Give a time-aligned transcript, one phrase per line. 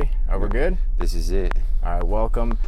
[0.00, 0.10] ready?
[0.28, 0.78] Are we good?
[0.98, 1.52] This is it.
[1.84, 2.58] All right, welcome.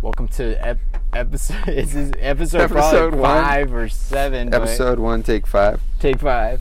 [0.00, 0.78] Welcome to ep-
[1.12, 1.56] episode.
[1.66, 2.70] This is episode, Episode
[3.10, 3.44] probably one.
[3.44, 4.52] five or seven.
[4.54, 5.80] Episode one, take five.
[6.00, 6.60] take five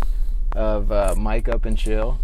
[0.54, 2.20] of uh, Mike Up and Chill.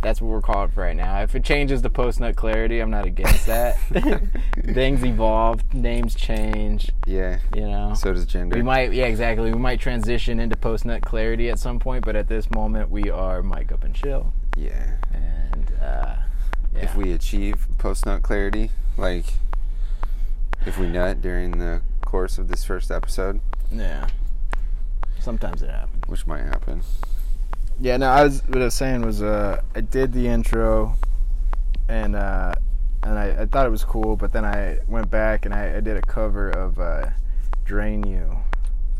[0.00, 1.22] That's what we're calling for right now.
[1.22, 3.78] If it changes to post nut clarity, I'm not against that.
[4.64, 6.90] Things evolve, names change.
[7.06, 7.38] Yeah.
[7.54, 7.94] You know.
[7.94, 8.56] So does gender.
[8.56, 9.52] we might, yeah, exactly.
[9.52, 13.10] We might transition into post nut clarity at some point, but at this moment, we
[13.10, 14.32] are Mike Up and Chill.
[14.56, 14.96] yeah.
[15.14, 16.11] And uh,
[16.74, 16.84] yeah.
[16.84, 19.26] If we achieve post nut clarity, like
[20.66, 23.40] if we nut during the course of this first episode,
[23.70, 24.06] yeah,
[25.18, 26.02] sometimes it happens.
[26.06, 26.82] which might happen.
[27.80, 30.96] Yeah, no, I was what I was saying was uh I did the intro
[31.88, 32.54] and uh
[33.02, 35.80] and I, I thought it was cool, but then I went back and I, I
[35.80, 37.10] did a cover of uh
[37.64, 38.38] Drain You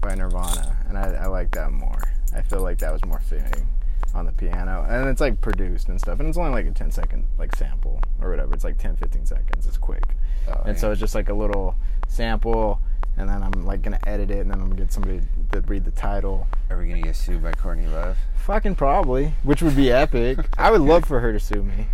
[0.00, 2.02] by Nirvana and I, I like that more.
[2.34, 3.68] I feel like that was more fitting
[4.14, 4.84] on the piano.
[4.88, 6.20] And it's like produced and stuff.
[6.20, 8.54] And it's only like a 10 second like sample or whatever.
[8.54, 9.66] It's like 10 15 seconds.
[9.66, 10.04] It's quick.
[10.48, 11.76] Oh, and so it's just like a little
[12.08, 12.80] sample
[13.16, 15.20] and then I'm like to edit it and then I'm to get somebody
[15.52, 16.46] to read the title.
[16.70, 18.16] Are we gonna get sued by Courtney Love?
[18.46, 20.38] Fucking probably, which would be epic.
[20.58, 21.86] I would love for her to sue me.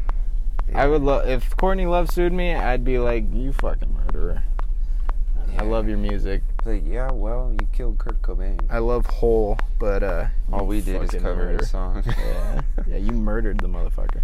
[0.75, 2.55] I would love if Courtney Love sued me.
[2.55, 4.45] I'd be like, you fucking murderer.
[5.57, 6.43] I love your music.
[6.65, 8.61] Like, yeah, well, you killed Kurt Cobain.
[8.71, 11.59] I love Hole, but uh, All we did is cover murder.
[11.59, 12.03] his song.
[12.19, 14.21] Yeah, yeah, you murdered the motherfucker.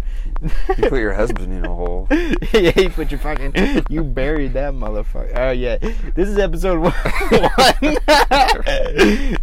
[0.77, 2.07] you put your husband in a hole.
[2.11, 3.53] yeah, you put your fucking,
[3.89, 5.31] you buried that motherfucker.
[5.35, 5.77] Oh yeah,
[6.15, 6.93] this is episode one.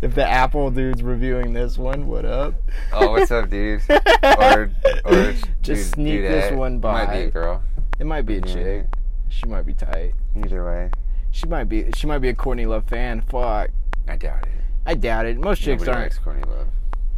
[0.03, 2.55] if the Apple dude's reviewing this one, what up?
[2.93, 3.83] Oh, what's up, dude?
[4.23, 4.71] Or,
[5.05, 6.57] or Just dude, sneak do this that.
[6.57, 7.63] one Might be a girl.
[7.99, 8.55] It might be a Yeah.
[8.55, 8.87] chick.
[9.29, 10.15] She might be tight.
[10.37, 10.91] Either way,
[11.33, 11.91] She might be.
[11.97, 13.23] She might be a Courtney Love fan.
[13.23, 13.71] Fuck.
[14.07, 14.53] I doubt it.
[14.87, 15.39] I doubt it.
[15.39, 16.13] Most chicks Nobody aren't.
[16.13, 16.69] likes Courtney Love.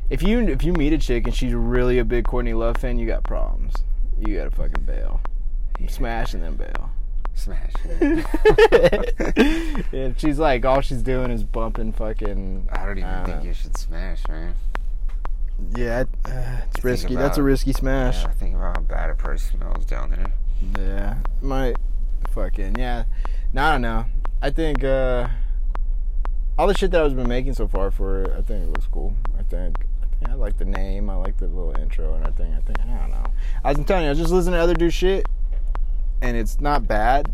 [0.08, 2.98] If you if you meet a chick and she's really a big Courtney Love fan,
[2.98, 3.74] you got problems.
[4.18, 5.20] You gotta fucking bail.
[5.88, 6.90] Smash and then bail.
[7.34, 7.72] Smash.
[9.92, 12.68] if she's like all she's doing is bumping fucking.
[12.70, 13.44] I don't even I don't think know.
[13.44, 14.54] you should smash, man.
[15.76, 17.16] Yeah, uh, it's Think risky.
[17.16, 18.22] That's a risky smash.
[18.22, 20.32] Yeah, think about how bad a price smells down there.
[20.78, 21.76] Yeah, might
[22.30, 23.04] fucking yeah.
[23.54, 24.04] No, I don't know.
[24.42, 25.28] I think uh
[26.58, 28.88] all the shit that I've been making so far for it, I think it looks
[28.90, 29.14] cool.
[29.38, 31.08] I think I think I like the name.
[31.08, 32.52] I like the little intro, and everything.
[32.52, 33.30] I think I don't know.
[33.62, 35.28] I was telling you, I was just listening to other dude shit,
[36.20, 37.32] and it's not bad.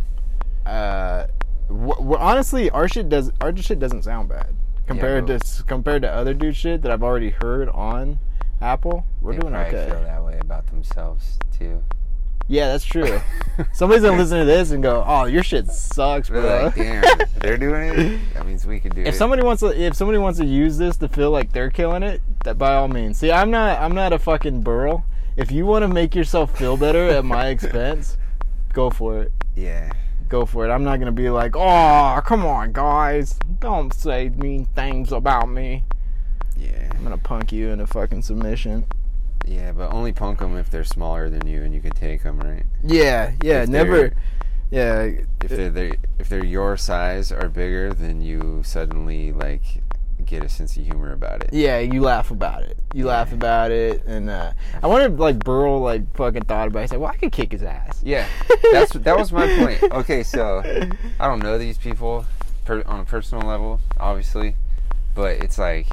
[0.67, 1.27] Uh,
[1.71, 4.55] honestly, our shit does our shit doesn't sound bad
[4.87, 8.19] compared but- to compared to other dude shit that I've already heard on
[8.61, 9.07] Apple.
[9.23, 9.87] We're doing okay.
[9.91, 11.83] feel that way about themselves too.
[12.51, 13.21] Yeah, that's true.
[13.73, 17.19] Somebody's gonna listen to this and go, "Oh, your shit sucks, bro." They're like, damn,
[17.39, 18.35] they're doing it.
[18.35, 19.07] That means we could do it.
[19.07, 22.03] if somebody wants to, if somebody wants to use this to feel like they're killing
[22.03, 23.19] it, that by all means.
[23.19, 25.05] See, I'm not, I'm not a fucking burl.
[25.37, 28.17] If you want to make yourself feel better at my expense,
[28.73, 29.33] go for it.
[29.55, 29.93] yeah,
[30.29, 30.71] Go for it.
[30.73, 35.85] I'm not gonna be like, "Oh, come on, guys, don't say mean things about me."
[36.59, 38.87] yeah, I'm gonna punk you into fucking submission.
[39.51, 42.39] Yeah, but only punk them if they're smaller than you and you can take them,
[42.39, 42.65] right?
[42.85, 44.13] Yeah, yeah, If never.
[44.71, 45.11] Yeah,
[45.43, 49.83] If they're, they if they're your size or bigger, then you suddenly like
[50.25, 51.51] get a sense of humor about it.
[51.53, 52.79] Yeah, you laugh about it.
[52.95, 56.79] You laugh about it, and uh, I wonder if like Burl like fucking thought about.
[56.79, 56.83] it.
[56.83, 58.01] He's like, well, I could kick his ass.
[58.05, 58.29] Yeah,
[58.71, 59.83] that's that was my point.
[59.93, 60.63] Okay, so
[61.19, 62.25] I don't know these people
[62.65, 64.55] per, on a personal level, obviously,
[65.17, 65.89] but it's like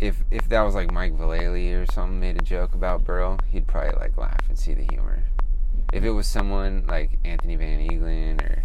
[0.00, 3.66] if if that was like Mike Vallely or something made a joke about Burrow, he'd
[3.66, 5.22] probably like laugh and see the humor.
[5.92, 8.64] If it was someone like Anthony Van Engelen or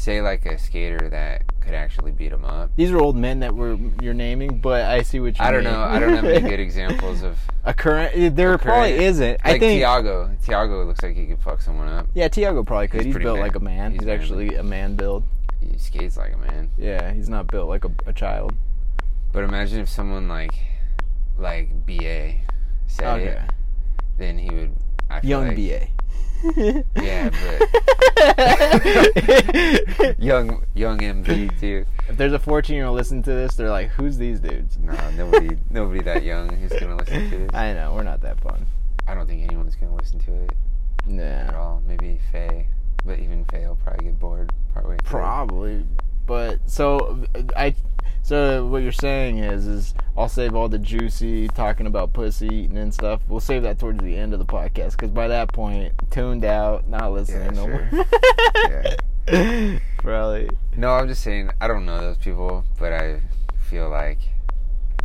[0.00, 2.70] say like a skater that could actually beat him up.
[2.76, 5.44] These are old men that were you're naming, but I see what you.
[5.44, 5.72] I don't mean.
[5.72, 5.80] know.
[5.80, 7.38] I don't have any good examples of.
[7.64, 9.40] A current, eh, there a probably isn't.
[9.44, 9.78] I Like think.
[9.80, 10.30] Tiago.
[10.42, 12.06] Tiago looks like he could fuck someone up.
[12.14, 13.04] yeah, Tiago probably could.
[13.04, 13.92] He's He's, built man- like a man.
[13.92, 15.24] he's He's, actually a man build.
[15.60, 16.70] He skates like a man.
[16.78, 18.54] Yeah, he's not built like a, a child.
[19.32, 20.54] But imagine if someone like
[21.38, 22.34] like BA
[22.86, 23.24] said Okay.
[23.28, 23.40] it,
[24.18, 24.72] then he would.
[25.10, 25.88] I Young like, BA.
[27.02, 27.30] Yeah,
[30.18, 31.84] young young MB too.
[32.08, 34.94] if there's a 14 year old listening to this, they're like, "Who's these dudes?" No,
[35.16, 37.50] nobody nobody that young is gonna listen to this.
[37.54, 38.66] I know we're not that fun.
[39.06, 40.52] I don't think anyone's gonna listen to it
[41.06, 41.22] Nah.
[41.22, 41.82] at all.
[41.86, 42.66] Maybe Faye,
[43.04, 45.08] but even Faye will probably get bored partway through.
[45.20, 45.86] probably.
[46.28, 47.24] But so
[47.56, 47.74] I,
[48.22, 52.76] so what you're saying is, is I'll save all the juicy talking about pussy eating
[52.76, 53.22] and stuff.
[53.26, 56.86] We'll save that towards the end of the podcast because by that point, tuned out,
[56.88, 57.88] not listening Yeah, no sure.
[57.90, 58.04] more.
[59.32, 59.78] Yeah.
[59.98, 60.50] Probably.
[60.76, 63.20] No, I'm just saying I don't know those people, but I
[63.70, 64.18] feel like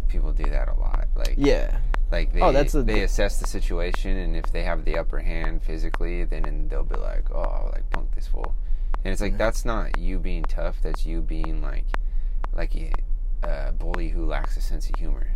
[0.09, 1.07] people do that a lot.
[1.15, 1.77] Like Yeah.
[2.11, 5.19] Like they Oh, that's a- they assess the situation, and if they have the upper
[5.19, 8.53] hand physically, then they'll be like, "Oh, I'll, like punk this fool,"
[9.03, 10.77] and it's like that's not you being tough.
[10.81, 11.85] That's you being like
[12.53, 12.91] like a
[13.45, 15.27] uh, bully who lacks a sense of humor.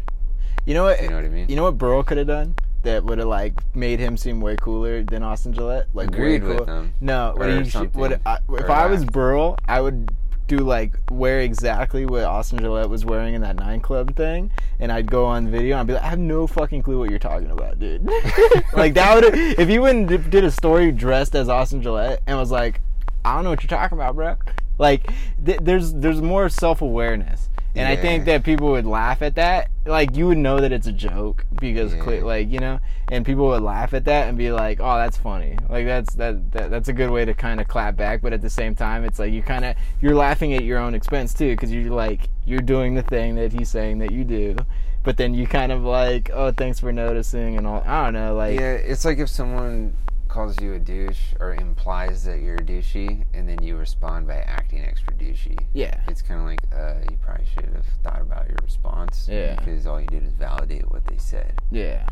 [0.65, 1.01] You know what?
[1.01, 1.47] You know what I mean?
[1.49, 4.55] You know what Burrow could have done that would have like made him seem way
[4.59, 5.87] cooler than Austin Gillette?
[5.93, 6.65] Like Agreed way with cool.
[6.65, 6.93] him.
[7.01, 9.05] No, what he what I, if Or I was.
[9.05, 10.11] Burrow, I would
[10.47, 14.91] do like wear exactly what Austin Gillette was wearing in that nine club thing, and
[14.91, 17.19] I'd go on video and I'd be like, I have no fucking clue what you're
[17.19, 18.05] talking about, dude.
[18.73, 22.37] like that would if you went and did a story dressed as Austin Gillette and
[22.37, 22.81] was like,
[23.27, 24.35] I don't know what you're talking about, bro.
[24.77, 25.09] Like
[25.45, 27.49] th- there's there's more self awareness.
[27.75, 29.69] And I think that people would laugh at that.
[29.85, 32.21] Like you would know that it's a joke because, Yeah.
[32.23, 32.79] like you know,
[33.11, 36.51] and people would laugh at that and be like, "Oh, that's funny." Like that's that,
[36.53, 38.21] that that's a good way to kind of clap back.
[38.23, 40.95] But at the same time, it's like you kind of you're laughing at your own
[40.95, 44.55] expense too because you're like you're doing the thing that he's saying that you do.
[45.03, 47.83] But then you kind of like, "Oh, thanks for noticing," and all.
[47.85, 49.95] I don't know, like yeah, it's like if someone
[50.37, 54.35] calls you a douche or implies that you're a douchey, and then you respond by
[54.35, 55.57] acting extra douchey.
[55.73, 59.27] yeah, It's kind of like uh, you probably should have thought about your response.
[59.27, 59.55] Yeah.
[59.55, 61.59] Because all you did is validate what they said.
[61.71, 62.07] yeah.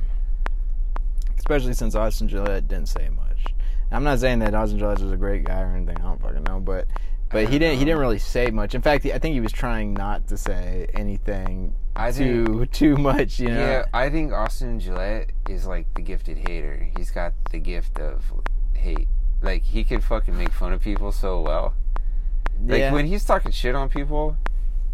[1.38, 3.54] Especially since Austin Gillette didn't say much.
[3.92, 5.98] I'm not saying that Austin Gillette is a great guy or anything.
[6.00, 6.88] I don't fucking know, but
[7.30, 7.78] but he didn't.
[7.78, 8.74] He didn't really say much.
[8.74, 13.40] In fact, I think he was trying not to say anything I too too much.
[13.40, 13.60] You know.
[13.60, 16.90] Yeah, I think Austin Gillette is like the gifted hater.
[16.98, 18.24] He's got the gift of
[18.74, 19.08] hate.
[19.42, 21.74] Like he can fucking make fun of people so well.
[22.66, 22.94] Like Yeah.
[22.94, 24.38] when he's talking shit on people,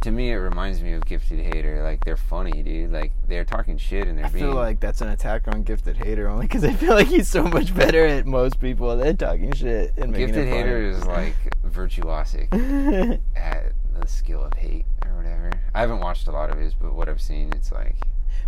[0.01, 1.83] to me it reminds me of gifted hater.
[1.83, 2.91] Like they're funny, dude.
[2.91, 5.97] Like they're talking shit and they're I being feel like that's an attack on gifted
[5.97, 9.51] hater only because I feel like he's so much better at most people than talking
[9.53, 10.57] shit and making gifted it funny.
[10.63, 11.35] hater is like
[11.67, 15.51] virtuosic at the skill of hate or whatever.
[15.73, 17.95] I haven't watched a lot of his, but what I've seen, it's like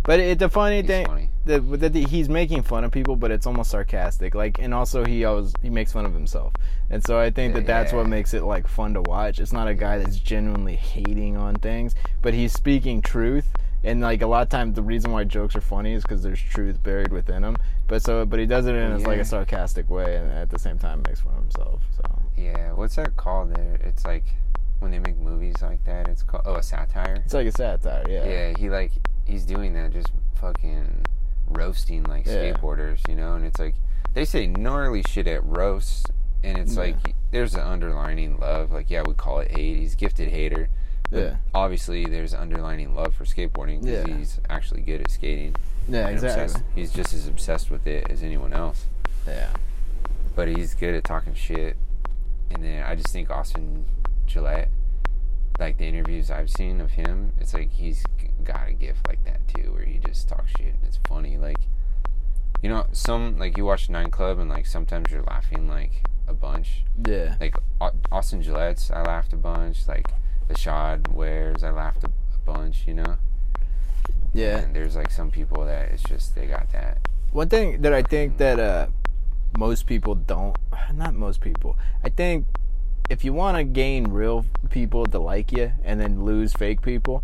[0.04, 1.30] but it, the funny thing funny.
[1.46, 4.34] that that he's making fun of people, but it's almost sarcastic.
[4.34, 6.52] Like, and also he always he makes fun of himself,
[6.90, 9.40] and so I think that that's what makes it like fun to watch.
[9.40, 13.48] It's not a guy that's genuinely hating on things, but he's speaking truth.
[13.82, 16.40] And like a lot of times, the reason why jokes are funny is because there's
[16.40, 17.56] truth buried within them.
[17.86, 20.58] But so, but he does it in a, like a sarcastic way, and at the
[20.58, 21.82] same time makes fun of himself.
[21.96, 23.78] So Yeah, what's that called there?
[23.82, 24.24] It's like
[24.84, 27.22] when they make movies like that, it's called oh a satire.
[27.24, 28.24] it's like a satire, yeah.
[28.24, 28.92] Yeah, he like
[29.24, 31.06] he's doing that, just fucking
[31.48, 32.34] roasting like Yeah.
[32.52, 33.34] skateboarders, you know.
[33.34, 33.74] And it's like
[34.12, 36.04] they say gnarly shit at roasts,
[36.42, 36.80] and it's Yeah.
[36.82, 36.96] like
[37.30, 38.70] there's an underlining love.
[38.72, 39.78] Like yeah, we call it hate.
[39.78, 40.68] He's gifted hater.
[41.10, 41.36] But Yeah.
[41.54, 44.16] Obviously, there's underlining love for skateboarding because Yeah.
[44.18, 45.54] he's actually good at skating.
[45.88, 46.44] Yeah, exactly.
[46.44, 48.84] obsessed- He's just as obsessed with it as anyone else.
[49.26, 49.48] Yeah.
[50.36, 51.76] but he's good at talking shit.
[52.50, 53.84] And then I just think Austin
[54.26, 54.68] Gillette,
[55.58, 58.04] like the interviews I've seen of him, it's like he's
[58.42, 60.74] got a gift like that too, where he just talks shit.
[60.74, 61.58] and It's funny, like
[62.62, 66.34] you know, some like you watch Nine Club and like sometimes you're laughing like a
[66.34, 66.84] bunch.
[67.06, 67.36] Yeah.
[67.40, 67.56] Like
[68.10, 69.86] Austin Gillette's, I laughed a bunch.
[69.86, 70.08] Like
[70.48, 72.84] the Shad wears, I laughed a, a bunch.
[72.86, 73.16] You know.
[74.32, 74.58] Yeah.
[74.58, 76.98] And there's like some people that it's just they got that.
[77.32, 78.86] One thing that I think that uh,
[79.58, 80.56] most people don't,
[80.94, 82.46] not most people, I think
[83.10, 87.22] if you want to gain real people to like you and then lose fake people,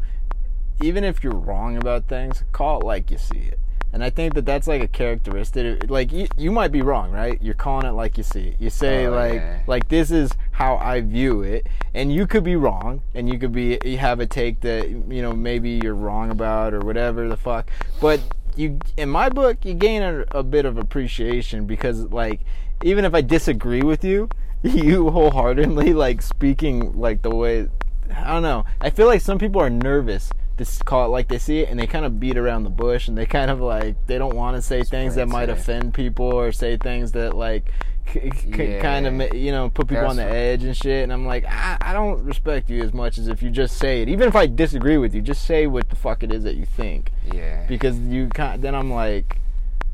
[0.82, 3.59] even if you're wrong about things, call it like you see it.
[3.93, 5.91] And I think that that's like a characteristic.
[5.91, 7.43] Like you, you might be wrong, right?
[7.43, 8.56] You're calling it like you see it.
[8.60, 9.60] You say Oh, like, yeah.
[9.67, 13.51] like this is how I view it, and you could be wrong, and you could
[13.53, 17.37] be you have a take that you know maybe you're wrong about or whatever the
[17.37, 17.69] fuck.
[18.01, 18.20] But
[18.55, 22.43] you, in my book, you gain a, a bit of appreciation because like
[22.84, 24.29] even if I disagree with you,
[24.62, 27.69] you wholeheartedly like speaking like the way
[28.14, 28.64] I don't know.
[28.81, 31.79] I feel like some people are nervous to call it like they see it, and
[31.81, 34.56] they kind of beat around the bush, and they kind of like they don't want
[34.56, 35.52] to say things that might say.
[35.52, 37.72] offend people or say things that like
[38.12, 38.82] c- c- Yeah.
[38.82, 41.05] kind of you know put people on the That's- edge and shit.
[41.05, 44.02] And I'm like, I, I don't respect you as much as if you just say
[44.02, 44.08] it.
[44.10, 46.67] Even if I disagree with you, just say what the fuck it is that you
[46.67, 47.64] think, Yeah.
[47.69, 49.38] because you kind then I'm like,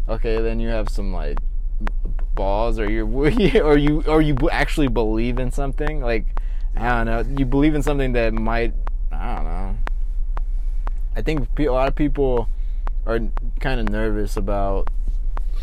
[0.08, 1.38] okay, then you have some like
[2.34, 6.26] balls, or you're or you or you actually believe in something like.
[6.78, 7.38] I don't know.
[7.38, 8.74] You believe in something that might.
[9.10, 9.76] I don't know.
[11.16, 12.50] I think a lot of people
[13.06, 13.18] are
[13.60, 14.88] kind of nervous about.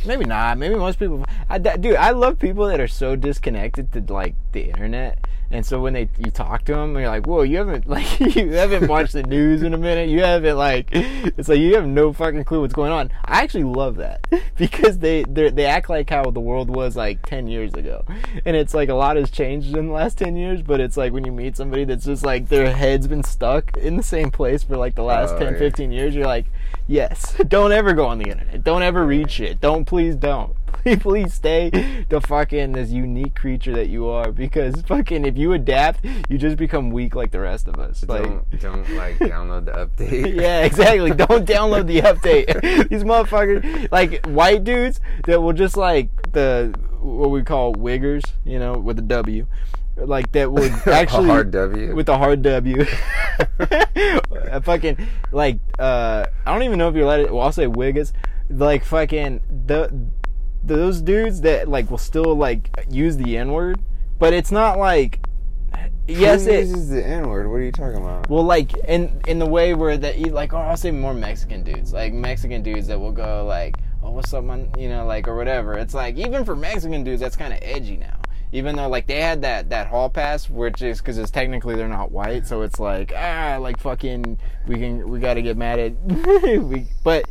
[0.06, 0.58] Maybe not.
[0.58, 1.24] Maybe most people.
[1.50, 5.20] I, dude, I love people that are so disconnected to like the internet,
[5.54, 8.52] and so when they you talk to them, you're like, "Whoa, you haven't like you
[8.52, 10.10] haven't watched the news in a minute.
[10.10, 13.64] You haven't like it's like you have no fucking clue what's going on." I actually
[13.66, 17.74] love that because they they they act like how the world was like ten years
[17.74, 18.04] ago,
[18.46, 20.62] and it's like a lot has changed in the last ten years.
[20.62, 23.96] But it's like when you meet somebody that's just like their head's been stuck in
[23.96, 25.60] the same place for like the last Oh, 10, yeah.
[25.60, 26.46] 15 years, you're like,
[26.88, 27.34] Yes.
[27.48, 28.64] Don't ever go on the internet.
[28.64, 29.62] Don't ever read shit.
[29.62, 30.56] Don't please don't.
[30.84, 36.04] Please, stay the fucking this unique creature that you are because fucking if you adapt,
[36.30, 38.04] you just become weak like the rest of us.
[38.08, 40.36] Like don't don't like download the update.
[40.42, 41.12] yeah, exactly.
[41.14, 42.90] Don't download the update.
[42.90, 48.60] These motherfuckers, like white dudes that will just like the what we call wiggers, you
[48.60, 49.48] know, with a W,
[49.96, 51.96] like that would actually a hard W.
[51.96, 52.86] with a hard W.
[53.60, 54.98] a fucking
[55.32, 57.28] like uh, I don't even know if you're allowed.
[57.28, 58.12] To, well, I'll say wiggers.
[58.50, 60.10] Like fucking the
[60.64, 63.80] those dudes that like will still like use the N word,
[64.20, 65.20] but it's not like.
[66.08, 67.50] Yes, Who it, uses the N word.
[67.50, 68.30] What are you talking about?
[68.30, 71.64] well, like in in the way where that you like, or I'll say more Mexican
[71.64, 75.28] dudes, like Mexican dudes that will go like, "Oh, what's up, man?" You know, like
[75.28, 75.78] or whatever.
[75.78, 78.20] It's like even for Mexican dudes, that's kind of edgy now.
[78.52, 81.88] Even though like they had that that hall pass, which is because it's technically they're
[81.88, 85.80] not white, so it's like ah, like fucking we can we got to get mad
[85.80, 85.94] at.
[86.62, 87.26] we, but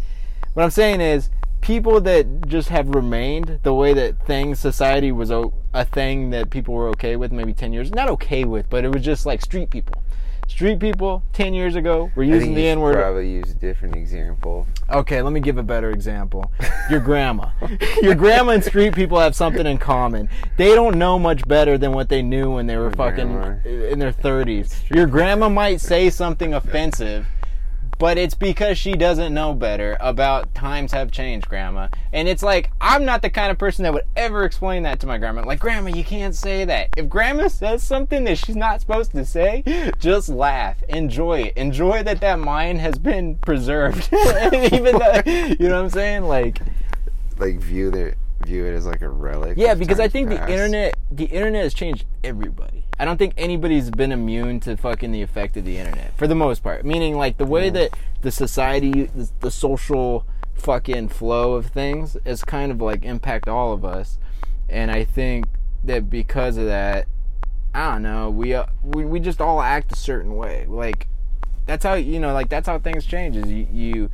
[0.54, 1.30] what I'm saying is
[1.62, 5.50] people that just have remained the way that things society was a
[5.86, 9.02] thing that people were okay with maybe 10 years not okay with but it was
[9.02, 10.02] just like street people.
[10.48, 12.96] Street people 10 years ago were using the n-word.
[12.96, 14.66] Probably use a different example.
[14.90, 16.50] okay let me give a better example.
[16.90, 17.50] Your grandma.
[18.02, 20.28] Your grandma and street people have something in common.
[20.58, 23.68] They don't know much better than what they knew when they were My fucking grandma.
[23.68, 27.24] in their 30s your grandma might say something offensive
[28.02, 31.86] but it's because she doesn't know better about times have changed, grandma.
[32.12, 35.06] And it's like, I'm not the kind of person that would ever explain that to
[35.06, 35.44] my grandma.
[35.44, 36.88] Like, grandma, you can't say that.
[36.96, 39.62] If grandma says something that she's not supposed to say,
[40.00, 40.82] just laugh.
[40.88, 41.56] Enjoy it.
[41.56, 44.12] Enjoy that that mind has been preserved.
[44.52, 46.24] Even though, you know what I'm saying?
[46.24, 46.60] Like,
[47.38, 49.56] Like view the view it as like a relic.
[49.56, 52.81] yeah, because I think the internet, the internet has changed everybody.
[52.98, 56.34] I don't think anybody's been immune to fucking the effect of the internet for the
[56.34, 56.84] most part.
[56.84, 62.44] Meaning, like the way that the society, the, the social fucking flow of things, has
[62.44, 64.18] kind of like impact all of us.
[64.68, 65.46] And I think
[65.84, 67.08] that because of that,
[67.74, 70.66] I don't know, we uh, we we just all act a certain way.
[70.68, 71.08] Like
[71.66, 73.36] that's how you know, like that's how things change.
[73.36, 73.66] Is you.
[73.72, 74.10] you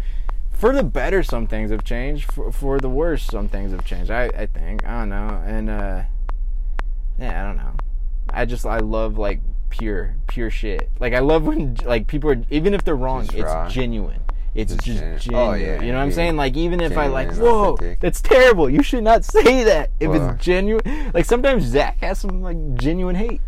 [0.58, 4.11] for the better some things have changed for, for the worse some things have changed
[4.11, 6.02] I, I think i don't know and uh
[7.16, 7.75] yeah i don't know
[8.38, 9.40] i just i love like
[9.71, 10.88] pure pure shit.
[11.00, 13.68] Like i love when like people are even if they're wrong Just it's raw.
[13.68, 14.21] genuine.
[14.54, 15.49] It's Just just genu- genuine.
[15.50, 16.37] oh, yeah, you know what i'm saying?
[16.37, 18.00] Like even if i like whoa authentic.
[18.00, 18.68] that's terrible.
[18.71, 19.90] You should not say that.
[20.00, 23.40] If Well- it's genuine like sometimes zach has some like genuine hate.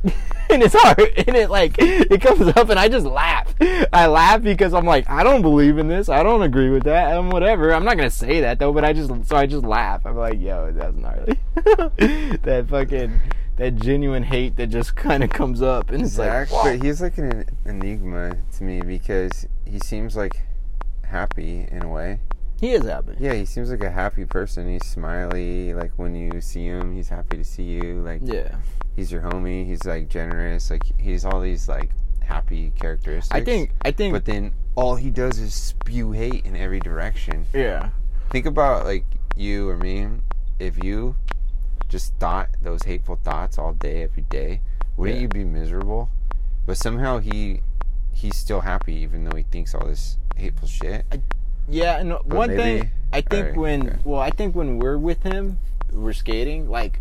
[0.51, 3.55] In his heart, and it like it comes up and i just laugh.
[3.93, 6.09] I laugh because i'm like i don't believe in this.
[6.09, 7.17] I don't agree with that.
[7.17, 7.73] And whatever.
[7.73, 10.05] I'm not gonna say that though but i just so i just laugh.
[10.05, 11.39] I'm like yo that's gnarly.
[12.43, 13.21] That fucking
[13.61, 17.01] that genuine hate that just kind of comes up and it's Zach, like but he's
[17.03, 20.41] like an enigma to me because he seems like
[21.05, 22.21] happy in a way.
[22.61, 24.69] he is happy Yeah, he seems like a happy person.
[24.69, 25.75] He's smiley.
[25.75, 28.01] Like when you see him, he's happy to see you.
[28.03, 28.57] Like yeah
[28.97, 29.67] he's your homie.
[29.67, 30.71] He's like generous.
[30.71, 31.91] Like he's all these like
[32.23, 33.35] happy characteristics.
[33.35, 37.47] i think i think But then all he does is spew hate in every direction.
[37.53, 37.91] yeah
[38.31, 39.05] Think about like
[39.37, 40.07] you or me.
[40.61, 41.17] If you
[41.91, 44.61] just thought those hateful thoughts all day, every day,
[44.97, 45.23] wouldn't Yeah.
[45.23, 46.09] you be miserable?
[46.67, 47.61] But somehow he
[48.13, 51.05] he's still happy even though he thinks all this hateful shit.
[51.69, 53.99] Yeah, and one maybe- thing I think alright, when okay.
[54.05, 55.59] well, I think when we're with him,
[55.93, 56.69] we're skating.
[56.71, 57.01] Like,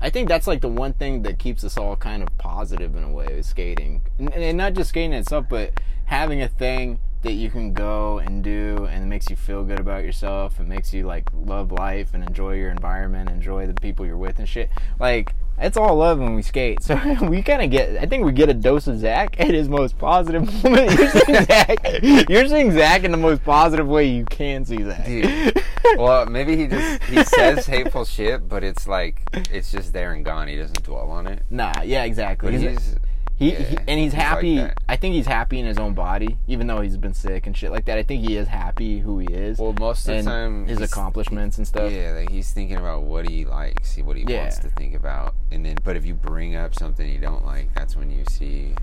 [0.00, 3.04] I think that's like the one thing that keeps us all kind of positive in
[3.04, 5.72] a way is skating, and, and not just skating itself, but
[6.06, 9.80] having a thing that you can go and do and it makes you feel good
[9.80, 10.60] about yourself.
[10.60, 14.38] It makes you like love life and enjoy your environment, enjoy the people you're with
[14.38, 14.70] and shit.
[14.98, 15.34] Like.
[15.58, 17.96] It's all love when we skate, so we kind of get.
[17.96, 20.92] I think we get a dose of Zach at his most positive moment.
[20.92, 22.02] You're seeing Zach.
[22.28, 25.06] You're seeing Zach in the most positive way you can see Zach.
[25.06, 25.62] Dude.
[25.96, 30.26] well, maybe he just he says hateful shit, but it's like it's just there and
[30.26, 30.46] gone.
[30.46, 31.42] He doesn't dwell on it.
[31.48, 32.52] Nah, yeah, exactly.
[32.52, 32.96] But He's- he's
[33.38, 34.56] he, yeah, he and he's he's happy.
[34.56, 34.78] that.
[34.88, 37.70] I think he's happy in his own body, even though he's been sick and shit
[37.70, 37.98] like that.
[37.98, 41.58] I think he is happy who he is well most of the time his accomplishments
[41.58, 41.92] and stuff.
[41.92, 44.42] Yeah, like he's thinking about what he likes, what he Yeah.
[44.42, 45.76] wants to think about, and then.
[45.84, 48.74] But if you bring up something you don't like, that's when you see.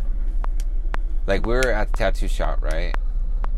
[1.25, 2.95] Like we were at the tattoo shop, right?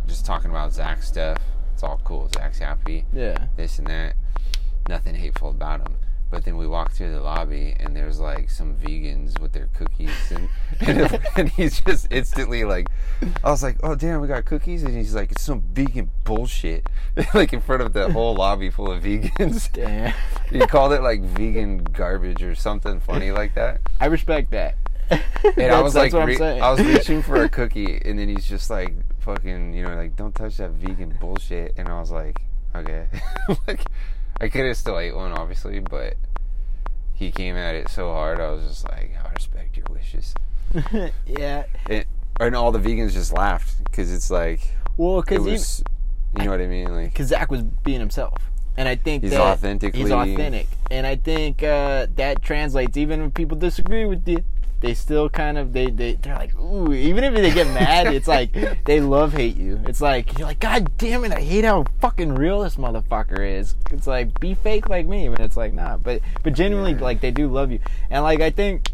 [0.08, 1.40] Just talking about Zach stuff.
[1.74, 2.30] It's all cool.
[2.34, 3.06] Zach's happy.
[3.12, 3.48] Yeah.
[3.58, 4.16] This and that.
[4.88, 5.96] Nothing hateful about him.
[6.32, 10.10] But then we walk through the lobby and there's like some vegans with their cookies
[10.32, 10.50] and
[10.82, 12.88] and, and he's just instantly like
[13.44, 16.88] I was like, Oh damn, we got cookies and he's like, It's some vegan bullshit
[17.34, 19.72] like in front of the whole lobby full of vegans.
[19.76, 20.14] Damn.
[20.50, 23.82] he called it like vegan garbage or something funny like that.
[24.00, 24.76] I respect that.
[25.10, 28.70] And I was like re- I was reaching for a cookie and then he's just
[28.70, 28.94] like
[29.26, 31.74] fucking, you know, like, don't touch that vegan bullshit.
[31.78, 32.40] And I was like,
[32.76, 33.08] okay.
[33.68, 33.82] like,
[34.42, 36.16] I could have still ate one, obviously, but
[37.14, 38.40] he came at it so hard.
[38.40, 40.34] I was just like, I respect your wishes.
[41.26, 41.64] yeah.
[41.90, 42.08] It,
[42.40, 44.60] and all the vegans just laughed because it's like,
[44.98, 45.84] Well, because
[46.38, 46.94] you know what I mean?
[46.94, 48.38] Like, because Zach was being himself,
[48.76, 52.98] and I think He's that authentically- he's authentic, and I think uh, that translates.
[52.98, 54.44] Even if people disagree with you,
[54.86, 56.94] they still kind of they they they're like ooh.
[56.94, 59.82] Even if they get mad, it's like they love hate you.
[59.88, 63.76] It's like you're like God damn it, I hate how fucking real this motherfucker is.
[63.90, 67.02] It's like be fake like me, and it's like nah, but but genuinely Yeah.
[67.02, 67.80] like they do love you,
[68.12, 68.92] and like I think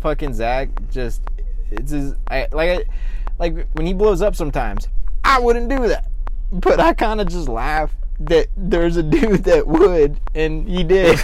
[0.00, 1.22] fucking Zach just
[1.72, 2.84] it's his, I like I,
[3.40, 4.86] like when he blows up sometimes
[5.24, 6.08] I wouldn't do that
[6.52, 11.18] but I kind of just laugh that there's a dude that would and he did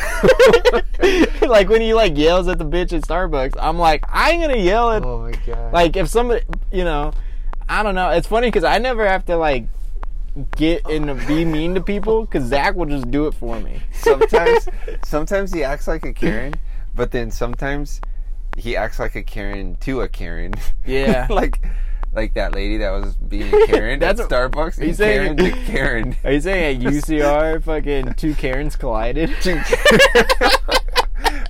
[1.49, 4.59] like when he like yells at the bitch at Starbucks I'm like I ain't gonna
[4.59, 5.73] yell at oh my god.
[5.73, 7.13] like if somebody you know
[7.69, 9.67] I don't know it's funny because I never have to like
[10.57, 14.69] get and be mean to people because Zach will just do it for me sometimes
[15.05, 16.55] sometimes he acts like a Karen,
[16.95, 18.01] but then sometimes
[18.57, 20.55] he acts like a Karen to a Karen.
[20.87, 21.27] Yeah.
[21.31, 21.61] like
[22.13, 24.81] like that lady that was being a Karen That's at Starbucks.
[24.81, 26.17] Are you saying- Karen to Karen.
[26.25, 29.31] Are you saying at UCR fucking two Karens collided?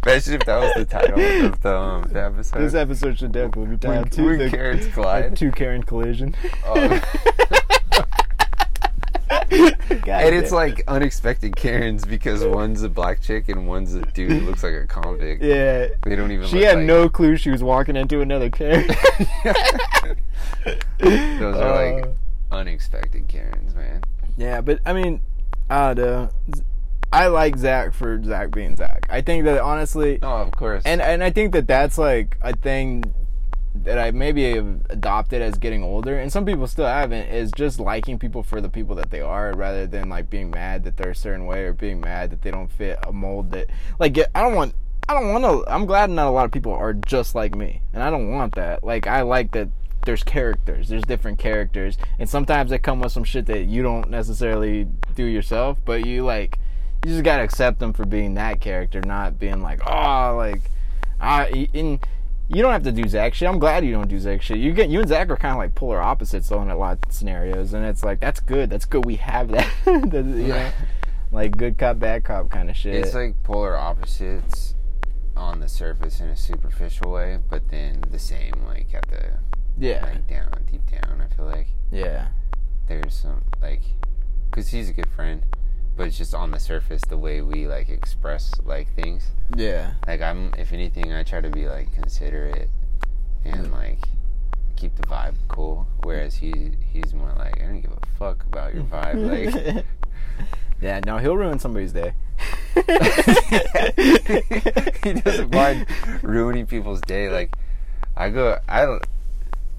[0.04, 2.58] Imagine if that was the title of the, um, the episode.
[2.60, 5.36] This episode should definitely be when, titled two, when the- Karens collide.
[5.36, 6.34] two Karen collision.
[6.66, 7.00] Oh.
[9.32, 14.40] And it's like unexpected Karens because one's a black chick and one's a dude who
[14.40, 15.42] looks like a convict.
[15.42, 15.88] yeah.
[16.04, 16.46] They don't even.
[16.48, 18.86] She had like- no clue she was walking into another Karen.
[20.98, 24.02] Those are like Uh, unexpected Karens, man.
[24.36, 25.20] Yeah, but I mean,
[25.68, 26.28] I don't know.
[27.12, 29.06] I like Zach for Zach being Zach.
[29.10, 30.82] I think that honestly, Oh, of course.
[30.86, 33.04] and and I think that that's like a thing
[33.74, 37.28] that I maybe have adopted as getting older, and some people still haven't.
[37.28, 40.84] Is just liking people for the people that they are, rather than like being mad
[40.84, 43.68] that they're a certain way or being mad that they don't fit a mold that
[43.98, 44.74] like I don't want.
[45.08, 45.72] I don't want to.
[45.72, 48.54] I'm glad not a lot of people are just like me, and I don't want
[48.54, 48.84] that.
[48.84, 49.68] Like I like that
[50.04, 50.88] there's characters.
[50.88, 55.24] There's different characters, and sometimes they come with some shit that you don't necessarily do
[55.24, 56.58] yourself, but you like.
[57.04, 60.62] You just gotta accept them for being that character, not being like, oh, like,
[61.20, 61.68] I.
[61.72, 61.98] In
[62.54, 63.48] you don't have to do Zach shit.
[63.48, 64.58] I'm glad you don't do Zach shit.
[64.58, 66.98] You get you and Zach are kind of like polar opposites though in a lot
[67.06, 68.68] of scenarios, and it's like that's good.
[68.68, 69.04] That's good.
[69.04, 69.68] We have that.
[70.12, 70.70] That, you know,
[71.30, 72.94] like good cop, bad cop kind of shit.
[72.94, 74.74] It's like polar opposites
[75.36, 79.38] on the surface in a superficial way, but then the same like at the
[79.78, 81.20] yeah, like down deep down.
[81.20, 82.28] I feel like yeah,
[82.88, 83.82] there's some like
[84.50, 85.42] because he's a good friend,
[85.96, 89.30] but it's just on the surface the way we like express like things.
[89.56, 89.92] yeah.
[90.06, 92.68] Like I'm, if anything, I try to be like considerate
[93.44, 93.72] and mm.
[93.72, 93.98] like
[94.76, 95.86] keep the vibe cool.
[96.02, 99.54] Whereas he he's more like I don't give a fuck about your vibe.
[99.74, 99.84] Like
[100.80, 102.14] yeah, no, he'll ruin somebody's day.
[105.04, 105.86] he doesn't mind
[106.22, 107.28] ruining people's day.
[107.28, 107.54] Like
[108.16, 108.98] I go, I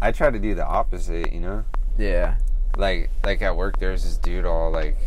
[0.02, 1.34] I try to do the opposite.
[1.34, 1.64] You know,
[1.98, 2.36] Yeah,
[2.78, 4.98] like like at work, there's this dude all like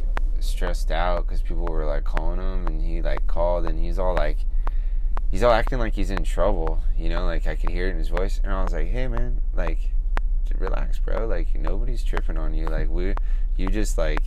[0.46, 4.14] stressed out because people were like calling him, and he like called, and he's all
[4.14, 4.38] like.
[5.28, 7.24] He's all acting like he's in trouble, you know.
[7.24, 9.90] Like I could hear it in his voice, and I was like, "Hey, man, like,
[10.59, 11.26] relax, bro.
[11.26, 12.66] Like nobody's tripping on you.
[12.66, 13.14] Like we,
[13.56, 14.22] you just like,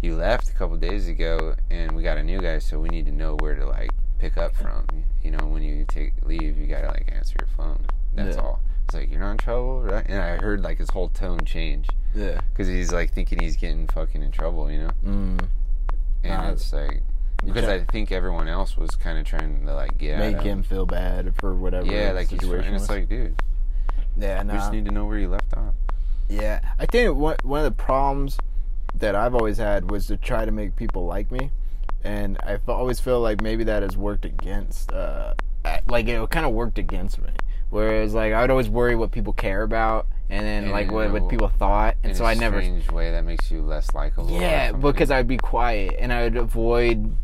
[0.00, 3.06] you left a couple days ago, and we got a new guy, so we need
[3.06, 4.86] to know where to like pick up from.
[5.22, 7.84] You know, when you take leave, you gotta like answer your phone.
[8.14, 8.42] That's Yeah.
[8.42, 8.60] all.
[8.86, 10.04] It's like you're not in trouble, right?
[10.08, 12.40] And I heard like his whole tone change yeah.
[12.52, 14.90] because he's like thinking he's getting fucking in trouble, you know.
[15.04, 15.47] Mm.
[16.58, 17.02] It's like
[17.44, 17.64] because.
[17.64, 21.34] I think everyone else was kind of trying to like get Make him feel bad
[21.36, 21.86] for whatever.
[21.86, 23.40] Yeah, like he's and it's like, dude,
[24.16, 24.54] yeah, no.
[24.54, 25.74] we just need to know where you left off.
[26.28, 28.38] Yeah, I think one one of the problems
[28.94, 31.50] that I've always had was to try to make people like me,
[32.02, 35.34] and I always feel like maybe that has worked against, uh,
[35.88, 37.30] like it kind of worked against me.
[37.70, 41.10] Whereas like I would always worry what people care about, and then And, like what,
[41.10, 42.60] what people thought, and so I never.
[42.60, 44.30] strange way that makes you less likable.
[44.30, 47.16] Yeah, because I'd be quiet and I would avoid.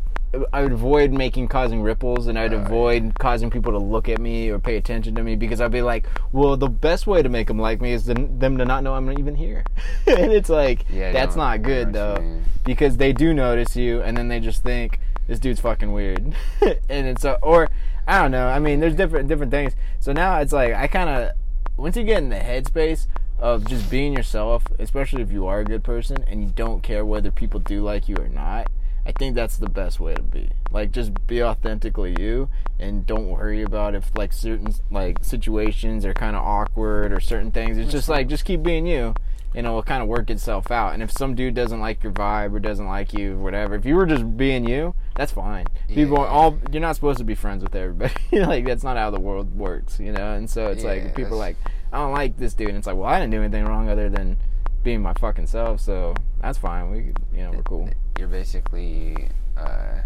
[0.51, 4.49] I would avoid making causing ripples, and I'd avoid causing people to look at me
[4.49, 7.47] or pay attention to me because I'd be like, "Well, the best way to make
[7.47, 9.63] them like me is to, them to not know I'm even here,"
[10.07, 14.27] and it's like Yeah, that's not good though, because they do notice you, and then
[14.27, 17.69] they just think this dude's fucking weird, and it's a, or
[18.05, 18.47] I don't know.
[18.47, 19.73] I mean, there's different different things.
[20.01, 21.31] So now it's like I kind of
[21.77, 23.07] once you get in the headspace
[23.39, 27.05] of just being yourself, especially if you are a good person and you don't care
[27.05, 28.69] whether people do like you or not.
[29.07, 30.49] I think that's the best way to be.
[30.71, 36.13] Like just be authentically you and don't worry about if like certain like situations are
[36.13, 37.77] kind of awkward or certain things.
[37.77, 39.13] It's just like just keep being you
[39.55, 40.93] you know, it'll kind of work itself out.
[40.93, 43.85] And if some dude doesn't like your vibe or doesn't like you, or whatever, if
[43.85, 45.65] you were just being you, that's fine.
[45.87, 46.25] People Yeah.
[46.27, 48.13] all you're not supposed to be friends with everybody.
[48.31, 50.33] like that's not how the world works, you know.
[50.33, 51.57] And so it's Yeah, like people are like,
[51.93, 54.09] I don't like this dude, and it's like, well, I didn't do anything wrong other
[54.09, 54.37] than
[54.83, 56.91] being my fucking self, so that's fine.
[56.91, 56.97] We,
[57.33, 57.89] you know, we're cool.
[58.19, 60.01] You're basically uh,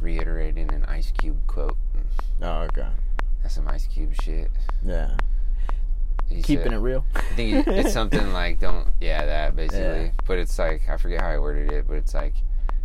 [0.00, 1.76] reiterating an Ice Cube quote.
[2.42, 2.88] Oh, okay.
[3.42, 4.50] That's some Ice Cube shit.
[4.84, 5.16] Yeah.
[6.28, 7.04] He Keeping said- it real.
[7.14, 10.04] I think it- it's something like don't yeah that basically.
[10.06, 10.10] Yeah.
[10.26, 12.34] But it's like I forget how I worded it, but it's like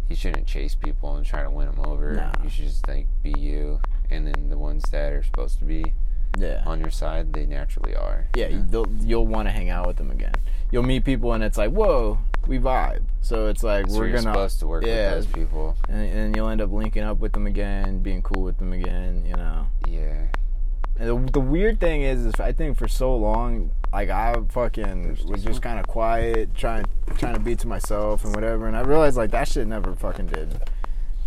[0.09, 2.13] you shouldn't chase people and try to win them over.
[2.13, 2.31] Nah.
[2.43, 3.79] You should just like be you,
[4.09, 5.93] and then the ones that are supposed to be
[6.37, 6.61] Yeah.
[6.65, 8.27] on your side, they naturally are.
[8.35, 10.33] Yeah, you they'll, you'll want to hang out with them again.
[10.71, 13.03] You'll meet people and it's like, whoa, we vibe.
[13.21, 15.77] So it's like So we're you're gonna supposed to work yeah, with those people.
[15.87, 19.23] and, and you'll end up linking up with them again, being cool with them again.
[19.25, 19.67] You know.
[19.87, 20.25] Yeah.
[20.99, 25.17] And the, the weird thing is, is I think for so long, like I fucking
[25.25, 26.85] was just kind of quiet, trying
[27.17, 28.67] trying to be to myself and whatever.
[28.67, 30.59] And I realized like that shit never fucking did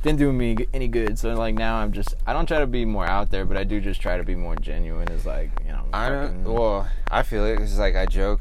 [0.07, 1.19] didn't do me any good.
[1.19, 3.65] So like now I'm just I don't try to be more out there, but I
[3.65, 5.09] do just try to be more genuine.
[5.09, 5.85] Is like you know.
[5.93, 6.45] I don't.
[6.45, 7.61] Well, I feel it.
[7.61, 8.41] It's like I joke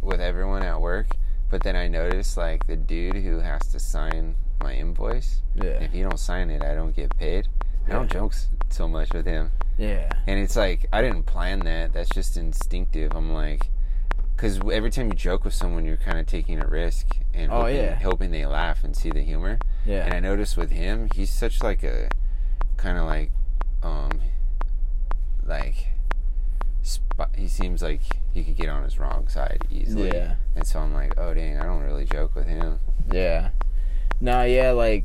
[0.00, 1.16] with everyone at work,
[1.50, 5.42] but then I notice like the dude who has to sign my invoice.
[5.56, 5.82] Yeah.
[5.82, 7.48] If you don't sign it, I don't get paid.
[7.88, 8.34] I don't joke
[8.68, 9.50] so much with him,
[9.80, 10.10] Yeah.
[10.26, 11.92] and it's like I didn't plan that.
[11.94, 13.12] That's just instinctive.
[13.14, 13.70] I'm like,
[14.36, 17.62] because every time you joke with someone, you're kind of taking a risk and Oh,
[17.62, 17.94] hoping, yeah.
[17.96, 19.58] hoping they laugh and see the humor.
[19.86, 20.04] Yeah.
[20.04, 22.08] And I noticed with him, he's such like a
[22.76, 23.30] kind of like,
[23.82, 24.10] um,
[25.44, 25.88] like,
[27.36, 28.00] he seems like
[28.32, 30.08] he could get on his wrong side easily.
[30.08, 30.34] Yeah.
[30.56, 32.78] And so I'm like, oh dang, I don't really joke with him.
[33.12, 33.50] Yeah.
[34.20, 35.04] No, yeah, like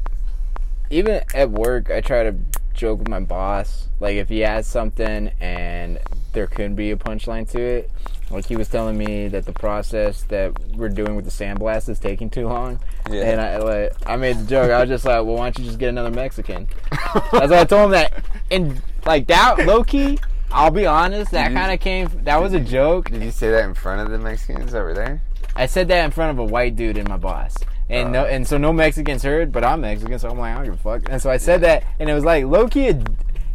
[0.90, 2.36] even at work I try to
[2.76, 3.88] joke with my boss.
[4.00, 6.00] Like if he has something and
[6.34, 7.92] there could be a punchline to it.
[8.30, 12.00] Like he was telling me that the process that we're doing with the sandblast is
[12.00, 12.80] taking too long.
[13.10, 13.24] Yeah.
[13.24, 14.72] And I like I made the joke.
[14.72, 16.68] I was just like, Well why don't you just get another Mexican?
[16.92, 20.18] That's what I told him that and like that low key,
[20.52, 23.12] I'll be honest, that kinda came that was a joke.
[23.12, 25.22] Did you say that in front of the Mexicans over there?
[25.56, 27.56] I said that in front of a white dude and my boss.
[27.89, 28.28] And no, Uh.
[28.28, 30.78] and so no Mexicans heard, but I'm Mexican, so I'm like, I don't give a
[30.78, 31.10] fuck.
[31.10, 33.04] And so I said that, and it was like low key a,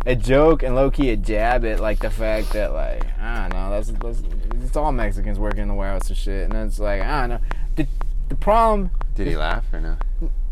[0.07, 3.53] a joke and low key a jab at like the fact that like I don't
[3.59, 4.23] know, that's, that's
[4.65, 6.45] it's all Mexicans working in the warehouse and shit.
[6.45, 7.41] And it's like I don't know.
[7.77, 7.87] The,
[8.31, 9.97] the problem Did he laugh or no?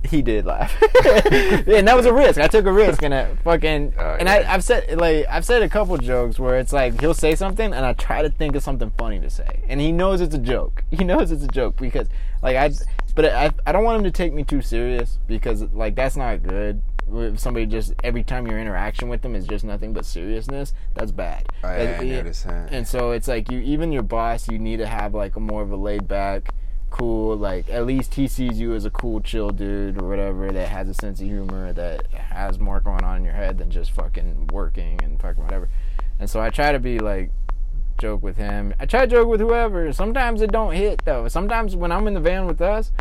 [0.05, 2.39] he did laugh, and that was a risk.
[2.39, 4.35] I took a risk, and I fucking Oh, and yeah.
[4.49, 7.73] I, I've said like I've said a couple jokes where it's like he'll say something,
[7.73, 10.39] and I try to think of something funny to say, and he knows it's a
[10.39, 10.85] joke.
[10.91, 12.07] He knows it's a joke because
[12.43, 12.71] like I,
[13.17, 16.45] but I I don't want him to take me too serious because like that's not
[16.45, 16.81] good.
[17.13, 21.11] If somebody just every time your interaction with them is just nothing but seriousness, that's
[21.11, 21.45] bad.
[21.65, 22.71] Oh, yeah, Like, I noticed that.
[22.71, 25.63] And so it's like you even your boss, you need to have like a more
[25.63, 26.55] of a laid back,
[26.91, 30.69] cool, like at least he sees you as a cool, chill dude or whatever that
[30.69, 33.91] has a sense of humor that has more going on in your head than just
[33.93, 35.69] fucking working and fucking whatever.
[36.19, 37.31] And so I try to be like
[37.99, 38.75] joke with him.
[38.79, 39.93] I try to joke with whoever.
[39.93, 41.29] Sometimes it don't hit though.
[41.29, 42.93] Sometimes when I'm in the van with us,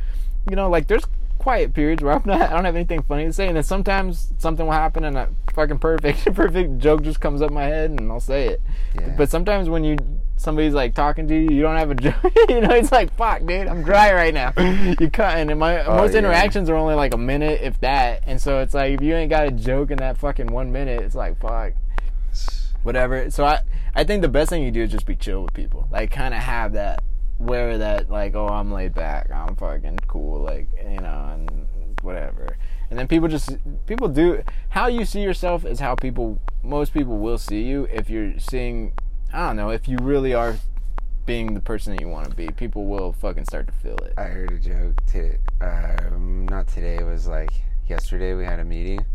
[0.50, 1.06] you know, like there's
[1.48, 4.34] quiet periods where I'm not I don't have anything funny to say and then sometimes
[4.38, 8.12] something will happen and a fucking perfect perfect joke just comes up my head and
[8.12, 8.62] I'll say it.
[9.00, 9.16] Yeah.
[9.18, 9.96] But sometimes when you
[10.36, 12.16] somebody's like talking to you, you don't have a joke.
[12.50, 14.52] you know, it's like fuck, dude, I'm dry right now.
[15.00, 16.20] you cutting, and my Oh, most yeah.
[16.20, 18.24] interactions are only like a minute, if that.
[18.26, 21.02] And so it's like if you ain't got a joke in that fucking one minute,
[21.02, 21.72] it's like fuck,
[22.84, 23.32] whatever.
[23.32, 23.62] So I
[23.96, 26.34] I think the best thing you do is just be chill with people, like kind
[26.34, 27.04] of have that
[27.38, 31.68] where that like oh I'm laid back, I'm fucking cool, like you know, and
[32.02, 32.58] whatever.
[32.90, 37.18] And then people just people do how you see yourself is how people most people
[37.18, 38.94] will see you if you're seeing
[39.34, 40.56] I don't know if you really are
[41.26, 42.48] being the person that you want to be.
[42.48, 44.14] People will fucking start to feel it.
[44.18, 45.06] I heard a joke.
[45.08, 46.96] To, um, not today.
[46.96, 47.52] It was like
[47.88, 48.34] yesterday.
[48.34, 49.06] We had a meeting,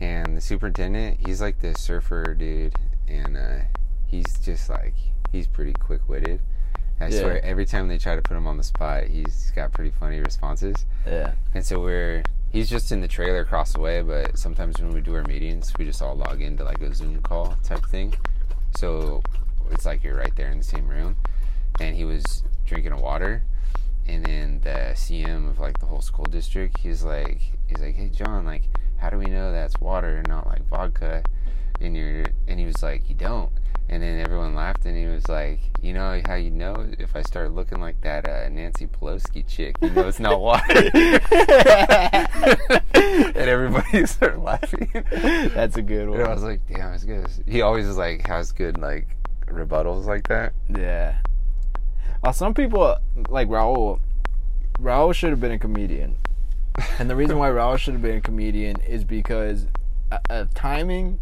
[0.00, 1.20] and the superintendent.
[1.24, 2.74] He's like this surfer dude,
[3.08, 3.60] and uh,
[4.06, 4.94] he's just like
[5.30, 6.40] he's pretty quick witted.
[7.04, 7.20] I Yeah.
[7.20, 10.20] swear, every time they try to put him on the spot, he's got pretty funny
[10.20, 10.86] responses.
[11.06, 11.32] Yeah.
[11.54, 15.00] And so we're he's just in the trailer across the way, but sometimes when we
[15.00, 18.14] do our meetings, we just all log into like a Zoom call type thing.
[18.76, 19.22] So
[19.70, 21.16] it's like you're right there in the same room.
[21.80, 23.42] And he was drinking a water,
[24.06, 28.08] and then the CM of like the whole school district, he's like, he's like, hey
[28.08, 28.62] John, like,
[28.98, 31.24] how do we know that's water and not like vodka?
[31.80, 33.50] And you're, and he was like, you don't.
[33.88, 37.22] And then everyone laughed, and he was like, "You know how you know if I
[37.22, 40.64] start looking like that uh, Nancy Pelosi chick, you know it's not water."
[42.94, 44.90] and everybody started laughing.
[45.54, 46.20] That's a good one.
[46.20, 49.06] And I was like, "Damn, it's good." He always is like has good like
[49.46, 50.54] rebuttals like that.
[50.74, 51.18] Yeah.
[52.22, 52.96] Uh, some people
[53.28, 54.00] like Raul.
[54.80, 56.16] Raul should have been a comedian,
[56.98, 59.66] and the reason why Raul should have been a comedian is because
[60.10, 61.20] uh, uh, timing.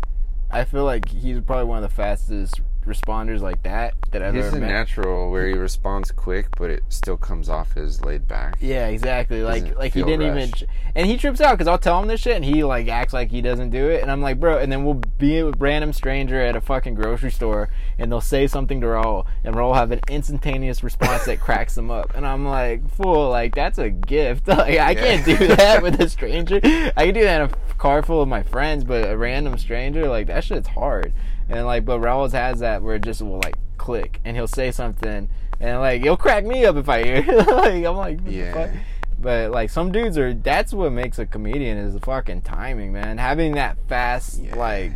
[0.54, 4.44] I feel like he's probably one of the fastest responders like that that I've He's
[4.46, 4.68] ever a met.
[4.68, 8.56] natural where he responds quick, but it still comes off as laid back.
[8.60, 9.42] Yeah, exactly.
[9.42, 10.52] Like Doesn't like he feel didn't even,
[10.94, 13.30] and he trips out because I'll tell him this shit, and he like acts like
[13.30, 16.40] he doesn't do it, and I'm like, bro, and then we'll be a random stranger
[16.40, 17.68] at a fucking grocery store,
[17.98, 21.90] and they'll say something to Raul, and Raul have an instantaneous response that cracks them
[21.90, 24.46] up, and I'm like, fool, like that's a gift.
[24.62, 26.60] Like I can't do that with a stranger.
[26.62, 30.08] I can do that in a car full of my friends, but a random stranger,
[30.08, 31.12] like that shit's hard.
[31.52, 34.70] And like, but Raul has that where it just will like click, and he'll say
[34.70, 35.28] something,
[35.60, 37.16] and like he'll crack me up if I hear.
[37.16, 37.26] it.
[37.46, 38.72] like I'm like, Yeah.
[39.18, 43.18] But like some dudes are that's what makes a comedian is the fucking timing, man.
[43.18, 44.56] Having that fast Yeah.
[44.56, 44.92] like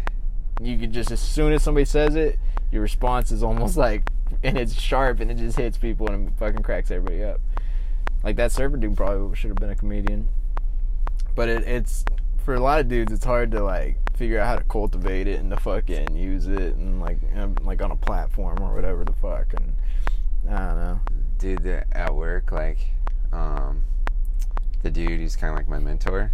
[0.60, 2.38] you could just as soon as somebody says it,
[2.72, 4.08] your response is almost like
[4.42, 7.40] and it's sharp and it just hits people and it fucking cracks everybody up.
[8.24, 10.28] Like that server dude probably should have been a comedian.
[11.36, 12.04] But it, it's
[12.46, 15.40] for a lot of dudes it's hard to like figure out how to cultivate it
[15.40, 17.18] and to fucking use it and like
[17.62, 19.74] like on a platform or whatever the fuck and
[20.48, 21.00] I don't know.
[21.38, 22.78] Dude, at work, like,
[23.32, 23.82] um,
[24.82, 26.32] the dude, he's kind of like my mentor.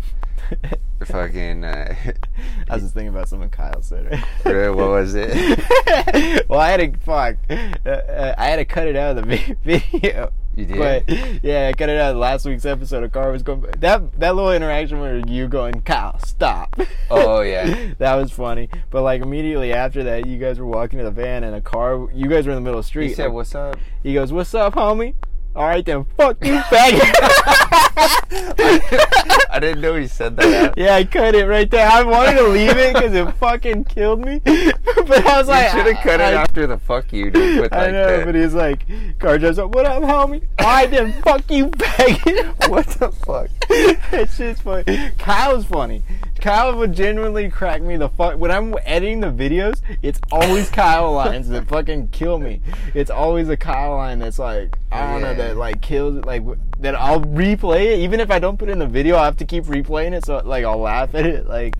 [1.07, 1.95] Fucking, uh,
[2.69, 4.23] I was just thinking about something Kyle said.
[4.45, 4.69] Right?
[4.75, 6.49] What was it?
[6.49, 7.37] well, I had to fuck.
[7.49, 10.33] Uh, uh, I had to cut it out of the video.
[10.55, 10.79] You did?
[10.79, 13.03] But yeah, I cut it out last week's episode.
[13.05, 13.65] A car was going.
[13.79, 16.79] That that little interaction where you going, Kyle, stop.
[17.11, 17.93] Oh, yeah.
[17.99, 18.69] that was funny.
[18.91, 22.09] But like immediately after that, you guys were walking to the van and a car.
[22.13, 23.09] You guys were in the middle of the street.
[23.09, 25.15] he said, "What's up?" He goes, "What's up, homie?"
[25.55, 27.69] All right then, fuck you, faggot.
[27.97, 30.79] I didn't know he said that.
[30.79, 31.87] Yeah, I cut it right there.
[31.87, 34.39] I wanted to leave it because it fucking killed me.
[34.45, 37.31] but I was You like, should have cut it I, after the fuck you.
[37.31, 38.87] Don't put I like know, but he's like,
[39.19, 39.75] car drives up.
[39.75, 40.43] What up, homie?
[40.59, 42.69] I then fuck you, faggot.
[42.71, 43.51] what the fuck?
[43.69, 45.13] it's just funny.
[45.19, 46.03] Kyle's funny.
[46.41, 48.37] Kyle would genuinely crack me the fuck.
[48.37, 52.61] When I'm editing the videos, it's always Kyle lines that fucking kill me.
[52.95, 56.43] It's always a Kyle line that's like, I don't know, that like kills, like,
[56.83, 58.01] that I'll replay it.
[58.01, 60.27] Even if I don't put it in the video, I have to keep replaying it,
[60.27, 61.47] so like I'll laugh at it.
[61.53, 61.77] Like,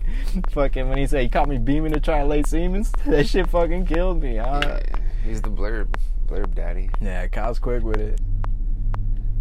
[0.51, 3.49] fucking, when he said he caught me beaming to try to lay Siemens, that shit
[3.49, 4.35] fucking killed me.
[4.35, 4.79] Yeah,
[5.25, 5.87] he's the blurb,
[6.27, 6.91] blurb daddy.
[7.01, 8.21] yeah, Kyle's quick with it.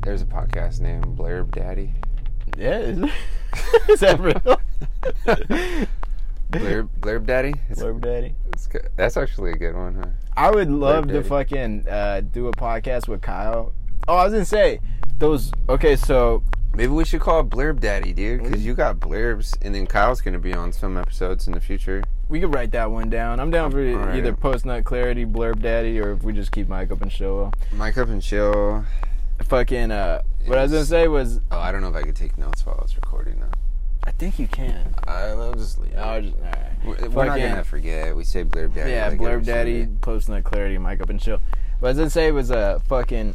[0.02, 1.92] There's a podcast named Blurb Daddy.
[2.58, 2.98] Yeah, is,
[3.88, 4.60] is that real?
[6.50, 7.54] Blurb, blurb Daddy.
[7.68, 8.34] It's, Blurb Daddy.
[8.96, 10.10] That's actually a good one, huh?
[10.36, 13.74] I would love to fucking uh, do a podcast with Kyle.
[14.08, 14.80] Oh, I was gonna say
[15.18, 15.52] those.
[15.68, 16.42] Okay, so
[16.74, 18.48] Maybe we should call it Blurb Daddy, dude, Mm-hmm.
[18.48, 22.02] because you got blurbs, and then Kyle's gonna be on some episodes in the future.
[22.30, 23.40] we could write that one down.
[23.40, 24.16] I'm down for Alright.
[24.16, 27.52] either post nut clarity, blurb daddy, or if we just keep Mike up and chill.
[27.74, 28.84] Mike up and chill.
[29.44, 29.90] Fucking.
[29.90, 32.38] Uh, what I was gonna say was, Oh, I don't know if I could take
[32.38, 33.50] notes while it's recording though.
[34.04, 34.94] I think you can.
[35.06, 35.92] I'll just leave.
[35.92, 35.96] it.
[35.98, 37.10] I'll just, all right.
[37.12, 38.16] We're not gonna forget.
[38.16, 38.92] We say Blurb Daddy.
[38.92, 41.38] yeah, like blurb daddy, post nut clarity, Mike up and chill.
[41.80, 43.34] What I was gonna say was uh, fucking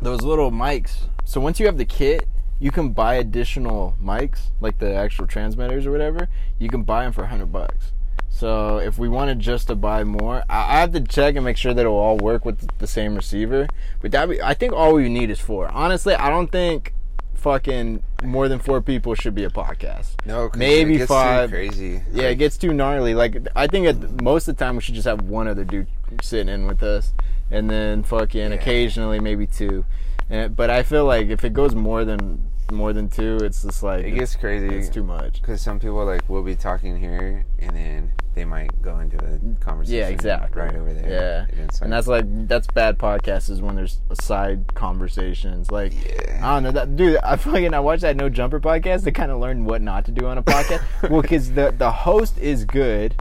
[0.00, 1.08] those little mics.
[1.24, 5.86] So once you have the kit, you can buy additional mics, like the actual transmitters
[5.86, 6.28] or whatever.
[6.58, 7.92] You can buy them for hundred bucks.
[8.28, 11.74] So if we wanted just to buy more, I, have to check and make sure
[11.74, 13.66] that it'll all work with the same receiver.
[14.00, 15.68] But that I think all we need is four.
[15.68, 16.92] Honestly, I don't think
[17.38, 20.10] fucking more than four people should be a podcast.
[20.26, 21.50] No, Maybe it gets too five.
[21.50, 22.02] Crazy.
[22.12, 23.14] Yeah, it gets too gnarly.
[23.14, 25.86] Like I think at most of the time we should just have one other dude
[26.22, 27.12] sitting in with us,
[27.50, 28.56] and then fucking Yeah.
[28.56, 29.84] occasionally maybe two.
[30.30, 33.82] And, but I feel like if it goes more than more than two, it's just
[33.82, 34.68] like It gets crazy.
[34.68, 35.40] It's too much.
[35.40, 39.64] Because some people like will be talking here, and then they might go into a
[39.64, 39.98] conversation.
[39.98, 40.62] Yeah, exactly.
[40.62, 41.10] Right over there.
[41.10, 45.70] Yeah, And, and that's like that's bad podcasts is when there's side conversations.
[45.70, 46.40] Like Yeah.
[46.42, 47.18] I don't know that dude.
[47.18, 50.12] I fucking I watched that No Jumper podcast to kind of learn what not to
[50.12, 50.82] do on a podcast.
[51.10, 53.16] well, because the the host is good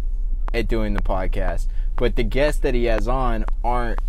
[0.54, 4.00] at doing the podcast, but the guests that he has on aren't.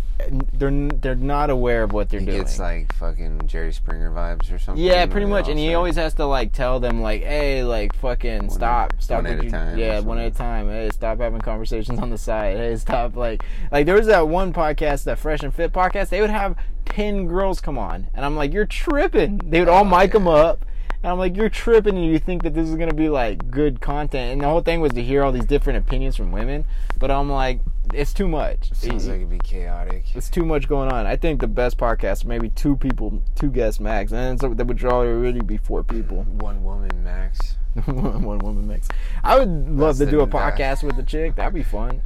[0.53, 2.41] They're they're not aware of what they're It doing.
[2.41, 4.83] It's like fucking Jerry Springer vibes or something.
[4.83, 8.49] Yeah, pretty much, and he always has to like tell them like, "Hey, like fucking
[8.49, 10.67] stop, at- stop one at what a time Yeah, one at a time.
[10.67, 12.57] Hey, stop having conversations on the side.
[12.57, 16.09] Hey, stop like like there was that one podcast, that Fresh and Fit podcast.
[16.09, 19.39] They would have ten girls come on, and I'm like, you're tripping.
[19.45, 20.65] They would all Oh, mic them up.
[21.01, 23.79] And I'm like, you're tripping, and you think that this is gonna be like good
[23.79, 24.33] content.
[24.33, 26.65] And the whole thing was to hear all these different opinions from women.
[26.99, 27.61] But I'm like,
[27.93, 28.71] it's too much.
[28.73, 30.03] Sounds It- like it'd be chaotic.
[30.15, 31.05] it's too much going on.
[31.05, 34.81] I think the best podcast, maybe two people, two guests max, and so that would
[34.81, 36.23] really be four people.
[36.39, 37.55] One woman max.
[37.85, 38.87] one woman max.
[39.23, 41.35] I would love That's to do a the- that- podcast with a chick.
[41.35, 42.01] That'd be fun.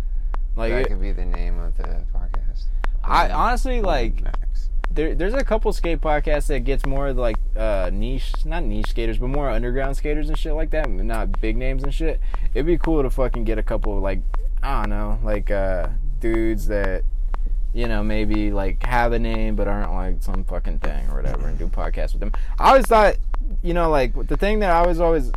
[0.55, 2.65] Like, that it- could be the name of the podcast.
[3.03, 4.21] I honestly like.
[4.23, 4.69] Max.
[4.91, 9.17] there, there's a couple skate podcasts that gets more like uh, niche, not niche skaters,
[9.17, 12.19] but more underground skaters and shit like that, not big names and shit.
[12.53, 14.21] It'd be cool to fucking get a couple of like
[14.63, 15.89] I don't know, like uh,
[16.21, 17.03] dudes that
[17.73, 21.47] you know maybe like have a name but aren't like some fucking thing or whatever,
[21.47, 22.31] and do podcasts with them.
[22.57, 23.17] I always thought,
[23.61, 25.31] you know, like the thing that I was always,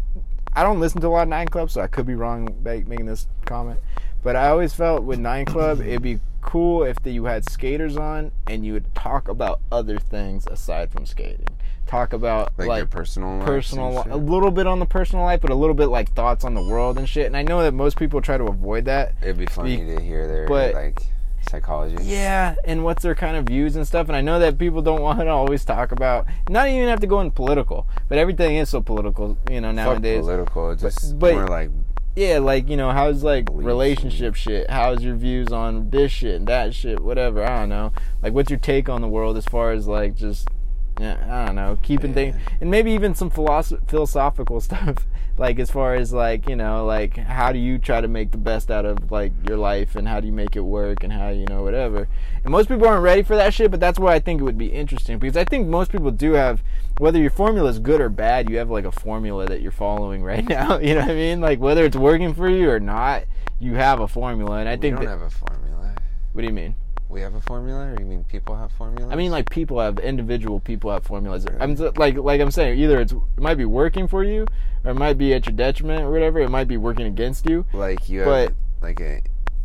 [0.54, 3.06] I don't listen to a lot of Nine Club, so I could be wrong making
[3.06, 3.80] this comment,
[4.22, 7.96] but I always felt with Nine Club it'd be cool if the, you had skaters
[7.96, 11.48] on and you would talk about other things aside from skating.
[11.86, 15.40] Talk about Like, like, your personal personal, li- a little bit on the personal life,
[15.40, 17.26] but a little bit like thoughts on the world and shit.
[17.26, 19.14] And I know that most people try to avoid that.
[19.22, 21.00] It'd be funny Be- to hear their but- like
[21.48, 21.96] psychology.
[22.02, 24.08] Yeah, and what's their kind of views and stuff.
[24.08, 27.06] And I know that people don't want to always talk about, not even have to
[27.06, 30.22] go in political, but everything is so political, you know, Fuck nowadays.
[30.22, 30.74] political.
[30.74, 31.70] Just but- more like
[32.16, 34.68] Yeah, like you know, how's like relationship shit?
[34.70, 36.98] How's your views on this shit and that shit?
[37.00, 37.44] Whatever.
[37.44, 37.92] I don't know.
[38.22, 40.48] Like, what's your take on the world as far as like just,
[40.98, 42.14] yeah, I don't know, keeping Yeah.
[42.14, 45.06] things, and maybe even some philosoph- philosophical stuff.
[45.38, 48.38] Like as far as like you know, like how do you try to make the
[48.38, 51.28] best out of like your life, and how do you make it work, and how
[51.28, 52.08] you know whatever.
[52.42, 54.56] And most people aren't ready for that shit, but that's why I think it would
[54.56, 56.62] be interesting because I think most people do have,
[56.96, 60.22] whether your formula is good or bad, you have like a formula that you're following
[60.32, 60.78] right now.
[60.78, 61.42] You know what I mean?
[61.42, 63.24] Like whether it's working for you or not,
[63.60, 64.56] you have a formula.
[64.60, 65.96] And I we think don't that, have a formula.
[66.32, 66.74] what do you mean?
[67.16, 69.10] We have a formula, or you mean people have formulas?
[69.10, 71.46] I mean, like people have individual people have formulas.
[71.58, 74.44] I'm like like I'm saying, either it's it might be working for you,
[74.84, 76.40] or it might be at your detriment, or whatever.
[76.40, 79.22] It might be working against you like you have but- like a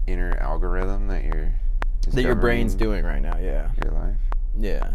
[0.08, 1.54] inner algorithm that you're
[2.14, 3.38] that your brain's doing right now.
[3.38, 4.16] Yeah, your life.
[4.58, 4.90] yeah.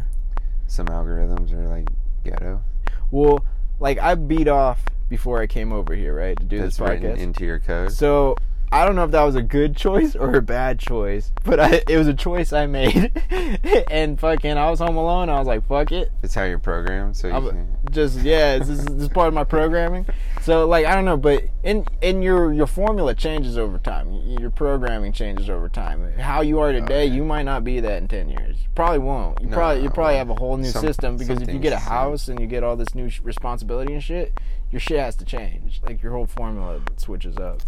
[0.67, 1.91] Some algorithms are like
[2.25, 2.63] ghetto.
[3.11, 3.45] Well,
[3.81, 7.19] like I beat off before I came over here, right, to do That's this podcast.
[7.19, 7.93] into your code.
[7.93, 8.35] So
[8.77, 11.83] I don't know if that was a good choice or a bad choice, but I,
[11.89, 13.11] it was a choice I made.
[13.91, 15.31] and fucking, I was home alone.
[15.31, 16.13] I was like, fuck it.
[16.23, 17.69] It's how you're programmed, so you can.
[17.91, 20.05] just yeah, this is, this is part of my programming.
[20.43, 24.13] So like I don't know, but in in your your formula changes over time.
[24.39, 26.13] Your programming changes over time.
[26.19, 27.15] How you are oh, today, Oh, yeah.
[27.15, 28.59] you might not be that in ten years.
[28.75, 29.41] Probably won't.
[29.41, 31.73] You No, probably you probably have a whole new Some- system because if you get
[31.73, 34.39] a house and you get all this new responsibility and shit,
[34.71, 35.81] your shit has to change.
[35.83, 37.63] Like your whole formula switches up.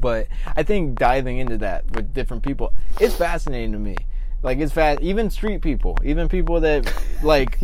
[0.00, 3.96] But I think diving into that with different people, it's fascinating to me.
[4.42, 5.00] Like it's fast.
[5.00, 7.58] Even street people, even people that like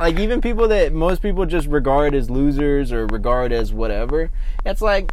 [0.00, 4.30] like even people that most people just regard as losers or regard as whatever
[4.64, 5.12] it's like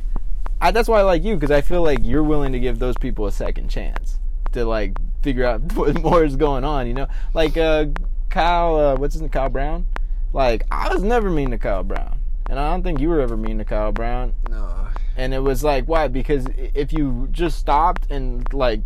[0.62, 2.98] I, that's why i like you because i feel like you're willing to give those
[2.98, 4.20] people a second chance
[4.52, 7.86] to like figure out what more is going on you know like uh
[8.30, 9.86] kyle uh, what's his name kyle brown
[10.34, 13.38] like i was never mean to kyle brown and i don't think you were ever
[13.38, 14.85] mean to kyle brown no.
[15.16, 16.08] And it was like why?
[16.08, 18.82] Because if you just stopped and like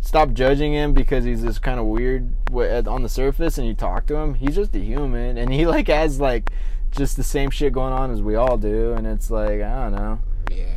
[0.00, 4.06] stop judging him because he's this kind of weird on the surface and you talk
[4.06, 5.36] to him he's just a human.
[5.36, 6.50] And he like has like
[6.90, 8.92] just the same shit going on as we all do.
[8.92, 10.18] And it's like i don't know.
[10.50, 10.74] Yeah.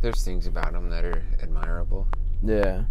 [0.00, 2.08] There's things about him that are admirable.
[2.42, 2.84] yeah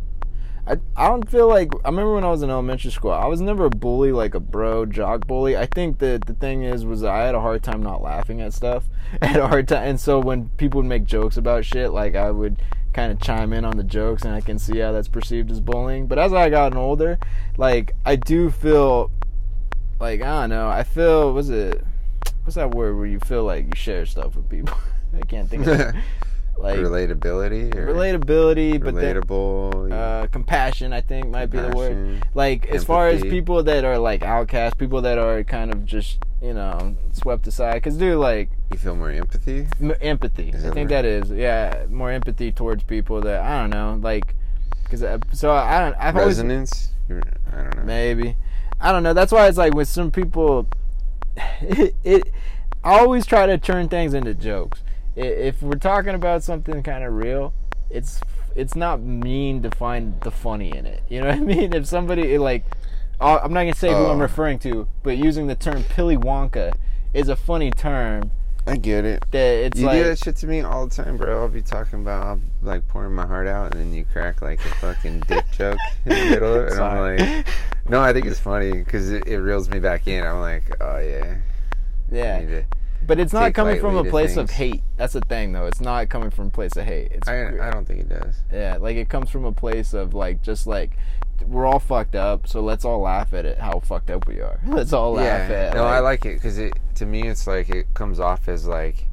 [0.67, 3.11] I, I don't feel like I remember when I was in elementary school.
[3.11, 5.57] I was never a bully like a bro jock bully.
[5.57, 8.53] I think that the thing is was I had a hard time not laughing at
[8.53, 8.85] stuff.
[9.21, 12.15] I had a hard time, and so when people would make jokes about shit, like
[12.15, 12.61] I would
[12.93, 15.59] kind of chime in on the jokes, and I can see how that's perceived as
[15.59, 16.07] bullying.
[16.07, 17.17] But as I gotten older,
[17.57, 19.09] like I do feel
[19.99, 20.69] like I don't know.
[20.69, 21.83] I feel what's it?
[22.43, 24.77] What's that word where you feel like you share stuff with people?
[25.15, 25.95] I can't think of it.
[26.57, 29.91] like Relatability or relatability, but then relatable.
[29.91, 32.23] uh, compassion i think might be the word compassion.
[32.35, 36.19] like as far as people that are like outcasts people that are kind of just
[36.41, 39.67] you know swept aside because dude like You feel more empathy.
[39.81, 41.01] m- empathy Is i think right?
[41.01, 44.35] that is yeah more empathy towards people that i don't know like
[44.83, 46.89] because so i don't i've always Resonance.
[47.09, 47.83] You're, I don't know.
[47.83, 48.35] maybe
[48.79, 50.67] i don't know that's why it's like with some people
[51.61, 52.31] it, it
[52.83, 54.83] i always try to turn things into jokes
[55.15, 57.53] if we're talking about something kind of real
[57.89, 58.21] it's
[58.55, 61.85] it's not mean to find the funny in it you know what i mean if
[61.85, 62.63] somebody like
[63.19, 64.21] uh, i'm not gonna say who i'm Oh.
[64.21, 66.73] referring to but using the term pilly wonka
[67.13, 68.31] is a funny term
[68.67, 69.25] I get it.
[69.31, 71.41] that it's you like do that shit to me all the time, bro.
[71.41, 74.59] I'll be talking about, I'll, like pouring my heart out, and then you crack like
[74.63, 77.47] a fucking dick joke in the middle of it, and I'm like,
[77.89, 80.23] no, I think it's funny because it, it reels me back in.
[80.23, 81.37] I'm like, oh yeah,
[82.11, 82.61] yeah
[83.05, 86.07] but it's not coming from a place of hate that's the thing though it's not
[86.09, 88.35] coming from a place of hate it's I, I don't think it does.
[88.51, 90.97] Yeah, like it comes from a place of like just like
[91.47, 94.59] we're all fucked up, so let's all laugh at it how fucked up we are.
[94.67, 95.73] Let's all laugh yeah, at.
[95.73, 99.07] no, I like it because it to me it's like it comes off as like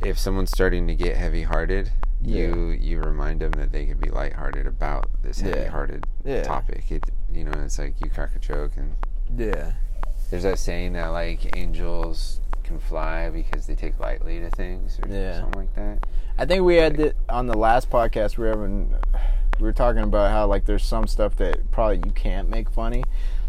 [0.00, 4.66] if someone's starting to get heavy-hearted, you you remind them that they can be lighthearted
[4.66, 5.50] about this Yeah.
[5.56, 6.42] heavy-hearted Yeah.
[6.42, 6.90] topic.
[6.90, 8.94] It you know it's like you crack a joke and
[9.36, 9.74] Yeah.
[10.30, 12.40] there's that saying that like angels
[12.72, 15.40] can fly because they take lightly to things or Yeah.
[15.40, 16.06] something like that.
[16.38, 18.94] I think we had it on the last podcast we were having,
[19.60, 23.04] we were talking about how like there's some stuff that probably you can't make funny,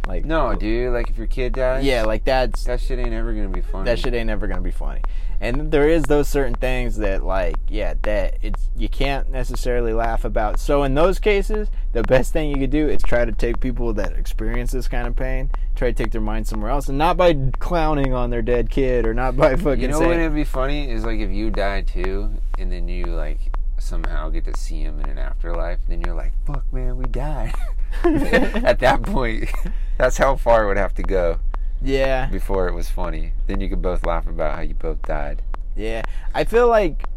[0.08, 3.34] like No, dude, like if your kid dies, yeah, like that's that shit ain't ever
[3.34, 3.86] gonna be funny.
[3.86, 5.02] that shit ain't ever gonna be funny.
[5.40, 10.24] And there is those certain things that like yeah that it's you can't necessarily laugh
[10.26, 10.60] about.
[10.60, 13.94] So in those cases, the best thing you could do is try to take people
[13.94, 17.18] that experience this kind of pain, try to take their mind somewhere else, and not
[17.18, 20.36] by clowning on their dead kid or not by fucking You know saying what would
[20.36, 23.40] be funny is like if you die too, and then you like
[23.80, 27.54] somehow get to see him in an afterlife, then you're like, "Fuck, man, we died."
[28.04, 29.50] At that point,
[29.98, 31.40] that's how far it would have to go
[31.82, 33.34] yeah before it was funny.
[33.48, 35.42] Then you could both laugh about how you both died.
[35.76, 36.04] Yeah,
[36.34, 37.08] I feel like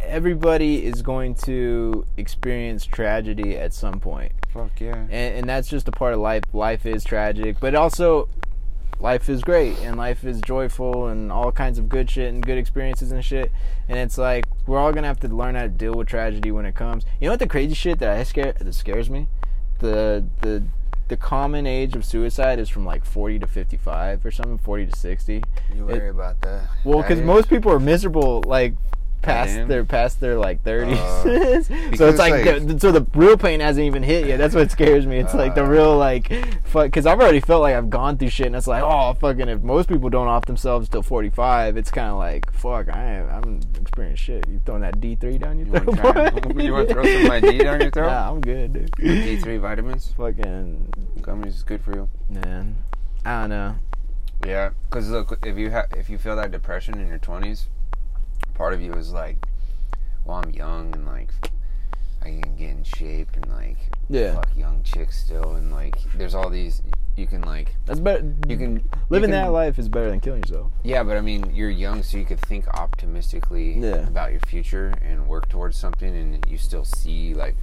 [0.00, 4.96] everybody is going to experience tragedy at some point, Fuck yeah.
[4.96, 6.44] and, and that's just a part of life.
[6.52, 8.28] Life is tragic, but also
[9.00, 12.58] life is great and life is joyful and all kinds of good shit and good
[12.58, 13.50] experiences and shit.
[13.88, 16.66] And it's like we're all gonna have to learn how to deal with tragedy when
[16.66, 17.04] it comes.
[17.20, 19.28] You know what the crazy shit that I scare that scares me?
[19.80, 20.64] The the
[21.08, 24.98] the common age of suicide is from like 40 to 55 or something 40 to
[24.98, 25.42] 60
[25.74, 26.68] You worry about that?
[26.84, 28.74] well, because most people are miserable, like
[29.22, 29.68] past Damn.
[29.68, 30.98] their past their like thirties.
[30.98, 31.62] Uh,
[31.96, 34.36] so it's like, like- the, so the real pain hasn't even hit yet.
[34.38, 35.18] That's what scares me.
[35.18, 35.68] It's like the Uh.
[35.68, 36.28] real like,
[36.64, 36.84] fuck.
[36.86, 39.48] Because I've already felt like I've gone through shit, and it's like, oh fucking.
[39.48, 42.88] If most people don't off themselves till forty five, it's kind of like, fuck.
[42.88, 44.48] I am, I'm experiencing shit.
[44.48, 46.42] You throwing that D three down your You throat?
[46.54, 46.62] boy?
[46.62, 48.06] you wanna throw some of my D down your throat?
[48.08, 48.90] Nah, I'm good, dude.
[48.96, 50.12] D three vitamins.
[50.16, 50.88] fucking
[51.20, 52.08] Gummies is good for you.
[52.28, 52.76] man.
[53.24, 53.76] I don't know.
[54.44, 57.68] Yeah, because look, if you ha- if you feel that depression in your twenties,
[58.54, 59.36] part of you is like,
[60.24, 61.30] well, I'm young and like,
[62.20, 63.78] I can get in shape and like,
[64.08, 64.34] Yeah.
[64.34, 66.82] fuck young chicks still, and like, there's all these
[67.16, 68.32] you can like, That's better.
[68.48, 70.72] you can you living can- that life is better than killing yourself.
[70.82, 74.06] Yeah, but I mean, you're young, so you could think optimistically Yeah.
[74.06, 77.56] about your future and work towards something, and you still see like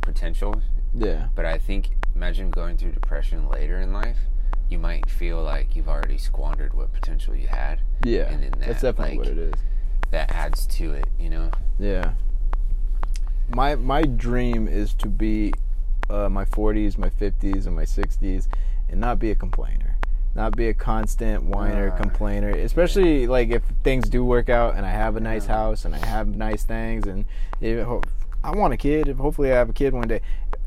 [0.00, 0.62] potential.
[0.94, 1.28] Yeah.
[1.34, 4.18] But I think, imagine going through depression later in life,
[4.70, 7.80] you might feel like you've already squandered what potential you had.
[8.04, 8.30] Yeah.
[8.30, 9.54] And then That's definitely like, what it is.
[10.12, 11.50] That adds to it, you know.
[11.78, 12.12] Yeah.
[13.54, 15.52] My my dream is to be
[16.08, 18.46] uh, my 40s, my 50s, and my 60s,
[18.90, 19.96] and not be a complainer.
[20.34, 22.50] Not be a constant whiner, Ah, complainer.
[22.50, 25.56] Especially like if things do work out and I have a nice Yeah.
[25.56, 27.24] house and I have nice things and
[27.60, 27.86] if,
[28.44, 29.08] I want a kid.
[29.08, 30.20] If hopefully I have a kid one day,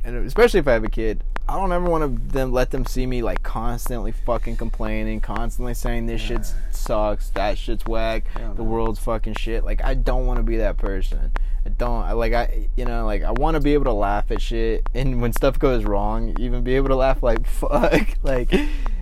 [0.03, 2.85] and especially if I have a kid, I don't ever want to them let them
[2.85, 8.25] see me like constantly fucking complaining, constantly saying this shit sucks, that shit's whack,
[8.55, 9.63] the world's fucking shit.
[9.63, 11.31] Like I don't want to be that person.
[11.65, 12.03] I don't.
[12.03, 14.87] I like I you know like I want to be able to laugh at shit,
[14.93, 18.07] and when stuff goes wrong, even be able to laugh like fuck.
[18.23, 18.51] Like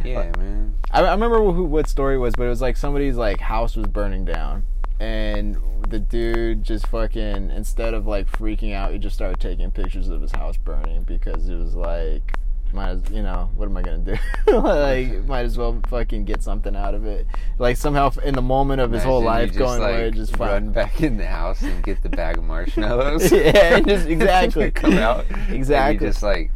[0.03, 0.75] Yeah, uh, man.
[0.91, 3.75] I, I remember who, what story it was, but it was like somebody's like house
[3.75, 4.63] was burning down,
[5.03, 5.57] and
[5.89, 10.21] the dude just fucking instead of like freaking out, he just started taking pictures of
[10.21, 12.37] his house burning because it was like,
[12.71, 14.15] might as you know what am I gonna do?
[14.59, 17.27] like might as well fucking get something out of it.
[17.59, 20.37] Like somehow in the moment of his whole Imagine you life going like, away, just
[20.37, 20.71] run fine.
[20.71, 23.29] back in the house and get the bag of marshmallows.
[23.31, 24.71] Yeah, just- exactly.
[24.71, 25.25] come out.
[25.49, 26.07] Exactly.
[26.07, 26.49] just like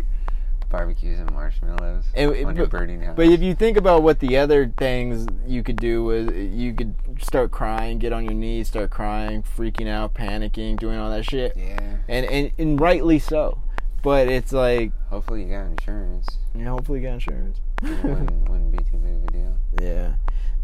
[0.70, 3.16] barbecues and marshmallows it- on your but- burning house.
[3.16, 6.94] But if you think about what the other things you could do was you could
[7.22, 11.54] start crying, get on your knees, start crying, freaking out, panicking, doing all that shit,
[11.56, 11.98] yeah.
[12.08, 13.60] and and, and rightly so.
[14.04, 16.38] But it's like, Hopefully you got insurance.
[16.56, 17.60] Yeah, hopefully you got insurance.
[17.84, 19.56] It wouldn't, wouldn't be too big of a deal.
[19.82, 20.14] yeah,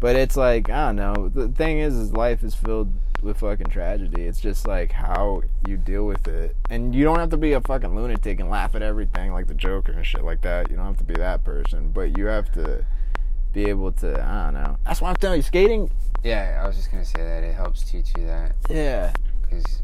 [0.04, 1.30] but it's like I don't know.
[1.30, 2.92] The thing is, is life is filled
[3.22, 4.24] with fucking tragedy.
[4.24, 7.60] It's just like how you deal with it, and you don't have to be a
[7.62, 10.68] fucking lunatic and laugh at everything like the Joker and shit like that.
[10.68, 12.84] You don't have to be that person, but you have to
[13.54, 14.22] be able to.
[14.22, 14.76] I don't know.
[14.84, 15.90] That's why I'm telling you, skating.
[16.22, 19.80] Yeah, I was just gonna say that it helps teach you that Yeah, because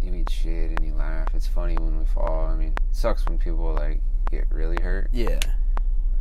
[0.00, 1.26] you eat shit and you laugh.
[1.34, 2.46] It's funny when we fall.
[2.46, 4.00] I mean, it sucks when people like
[4.30, 5.40] get really hurt, yeah.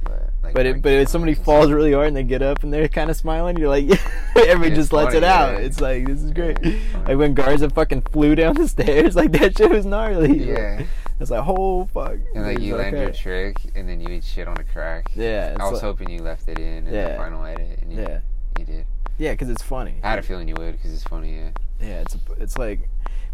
[0.05, 0.53] But like.
[0.53, 3.09] But it, but if somebody falls really hard and they get up and they're kind
[3.09, 3.85] of smiling, you're like,
[4.37, 5.53] everybody It's just lets funny, it out.
[5.53, 5.59] yeah.
[5.59, 6.57] It's like this is great.
[6.63, 6.77] Yeah,
[7.07, 10.47] like when Garza fucking flew down the stairs, like that shit was gnarly.
[10.47, 10.83] Yeah.
[11.19, 12.15] it's like oh fuck.
[12.33, 15.11] And like you land your trick and then you eat shit on a crack.
[15.15, 17.09] Yeah, I was like- hoping you left it in in Yeah.
[17.09, 18.19] the final edit, and you, Yeah.
[18.59, 18.85] you did.
[19.17, 19.95] yeah, because it's funny.
[20.03, 21.35] I had a feeling you would because it's funny.
[21.37, 21.49] Yeah.
[21.81, 22.87] Yeah, it's it's like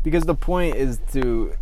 [0.04, 1.54] because the point is to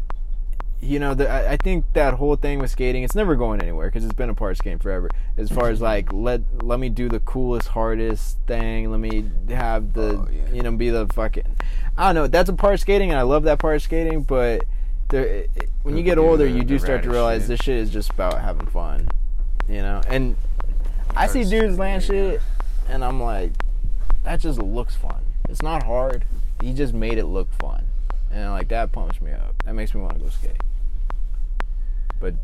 [0.81, 3.87] you know, the, I, I think that whole thing with skating, it's never going anywhere
[3.87, 5.09] because it's been a part of skating forever.
[5.37, 8.89] As far as like, let let me do the coolest, hardest thing.
[8.89, 10.53] Let me have the, Oh, yeah.
[10.53, 11.43] you know, be the fucking.
[11.97, 12.27] I don't know.
[12.27, 14.23] That's a part skating, and I love that part skating.
[14.23, 14.63] But
[15.09, 17.47] there, it, it- when you get older, the- you do start to realize shit.
[17.49, 19.07] this shit is just about having fun,
[19.67, 20.01] you know.
[20.07, 20.35] And
[21.15, 22.41] I see dudes land shit,
[22.87, 23.51] and I'm like,
[24.23, 25.23] that just looks fun.
[25.49, 26.23] It's not hard.
[26.61, 27.83] He just made it look fun,
[28.31, 29.55] and like that pumps me up.
[29.65, 30.51] That makes me want to go skate.
[32.19, 32.35] But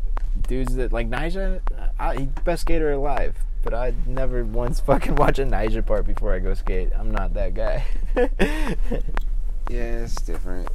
[0.48, 3.36] dudes that like Nyjah, uh, I, he's best skater alive.
[3.62, 6.90] But I never once fucking watch a Nyjah part before I go skate.
[6.96, 7.84] I'm not that guy.
[9.68, 10.68] Yeah, it's different.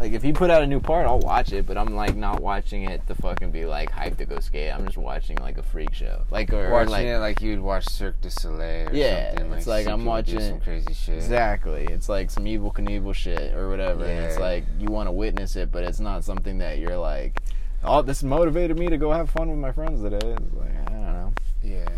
[0.00, 1.66] like if he put out a new part, I'll watch it.
[1.66, 4.72] But I'm like not watching it to fucking be like hyped to go skate.
[4.72, 7.60] I'm just watching like a freak show, like or, or, Watching like it like you'd
[7.60, 9.52] watch Cirque du Soleil or Yeah, something.
[9.52, 11.14] it's like see I'm watching- some crazy shit.
[11.14, 11.84] Exactly.
[11.84, 14.04] It's like some Evel Knievel shit or whatever.
[14.04, 17.40] And it's like you want to witness it, but it's not something that you're like,
[17.86, 20.16] oh, this motivated me to go have fun with my friends today.
[20.18, 21.32] It's like, I don't know.
[21.62, 21.88] Yeah.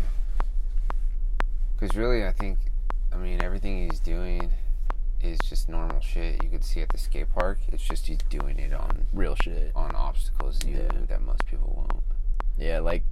[1.77, 2.57] Because really, I think,
[3.13, 4.49] I mean, everything he's doing
[5.21, 6.43] is just normal shit.
[6.43, 7.59] You could see at the skate park.
[7.71, 9.71] It's just he's doing it on Real shit.
[9.75, 10.91] on obstacles you Yeah.
[11.07, 12.03] that most people won't.
[12.57, 13.03] Yeah, like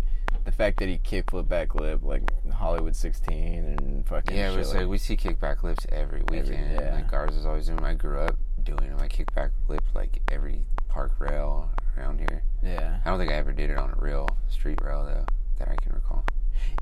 [0.43, 2.23] the fact that he kickflip backflip like
[2.53, 6.71] Hollywood 16 and fucking Yeah, shit but it's like we see kickback flips every weekend.
[6.73, 6.95] yeah.
[6.95, 7.83] Like ours is always doing.
[7.83, 8.99] I grew up doing them.
[8.99, 12.43] I kickback flip like every park rail around here.
[12.63, 12.99] yeah.
[13.03, 15.25] I don't think I ever did it on a real street rail though
[15.59, 16.25] that I can recall.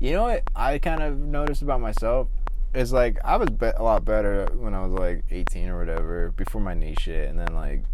[0.00, 2.28] You know what I kind of noticed about myself
[2.74, 6.32] is like I was be- a lot better when I was like 18 or whatever
[6.36, 7.84] before my knee shit, and then like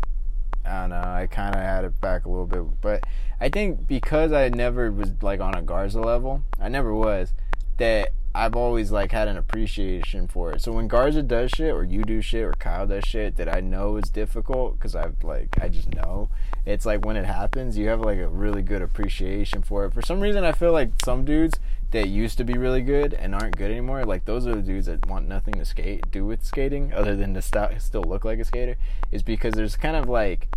[0.65, 3.05] I don't know, I kind of had it back a little bit, but
[3.41, 7.33] I think because I never was like on a Garza level, I never was
[7.79, 8.11] that.
[8.35, 10.63] I've always like had an appreciation for it.
[10.63, 13.61] So when Garza does shit, or you do shit, or Kyle does shit that I
[13.61, 16.31] know is difficult, because I've like I just know,
[16.65, 19.93] it's like when it happens, you have like a really good appreciation for it.
[19.93, 21.59] For some reason, I feel like some dudes
[21.91, 24.87] that used to be really good and aren't good anymore, like those are the dudes
[24.87, 28.39] that want nothing to skate do with skating other than to st- still look like
[28.39, 28.77] a skater,
[29.11, 30.49] is because there's kind of like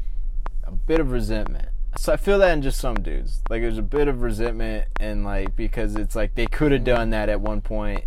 [0.63, 1.67] a bit of resentment.
[1.97, 3.41] So I feel that in just some dudes.
[3.49, 7.09] Like there's a bit of resentment and like because it's like they could have done
[7.11, 8.03] that at one point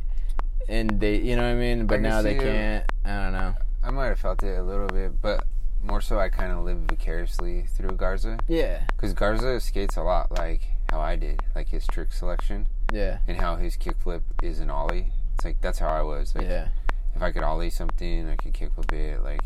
[0.68, 2.84] and they you know what I mean, but I now they can't.
[3.04, 3.54] I don't know.
[3.82, 5.44] I might have felt it a little bit, but
[5.82, 8.38] more so I kind of live vicariously through Garza.
[8.48, 8.82] Yeah.
[8.88, 13.18] Because Garza skates a lot like how I did, like his trick selection Yeah.
[13.26, 15.12] and how his kickflip is an ollie.
[15.36, 16.34] It's like that's how I was.
[16.34, 16.68] Like Yeah.
[17.16, 19.22] if I could ollie something, I could kickflip it.
[19.22, 19.42] Like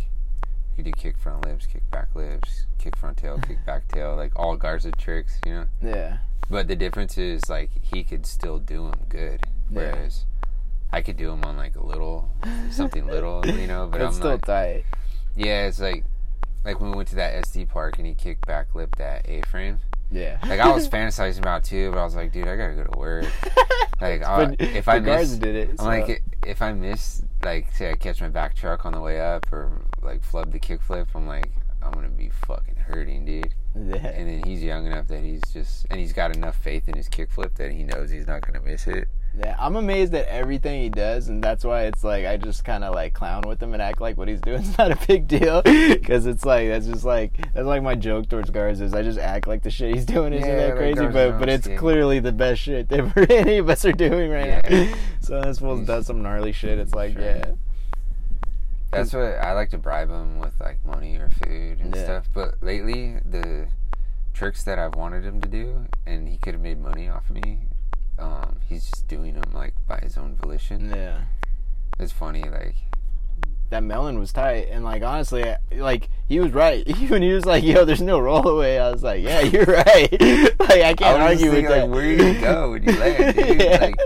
[0.76, 4.32] Could do kick front lips, kick back lips, kick front tail, kick back tail, like
[4.36, 5.66] all Garza tricks, you know.
[5.82, 6.18] Yeah.
[6.50, 9.92] But the difference is like he could still do them good, Yeah.
[9.92, 10.24] whereas
[10.92, 12.30] I could do them on like a little
[12.70, 13.86] something little, you know.
[13.90, 14.42] But it's I'm still not.
[14.42, 14.84] tight.
[15.36, 16.04] Yeah, it's like
[16.64, 19.42] like when we went to that SD park and he kicked back lip that A
[19.42, 19.78] frame.
[20.10, 20.38] Yeah.
[20.46, 22.84] Like I was fantasizing about it too, but I was like, dude, I gotta go
[22.84, 23.24] to work.
[24.00, 25.70] Like I, if I miss, did it.
[25.78, 29.20] I'm like if I miss, like say I catch my back truck on the way
[29.20, 31.50] up or like flub the kickflip, I'm like
[31.82, 33.54] I'm gonna be fucking hurting, dude.
[33.74, 33.96] yeah.
[33.96, 37.08] And then he's young enough that he's just and he's got enough faith in his
[37.08, 39.08] kickflip that he knows he's not gonna miss it.
[39.38, 42.84] Yeah, I'm amazed at everything he does, and that's why it's like I just kind
[42.84, 45.26] of like clown with him and act like what he's doing is not a big
[45.26, 49.02] deal, because it's like that's just like that's like my joke towards Garza is I
[49.02, 51.48] just act like the shit he's doing isn't Yeah, that like crazy, Garza but but
[51.48, 51.76] it's yeah.
[51.76, 54.84] clearly the best shit that any of us are doing right Yeah.
[54.86, 54.94] now.
[55.20, 56.78] So this fool does some gnarly shit.
[56.78, 57.22] It's like Sure.
[57.22, 57.52] yeah,
[58.90, 62.28] That's what I like to bribe him with, like money or food and stuff.
[62.34, 63.68] But lately, the
[64.34, 67.60] tricks that I've wanted him to do, and he could have made money off me,
[68.22, 70.90] um, he's just doing them like by his own volition.
[70.94, 71.22] yeah.
[71.98, 72.76] It's funny, like
[73.70, 76.86] That melon was tight, and like honestly, I- like he was right.
[77.10, 80.10] When he was like, "Yo, there's no rollaway," I was like, "Yeah, you're right."
[80.60, 81.82] like I can't I was argue with that.
[81.82, 83.60] like, where you go when you land, dude?
[83.60, 83.78] Yeah.
[83.80, 83.96] Like,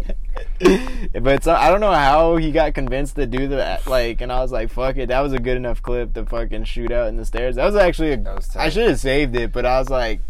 [1.22, 3.86] but it's, I don't know how he got convinced to do that.
[3.86, 6.64] Like, and I was like, "Fuck it, that was a good enough clip to fucking
[6.64, 9.36] shoot out in the stairs." That was actually, a, That was I should have saved
[9.36, 10.20] it, but I was like,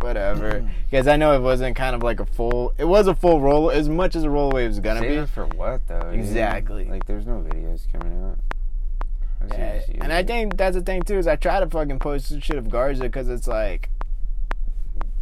[0.00, 0.70] whatever, mm.
[0.90, 2.72] because I know it wasn't kind of like a full.
[2.78, 5.16] It was a full roll, as much as a rollaway was gonna save be.
[5.16, 6.10] it for what though?
[6.10, 6.86] Exactly.
[6.86, 8.38] Like, there's no videos coming out.
[9.52, 12.40] Yeah, and I think that's the thing too is I try to fucking post some
[12.40, 13.88] shit of Garza because it's like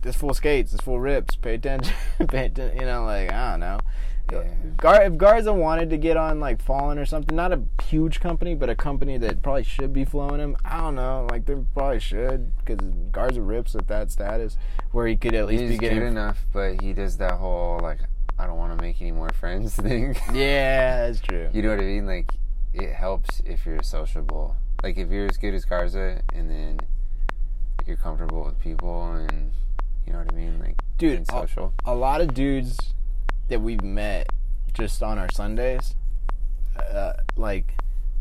[0.03, 1.37] this full skates, this full rips.
[1.37, 1.95] Pay attention,
[2.29, 2.81] pay attention.
[2.81, 3.79] You know, like I don't know.
[4.31, 4.43] Yeah.
[4.77, 8.55] Gar- if Garza wanted to get on like Fallen or something, not a huge company,
[8.55, 10.57] but a company that probably should be flowing him.
[10.65, 14.57] I don't know, like they probably should because Garza rips at that status
[14.93, 15.99] where he could at least He's be getting.
[16.01, 18.01] good enough, but he does that whole like
[18.39, 20.15] I don't want to make any more friends thing.
[20.33, 21.49] Yeah, that's true.
[21.53, 22.07] You know what I mean?
[22.07, 22.33] Like,
[22.73, 24.55] it helps if you're sociable.
[24.83, 26.79] Like, if you're as good as Garza, and then
[27.85, 29.51] you're comfortable with people and
[30.07, 31.73] you know what I mean, like Dude, social.
[31.85, 32.95] a lot of dudes
[33.49, 34.31] that we've met
[34.75, 35.95] just on our Sundays,
[36.93, 37.75] uh, like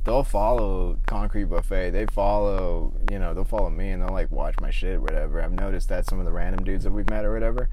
[0.03, 1.91] they'll follow Concrete Buffet.
[1.91, 5.41] They follow, you know, they'll follow me and they'll like watch my shit, or whatever.
[5.41, 7.69] I've noticed that some of the random dudes that we've met or whatever.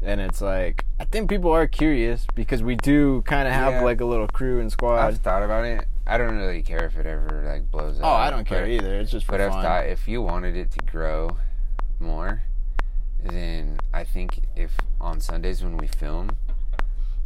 [0.00, 3.82] And it's like I think people are curious because we do kind of have Yeah.
[3.82, 4.98] like a little crew and squad.
[4.98, 5.86] I've thought about it.
[6.06, 8.06] I don't really care if it ever like blows up.
[8.06, 8.94] oh, I don't care but- either.
[9.00, 9.62] It's just for But I've fun.
[9.62, 11.36] thought if you wanted it to grow
[12.00, 12.42] more,
[13.22, 16.30] then I think if on Sundays when we film,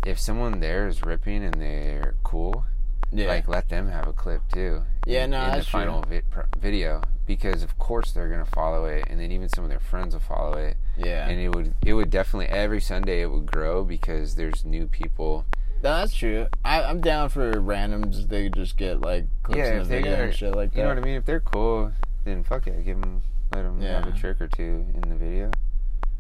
[0.06, 2.64] if someone there is ripping and they're cool,
[3.12, 3.28] yeah.
[3.28, 4.82] like let them have a clip too.
[5.06, 5.80] Yeah, in, no, in that's the true.
[5.80, 9.64] final vi- pr- video because of course they're gonna follow it, and then even some
[9.64, 11.28] of their friends will follow it, yeah.
[11.28, 15.44] and it would it would definitely every Sunday it would grow because there's new people.
[15.82, 16.46] No, that's true.
[16.64, 18.28] I, I'm down for randoms.
[18.28, 20.76] They just get like clips Yeah, in the if they video and shit like that.
[20.78, 21.16] You know what I mean?
[21.16, 21.90] If they're cool,
[22.24, 23.22] then fuck it, give them
[23.52, 24.16] let them have a Yeah.
[24.16, 25.50] trick or two in the video.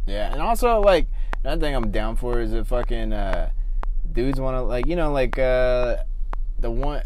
[0.06, 1.06] Yeah, and also like
[1.44, 3.50] another thing I'm down for is a fucking uh,
[4.12, 5.96] dudes want to like you know like uh,
[6.58, 7.02] the one.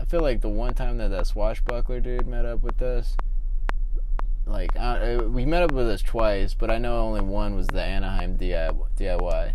[0.00, 3.14] I feel like the one time that that swashbuckler dude met up with us,
[4.46, 7.82] like uh, we met up with us twice, but I know only one was the
[7.82, 9.52] Anaheim DIY,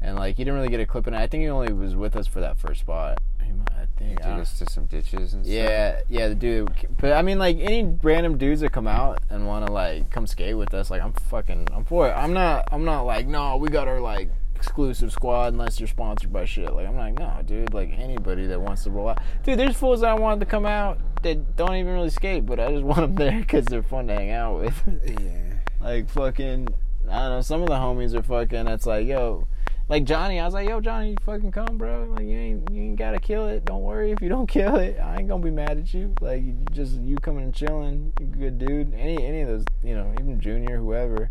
[0.00, 1.18] and like he didn't really get a clip in it.
[1.18, 3.18] I think he only was with us for that first spot.
[3.42, 4.24] He might- I think.
[4.24, 5.54] I Took us to some ditches and stuff.
[5.54, 6.70] yeah, yeah, the dude.
[6.98, 10.26] But I mean, like any random dudes that come out and want to like come
[10.26, 12.12] skate with us, like I'm fucking, I'm for it.
[12.12, 16.32] I'm not, I'm not like, no, we got our like exclusive squad unless you're sponsored
[16.32, 16.72] by shit.
[16.72, 17.72] Like I'm like, no, dude.
[17.74, 19.58] Like anybody that wants to roll out, dude.
[19.58, 22.72] There's fools that I wanted to come out that don't even really skate, but I
[22.72, 24.82] just want them there because they're fun to hang out with.
[25.06, 25.52] Yeah.
[25.80, 26.68] like fucking,
[27.08, 27.40] I don't know.
[27.42, 28.66] Some of the homies are fucking.
[28.66, 29.46] It's like, yo.
[29.88, 32.12] Like Johnny, I was like, "Yo, Johnny, you fucking come, bro.
[32.16, 33.64] Like, you ain't, you ain't gotta kill it.
[33.64, 34.98] Don't worry if you don't kill it.
[34.98, 36.12] I ain't gonna be mad at you.
[36.20, 38.12] Like, you just you coming and chilling.
[38.18, 38.92] You good dude.
[38.94, 41.30] Any, any of those, you know, even Junior, whoever.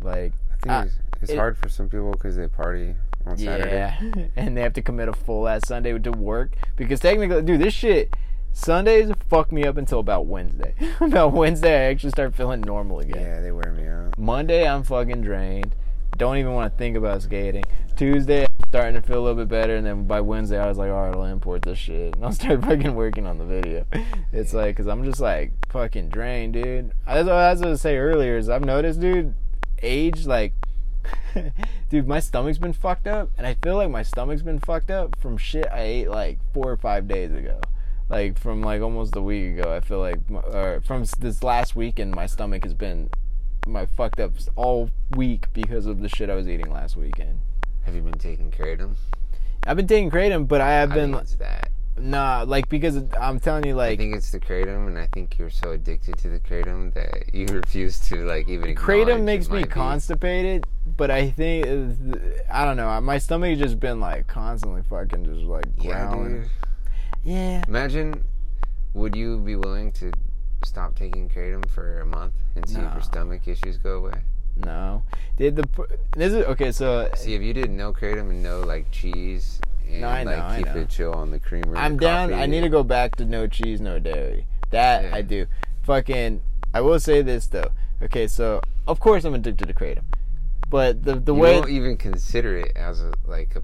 [0.00, 0.84] Like, I think Ah,
[1.22, 2.94] it's, it- hard for some people because they party
[3.26, 3.70] on Saturday.
[3.70, 7.60] yeah, and they have to commit a full ass Sunday to work because technically, dude,
[7.60, 8.14] this shit.
[8.54, 10.74] Sundays fuck me up until about Wednesday.
[11.00, 13.22] about Wednesday, I actually start feeling normal again.
[13.22, 14.18] Yeah, they wear me out.
[14.18, 15.74] Monday, I'm fucking drained.
[16.18, 17.64] Don't even want to think about skating.
[17.96, 20.76] Tuesday, I'm starting to feel a little bit better, and then by Wednesday, I was
[20.76, 23.86] like, all right, I'll import this shit, and I'll start fucking working on the video.
[24.34, 26.92] It's like, cause I'm just like fucking drained, dude.
[27.06, 29.32] As I was gonna say earlier, is I've noticed, dude,
[29.82, 30.52] age like.
[31.90, 35.16] Dude, my stomach's been fucked up, and I feel like my stomach's been fucked up
[35.18, 37.60] from shit I ate like four or five days ago
[38.12, 39.74] like from like almost a week ago.
[39.74, 43.08] I feel like, my- or from this last weekend, my stomach has been
[43.66, 47.40] my fucked up all week because of the shit I was eating last weekend.
[47.84, 48.96] Have you been taking kratom?
[49.66, 51.70] I've been taking kratom, but I have I been it's that.
[51.98, 55.38] Nah, like because I'm telling you, like I think it's the kratom, and I think
[55.38, 58.74] you're so addicted to the kratom that you refuse to like even.
[58.74, 59.70] kratom makes me might be.
[59.70, 60.66] constipated.
[60.96, 62.16] But I think uh,
[62.52, 63.00] I don't know.
[63.00, 66.40] My stomach has just been like constantly fucking just like Yeah, growling.
[66.42, 66.50] dude.
[67.24, 68.24] Yeah, Imagine,
[68.94, 70.10] would you be willing to
[70.64, 74.14] stop taking kratom for a month and see if your stomach issues go away?
[74.56, 75.02] no.
[75.38, 75.66] Did the
[76.16, 76.72] this is okay?
[76.72, 79.60] So See, if you did no kratom and no like cheese
[79.92, 80.80] and No, I know, like I keep know.
[80.80, 82.32] it chill on the creamer, I'm down.
[82.32, 84.46] I need to go back to no cheese, no dairy.
[84.70, 85.14] That Yeah.
[85.14, 85.46] I do.
[85.82, 86.42] Fucking.
[86.74, 87.70] I will say this though.
[88.02, 90.04] Okay, so of course I'm addicted to kratom,
[90.70, 93.60] but the the way You way won't even consider it as a like a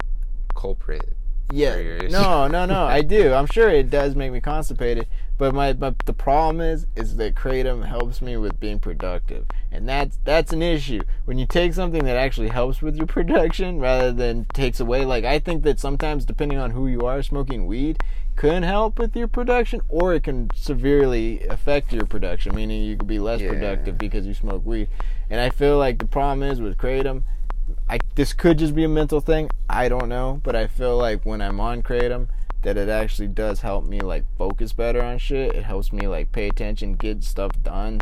[0.53, 1.13] culprit.
[1.51, 2.09] yeah for your issue.
[2.09, 3.33] no no no I do.
[3.33, 5.07] I'm sure it does make me constipated,
[5.39, 9.89] but my but the problem is is that kratom helps me with being productive, and
[9.89, 14.11] that's that's an issue when you take something that actually helps with your production rather
[14.11, 15.05] than takes away.
[15.05, 18.03] Like I think that sometimes depending on who you are, smoking weed
[18.35, 23.07] can help with your production, or it can severely affect your production, meaning you could
[23.07, 23.49] be less Yeah.
[23.49, 24.89] productive because you smoke weed.
[25.29, 27.23] And I feel like the problem is with kratom.
[27.89, 29.49] I this could just be a mental thing.
[29.69, 32.27] I don't know, but I feel like when I'm on kratom,
[32.63, 35.55] that it actually does help me like focus better on shit.
[35.55, 38.01] It helps me like pay attention, get stuff done.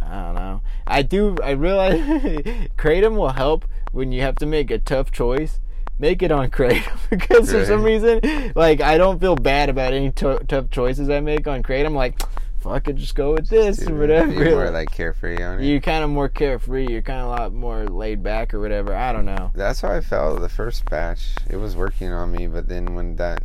[0.00, 0.60] I don't know.
[0.86, 1.36] I do.
[1.42, 1.98] I realize
[2.78, 5.60] kratom will help when you have to make a tough choice.
[5.98, 10.12] Make it on kratom because for some reason, like I don't feel bad about any
[10.12, 11.94] to- tough choices I make on kratom.
[11.94, 12.20] Like,
[12.60, 14.30] fuck it, just go with this or whatever.
[14.30, 15.66] You're more like carefree on it.
[15.66, 16.86] you're kind of more carefree.
[16.88, 18.94] You're kind of a lot more laid back or whatever.
[18.94, 19.50] I don't know.
[19.54, 21.34] That's how I felt the first batch.
[21.48, 23.42] It was working on me, but then when that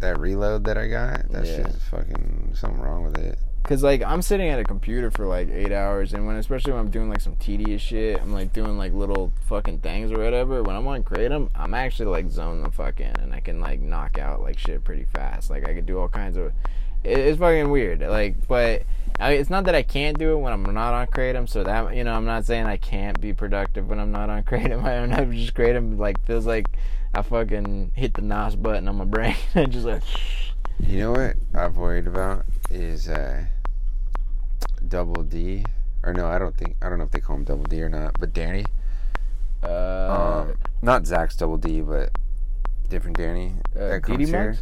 [0.00, 1.56] that reload that I got, that Yeah.
[1.56, 3.38] shit is fucking something wrong with it.
[3.64, 6.80] Cause like I'm sitting at a computer for like eight hours, and when especially when
[6.82, 10.62] I'm doing like some tedious shit, I'm like doing like little fucking things or whatever.
[10.62, 13.80] When I'm on kratom, I'm actually like zone the fuck in, and I can like
[13.80, 15.48] knock out like shit pretty fast.
[15.48, 16.52] Like I could do all kinds of.
[17.04, 18.00] It, it's fucking weird.
[18.00, 18.82] Like, but
[19.18, 21.48] I, it's not that I can't do it when I'm not on kratom.
[21.48, 24.42] So that you know, I'm not saying I can't be productive when I'm not on
[24.42, 24.84] kratom.
[24.84, 25.32] I don't know.
[25.34, 26.66] Just kratom like feels like
[27.14, 29.36] I fucking hit the NOS button on my brain.
[29.54, 30.02] and just like.
[30.80, 33.44] You know what I've worried about is uh,
[34.88, 35.64] Double D,
[36.02, 37.88] or no, I don't think I don't know if they call him Double D or
[37.88, 38.64] not, but Danny.
[39.62, 42.10] Uh, um, not Zach's Double D, but
[42.88, 43.54] different Danny.
[43.78, 44.58] Uh, Didi here.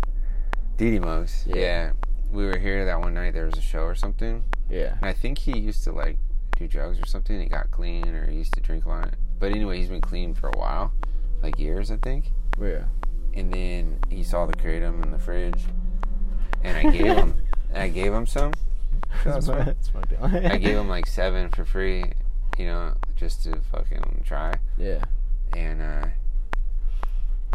[0.76, 1.44] Didi Mugs.
[1.46, 1.57] Yeah.
[1.57, 1.92] Yeah.
[2.30, 3.32] We were here that one night.
[3.32, 4.96] There was a show or something, yeah.
[4.96, 6.18] and I think he used to like
[6.57, 7.40] do drugs or something.
[7.40, 9.14] He got clean, or he used to drink a lot.
[9.38, 10.92] But anyway, he's been clean for a while,
[11.43, 12.32] like years, I think.
[12.61, 12.84] Yeah.
[13.34, 15.64] And then he saw the kratom in the fridge,
[16.62, 17.43] and I gave him,
[17.74, 18.53] I gave him some.
[19.24, 19.74] That's fine.
[19.82, 20.18] Smoked it.
[20.22, 22.05] I gave him like seven for free,
[22.59, 24.55] you know, just to fucking try.
[24.78, 25.05] Yeah.
[25.55, 26.07] And uh,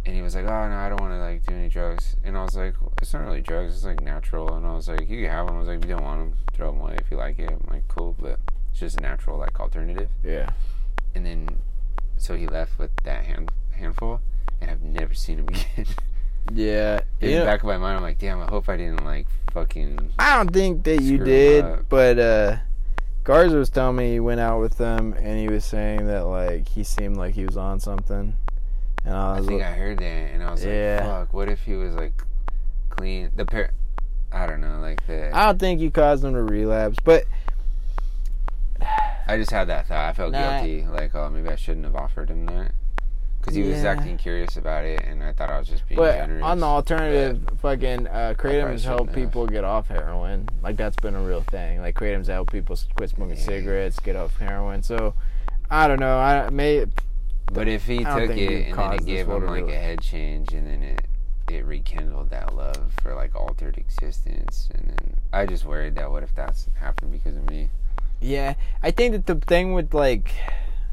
[0.08, 2.38] and he was like, "Oh no, I don't want to like do any drugs." And
[2.38, 3.76] I was like, "It's not really drugs.
[3.76, 5.86] It's like natural." And I was like, "You can have them." I was like, "If
[5.86, 6.96] you don't want them, throw them away.
[7.00, 8.40] If you like it, I'm like, cool." But
[8.72, 10.10] it's just a natural like alternative.
[10.24, 10.52] Yeah.
[11.14, 11.50] And then,
[12.18, 14.20] so he left with that hand handful,
[14.62, 15.86] and I've never seen him again.
[16.54, 17.02] Yeah.
[17.22, 17.40] In Yeah.
[17.40, 20.38] the back of my mind, I'm like, "Damn, I hope I didn't like fucking." I
[20.38, 22.58] don't think that you did, but uh
[23.24, 26.70] Garza was telling me he went out with them and he was saying that like
[26.70, 28.36] he seemed like he was on something.
[29.04, 31.00] And I I was think like, I heard that, and I was Yeah.
[31.02, 31.34] like, "Fuck!
[31.34, 32.14] What if he was like
[32.90, 33.72] clean?" The pair,
[34.32, 35.36] I don't know, like the.
[35.36, 37.26] I don't think you caused him to relapse, but
[39.28, 40.10] I just had that thought.
[40.10, 40.62] I felt Nah.
[40.62, 42.72] guilty, like, oh, maybe I shouldn't have offered him that,
[43.48, 43.92] because he was Yeah.
[43.92, 46.44] acting curious about it, and I thought I was just being but generous.
[46.44, 49.28] on the alternative, fucking uh, kratom probably has helped shouldn't have.
[49.30, 50.50] people get off heroin.
[50.62, 51.80] Like that's been a real thing.
[51.80, 53.44] Like kratom's helped people quit smoking Yeah.
[53.44, 54.84] cigarettes, get off heroin.
[54.84, 55.14] So
[55.70, 56.18] I don't know.
[56.20, 56.86] I may
[57.54, 60.68] but if he took it and then it gave him like a head change, and
[60.68, 61.02] then it
[61.50, 66.22] it rekindled that love for like altered existence, and then I just worried that what
[66.24, 67.70] if that's happened because of me?
[68.20, 70.34] Yeah, I think that the thing with like,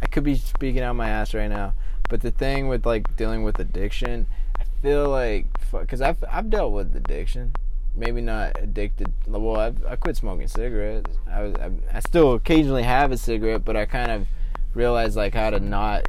[0.00, 1.72] I could be speaking out my ass right now,
[2.08, 4.26] but the thing with like dealing with addiction,
[4.58, 7.52] I feel like because I've I've dealt with addiction,
[7.94, 9.12] maybe not addicted.
[9.26, 11.10] Well, I've, I quit smoking cigarettes.
[11.30, 14.26] I was I, I still occasionally have a cigarette, but I kind of
[14.74, 16.08] realized like how to not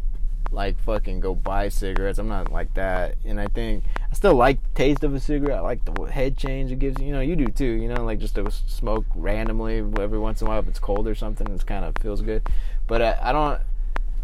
[0.51, 2.17] like fucking go buy cigarettes.
[2.17, 5.59] I'm not like that, and I think I still like the taste of a cigarette.
[5.59, 7.01] I like the head change it gives.
[7.01, 7.65] You know, you do too.
[7.65, 11.07] You know, like just to smoke randomly every once in a while if it's cold
[11.07, 11.47] or something.
[11.47, 12.47] It's kind of feels good,
[12.87, 13.61] but I, I don't.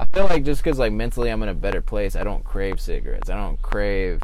[0.01, 2.81] I feel like just because like mentally I'm in a better place, I don't crave
[2.81, 3.29] cigarettes.
[3.29, 4.19] I don't crave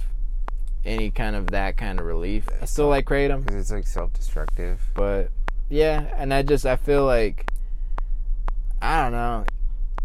[0.84, 2.48] any kind of that kind of relief.
[2.60, 4.82] I still like kratom, Because it's like self-destructive.
[4.96, 5.30] but
[5.70, 7.52] yeah, and I just I feel like
[8.82, 9.46] I don't know.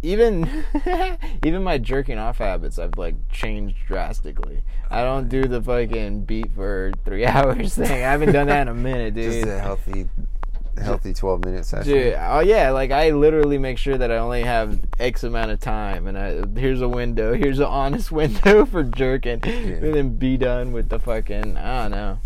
[0.02, 0.64] Even
[1.44, 4.64] even my jerking off habits I've like changed drastically.
[4.90, 7.90] I oh, don't do the fucking beat for three hours thing.
[7.90, 9.32] I haven't done that in a minute, dude.
[9.32, 10.10] Just a healthy,
[10.80, 11.92] healthy twelve minute session.
[11.92, 15.60] Dude, oh yeah, like I literally make sure that I only have X amount of
[15.60, 20.36] time, and I here's a window, here's an honest window for jerking, and then be
[20.36, 21.56] done with the fucking.
[21.56, 22.18] I don't know.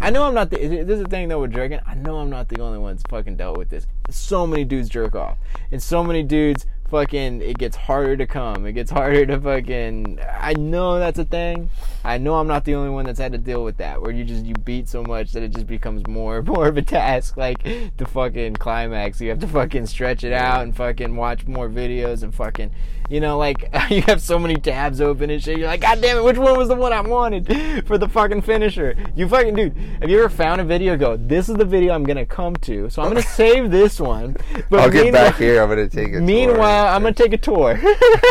[0.00, 0.56] I know I'm not the.
[0.56, 1.80] This is the thing though with jerking.
[1.86, 3.86] I know I'm not the only one that's fucking dealt with this.
[4.10, 5.38] So many dudes jerk off,
[5.70, 7.42] and so many dudes fucking.
[7.42, 8.66] It gets harder to come.
[8.66, 10.20] It gets harder to fucking.
[10.40, 11.68] I know that's a thing.
[12.04, 14.00] I know I'm not the only one that's had to deal with that.
[14.00, 16.76] Where you just you beat so much that it just becomes more and more of
[16.76, 17.36] a task.
[17.36, 17.64] Like
[17.96, 22.22] the fucking climax, you have to fucking stretch it out and fucking watch more videos
[22.22, 22.70] and fucking.
[23.10, 25.58] You know, like you have so many tabs open and shit.
[25.58, 28.42] You're like, God damn it, which one was the one I wanted for the fucking
[28.42, 28.96] finisher?
[29.14, 29.76] You fucking dude.
[30.00, 30.96] Have you ever found a video?
[30.96, 32.88] Go, this is the video I'm gonna come to.
[32.88, 34.36] So I'm gonna save this one.
[34.70, 35.62] But I'll get back here.
[35.62, 36.20] I'm gonna take a.
[36.20, 36.94] Meanwhile, tour.
[36.94, 37.78] I'm gonna take a tour.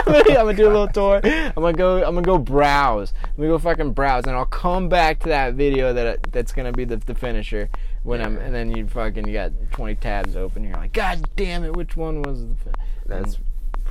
[0.08, 1.22] I'm gonna do a little tour.
[1.24, 1.98] I'm gonna go.
[1.98, 3.14] I'm gonna go browse.
[3.24, 6.72] I'm gonna go fucking browse, and I'll come back to that video that that's gonna
[6.72, 7.70] be the, the finisher
[8.02, 8.38] when I'm.
[8.38, 10.64] And then you fucking you got 20 tabs open.
[10.64, 12.56] You're like, God damn it, which one was the?
[12.56, 12.74] Fin-?
[13.06, 13.38] That's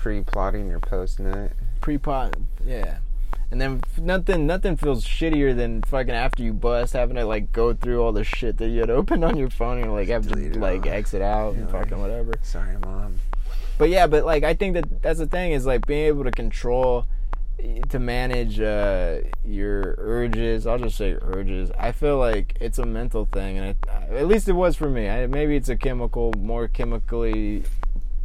[0.03, 1.53] pre-plotting your post nut.
[1.81, 2.35] pre-pot
[2.67, 2.99] yeah
[3.53, 7.73] and then nothing nothing feels shittier than fucking after you bust having to like go
[7.73, 10.59] through all the shit that you had opened on your phone and like have to
[10.59, 13.21] like exit out and fucking whatever Sorry, mom.
[13.79, 16.33] but yeah but like i think that that's the thing is like being able to
[16.33, 17.07] control
[17.61, 22.85] eh, to manage uh, your urges i'll just say urges i feel like it's a
[22.87, 23.77] mental thing and it,
[24.11, 27.63] at least it was for me I, maybe it's a chemical more chemically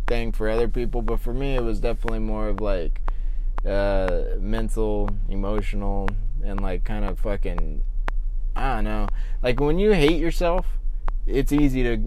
[0.08, 3.01] thing for other people but for me it was definitely more of like
[3.66, 6.08] uh, mental emotional
[6.43, 7.82] and like kind of fucking
[8.55, 9.08] i don't know
[9.43, 10.66] like when you hate yourself
[11.26, 11.97] it's easy to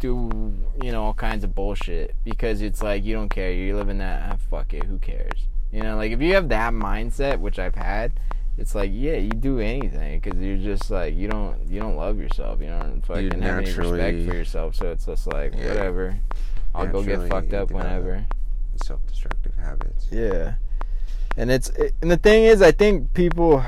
[0.00, 3.98] do you know all kinds of bullshit because it's like you don't care you're living
[3.98, 7.58] that ah, fuck it who cares you know like if you have that mindset which
[7.58, 8.12] i've had
[8.60, 12.18] it's like yeah, you do anything because you're just like you don't you don't love
[12.18, 12.60] yourself.
[12.60, 14.74] You don't fucking have any respect for yourself.
[14.74, 15.68] So it's just like Yeah.
[15.68, 16.18] whatever.
[16.74, 18.26] I'll go get fucked up whenever.
[18.84, 20.08] Self-destructive habits.
[20.10, 20.54] Yeah,
[21.36, 23.62] and it's and the thing is, I think people,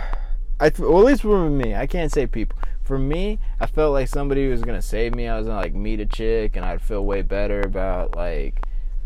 [0.58, 2.58] I well at least for me, I can't say people.
[2.82, 5.28] For me, I felt like somebody was gonna save me.
[5.28, 8.64] I was gonna like meet a chick, and I'd feel way better about like,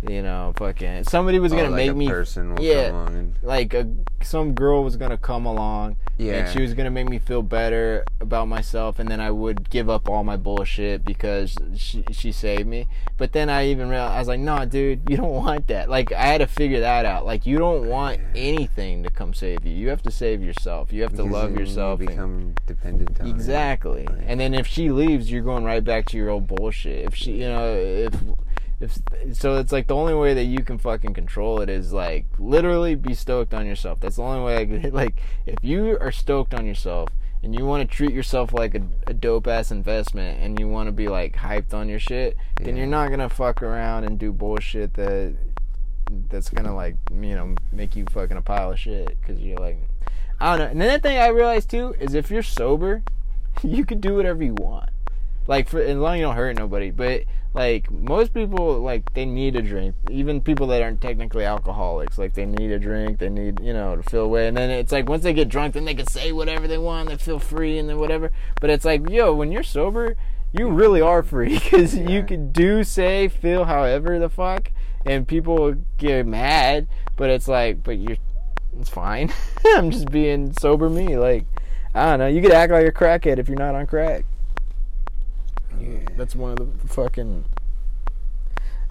[0.08, 2.88] you know, fucking somebody was Oh, gonna like make a me person will yeah.
[2.88, 3.88] come along and like a,
[4.22, 6.34] some girl was gonna come along yeah.
[6.34, 9.88] and she was gonna make me feel better about myself and then i would give
[9.88, 12.86] up all my bullshit because she, she saved me
[13.18, 16.10] but then i even realized i was like no dude you don't want that like
[16.12, 19.72] i had to figure that out like you don't want anything to come save you
[19.72, 23.26] you have to save yourself you have to love yourself You and- become dependent on
[23.26, 23.30] it.
[23.30, 24.08] Exactly.
[24.26, 27.04] And then if she leaves, you're going right back to your old bullshit.
[27.06, 28.14] If she, you know, if
[28.80, 28.98] if
[29.32, 32.94] so, it's like the only way that you can fucking control it is like literally
[32.94, 34.00] be stoked on yourself.
[34.00, 34.58] That's the only way.
[34.58, 37.08] I could, like if you are stoked on yourself
[37.42, 40.88] and you want to treat yourself like a, a dope ass investment and you want
[40.88, 44.32] to be like hyped on your shit, then you're not gonna fuck around and do
[44.32, 45.34] bullshit that
[46.28, 49.78] that's gonna like you know make you fucking a pile of shit because you're like
[50.38, 50.70] I don't know.
[50.70, 53.02] And then the thing I realized too is if you're sober,
[53.62, 54.90] you can do whatever you want.
[55.46, 56.90] Like for as long as you don't hurt nobody.
[56.90, 57.22] But
[57.54, 59.94] like most people, like they need a drink.
[60.10, 63.18] Even people that aren't technically alcoholics, like they need a drink.
[63.18, 64.48] They need you know to feel away.
[64.48, 67.08] And then it's like once they get drunk, then they can say whatever they want.
[67.08, 68.32] They feel free and then whatever.
[68.60, 70.16] But it's like yo, when you're sober,
[70.52, 74.70] you really are free because you can do, say, feel however the fuck,
[75.04, 76.88] and people get mad.
[77.16, 78.18] But it's like, but you're
[78.78, 79.32] it's fine.
[79.64, 81.16] I'm just being sober me.
[81.16, 81.46] Like,
[81.94, 82.26] I don't know.
[82.26, 84.24] You could act like a crackhead if you're not on crack.
[85.80, 85.98] Yeah.
[86.16, 87.44] That's one of the fucking.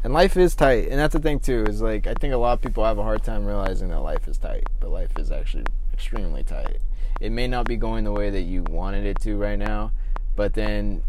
[0.03, 1.63] And life is tight, and that's the thing too.
[1.67, 4.27] Is like I think a lot of people have a hard time realizing that life
[4.27, 6.77] is tight, but life is actually extremely tight.
[7.19, 9.91] It may not be going the way that you wanted it to right now,
[10.35, 11.01] but then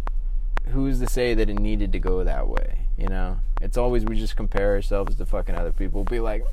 [0.68, 2.86] who's to say that it needed to go that way?
[2.96, 6.04] You know, it's always we just compare ourselves to fucking other people.
[6.04, 6.44] Be like,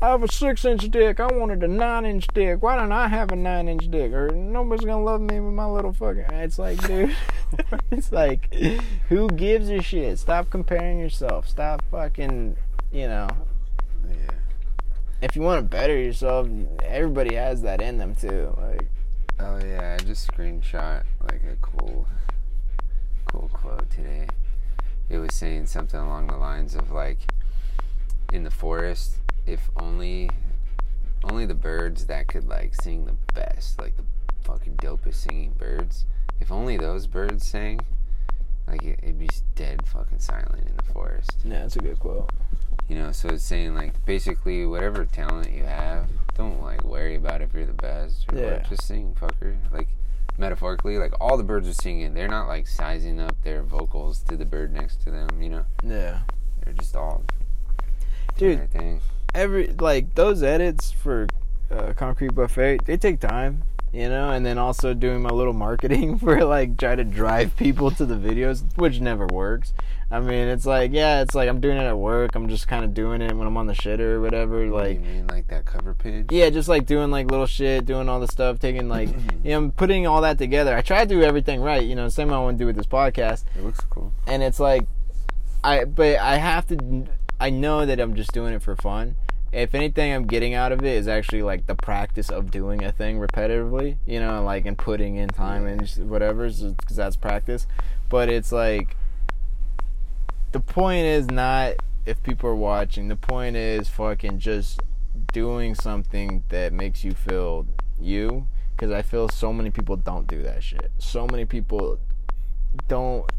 [0.00, 1.18] I have a six inch dick.
[1.18, 2.62] I wanted a nine inch dick.
[2.62, 4.12] Why don't I have a nine inch dick?
[4.12, 6.26] Or nobody's gonna love me with my little fucking.
[6.30, 7.16] It's like, dude,
[7.90, 8.54] it's like,
[9.08, 10.18] who gives a shit?
[10.18, 11.48] Stop comparing yourself.
[11.48, 12.56] Stop fucking,
[12.92, 13.28] you know.
[14.08, 14.34] Yeah.
[15.20, 16.48] If you want to better yourself,
[16.84, 18.56] everybody has that in them too.
[18.56, 18.88] Like,
[19.40, 22.08] Oh yeah, I just screenshot like a cool,
[23.26, 24.26] cool quote today.
[25.08, 27.18] It was saying something along the lines of like,
[28.32, 29.18] in the forest,
[29.48, 30.30] if only,
[31.24, 34.04] only the birds that could like sing the best, like the
[34.42, 36.04] fucking dopest singing birds,
[36.40, 37.80] if only those birds sang,
[38.66, 41.38] like it, it'd be dead fucking silent in the forest.
[41.44, 42.30] yeah, that's a good quote.
[42.88, 47.42] You know, so it's saying like basically whatever talent you have, don't like worry about
[47.42, 48.52] if you're the best or Yeah.
[48.54, 48.68] what.
[48.70, 49.56] Just sing, fucker.
[49.72, 49.88] Like
[50.38, 52.14] metaphorically, like all the birds are singing.
[52.14, 55.42] They're not like sizing up their vocals to the bird next to them.
[55.42, 56.20] You know, Yeah,
[56.64, 57.24] they're just all
[58.38, 58.70] dude.
[58.70, 59.00] thing.
[59.38, 61.26] Every like those edits for
[61.70, 63.62] uh, concrete buffet they take time
[63.92, 67.90] you know and then also doing my little marketing for like try to drive people
[67.90, 69.72] to the videos which never works
[70.10, 72.84] i mean it's like yeah it's like i'm doing it at work i'm just kind
[72.84, 75.64] of doing it when i'm on the shitter or whatever like you mean like that
[75.64, 76.26] cover page?
[76.30, 79.08] yeah just like doing like little shit doing all the stuff taking like
[79.44, 82.32] you know putting all that together i try to do everything right you know same
[82.32, 84.12] i want to do with this podcast It looks cool.
[84.26, 84.86] and it's like
[85.62, 87.06] i but i have to
[87.40, 89.16] i know that i'm just doing it for fun.
[89.50, 92.92] If anything i'm getting out of it is actually like the practice of doing a
[92.92, 97.66] thing repetitively you know like and putting in time and whatever because that's practice.
[98.08, 98.96] But it's like
[100.52, 101.76] the point is not
[102.06, 103.08] if people are watching.
[103.08, 104.80] The point is fucking just
[105.32, 107.66] doing something that makes you feel
[108.00, 110.90] you because i feel so many people don't do that shit.
[110.98, 111.98] So many people
[112.86, 113.30] don't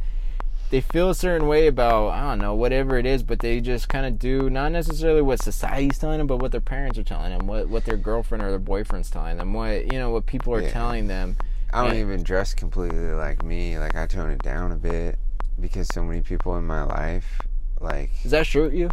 [0.69, 3.89] they feel a certain way about I don't know whatever it is, but they just
[3.89, 7.35] kind of do not necessarily what society's telling them, but what their parents are telling
[7.37, 10.53] them, what what their girlfriend or their boyfriend's telling them, what you know what people
[10.53, 10.71] are Yeah.
[10.71, 11.37] telling them.
[11.73, 12.01] I don't Yeah.
[12.01, 13.77] even dress completely like me.
[13.77, 15.17] Like I tone it down a bit
[15.59, 17.41] because so many people in my life,
[17.79, 18.89] like Does that shirt you?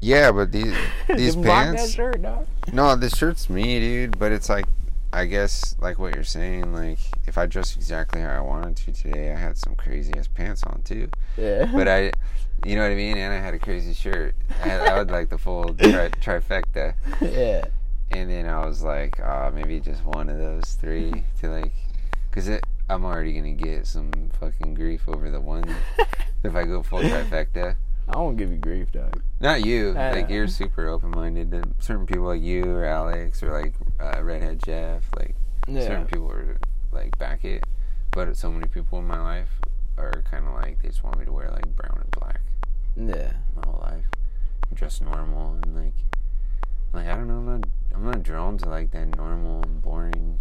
[0.00, 0.74] yeah, but these
[1.16, 1.90] these pants.
[1.90, 2.46] shirt, dog.
[2.72, 4.18] No, this shirt's me, dude.
[4.18, 4.66] But it's like,
[5.12, 6.72] I guess, like what you're saying.
[6.72, 10.28] Like, if I dressed exactly how I wanted to today, I had some crazy ass
[10.28, 11.08] pants on too.
[11.36, 11.70] Yeah.
[11.72, 12.12] But I,
[12.64, 13.18] you know what I mean.
[13.18, 14.34] And I had a crazy shirt.
[14.62, 16.94] I, had, I would like the full tri- trifecta.
[17.20, 17.64] yeah.
[18.10, 21.72] And then I was like, uh, maybe just one of those three to like,
[22.30, 24.10] cause it, I'm already gonna get some
[24.40, 25.64] fucking grief over the one
[26.42, 27.76] if I go full trifecta.
[28.14, 29.22] I won't give you grief, dog.
[29.40, 29.96] Not you.
[29.96, 30.34] I like know.
[30.34, 31.52] you're super open minded.
[31.80, 35.34] Certain people like you or Alex or like uh, Redhead Jeff, like
[35.66, 35.80] Yeah.
[35.82, 36.58] certain people are
[36.92, 37.64] like back it.
[38.10, 39.48] But so many people in my life
[39.96, 42.40] are kind of like they just want me to wear like brown and black
[42.96, 43.32] Yeah.
[43.56, 44.04] my whole life,
[44.74, 45.94] dress normal and like
[46.92, 47.38] like I don't know.
[47.38, 50.38] I'm not I'm not drawn to like that normal and boring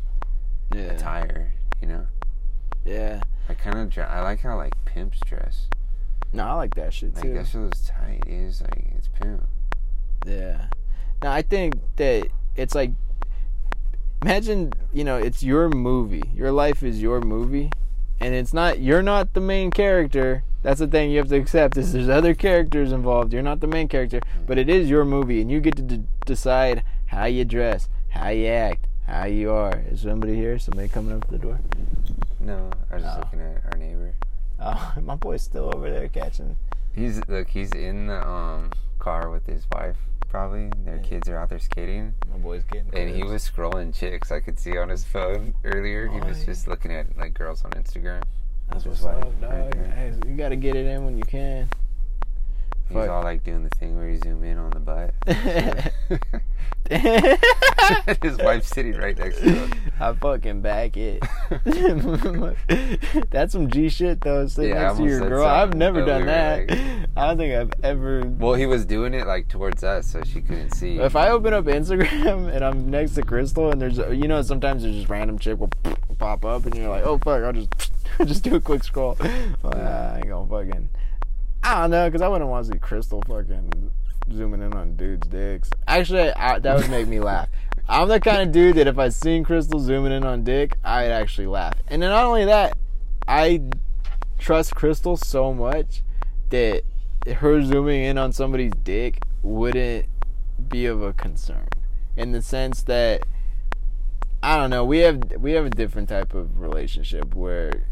[0.75, 0.81] Yeah.
[0.93, 1.53] attire.
[1.81, 2.07] You know.
[2.85, 3.21] Yeah.
[3.49, 5.67] I kind of I like how like pimps dress.
[6.33, 7.29] No, I like that shit too.
[7.29, 8.23] Like that shit was tight.
[8.25, 9.45] It's like it's pimp.
[10.25, 10.67] Yeah.
[11.21, 12.91] Now I think that it's like
[14.21, 16.23] imagine, you know, it's your movie.
[16.33, 17.71] Your life is your movie
[18.19, 20.43] and it's not you're not the main character.
[20.63, 23.33] That's the thing you have to accept is there's other characters involved.
[23.33, 24.45] You're not the main character, mm-hmm.
[24.45, 28.29] but it is your movie and you get to d- decide how you dress, how
[28.29, 29.83] you act, how you are.
[29.89, 30.59] Is somebody here?
[30.59, 31.59] Somebody coming up to the door?
[32.39, 33.19] No, I was just Oh.
[33.21, 34.13] looking at our neighbor.
[34.61, 36.57] Oh, my boy's still over there catching.
[36.93, 37.47] He's look.
[37.49, 39.97] He's in the um car with his wife.
[40.29, 41.01] Probably their Yeah.
[41.01, 42.93] kids are out there skating, My boy's getting.
[42.93, 44.31] and he was scrolling chicks.
[44.31, 46.07] I could see on his phone earlier.
[46.07, 46.45] He Oh, was yeah.
[46.45, 48.21] just looking at like girls on Instagram.
[48.69, 49.51] That's what's up, dog.
[49.51, 49.75] right.
[49.93, 51.67] Hey, you gotta get it in when you can.
[52.93, 55.13] He's all like doing the thing where you zoom in on the butt.
[58.21, 59.71] his wife's sitting right next to him.
[59.99, 61.23] I fucking back it.
[63.29, 64.45] That's some G shit though.
[64.47, 65.45] Sitting Yeah, next to your girl.
[65.45, 66.69] I've never done that.
[66.69, 66.79] like-
[67.15, 68.23] I don't think I've ever.
[68.25, 70.97] Well, he was doing it like towards us, so she couldn't see.
[70.97, 74.83] If I open up Instagram and I'm next to Crystal and there's, you know, sometimes
[74.83, 75.69] there's just random chick will
[76.17, 77.91] pop up and you're like, oh fuck, I'll just
[78.25, 79.15] just do a quick scroll.
[79.63, 80.89] Well, I ain't gonna fucking.
[81.63, 83.91] I don't know, cause I wouldn't want to see Crystal fucking
[84.31, 85.69] zooming in on dudes' dicks.
[85.87, 87.49] Actually, I, that would make me laugh.
[87.87, 91.11] I'm the kind of dude that if I seen Crystal zooming in on dick, I'd
[91.11, 91.75] actually laugh.
[91.87, 92.77] And then not only that,
[93.27, 93.61] I
[94.37, 96.03] trust Crystal so much
[96.49, 96.83] that
[97.27, 100.05] her zooming in on somebody's dick wouldn't
[100.69, 101.67] be of a concern
[102.15, 103.23] in the sense that
[104.43, 107.83] I don't know we have we have a different type of relationship where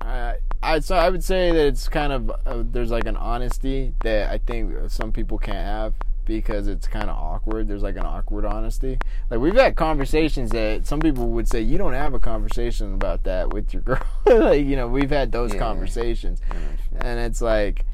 [0.00, 3.94] I I so I would say that it's kind of uh, there's like an honesty
[4.02, 5.94] that I think some people can't have
[6.26, 7.66] because it's kind of awkward.
[7.66, 8.98] There's like an awkward honesty.
[9.30, 13.24] Like we've had conversations that some people would say you don't have a conversation about
[13.24, 14.00] that with your girl.
[14.26, 15.58] like you know we've had those Yeah.
[15.60, 17.84] conversations Yeah, and it's like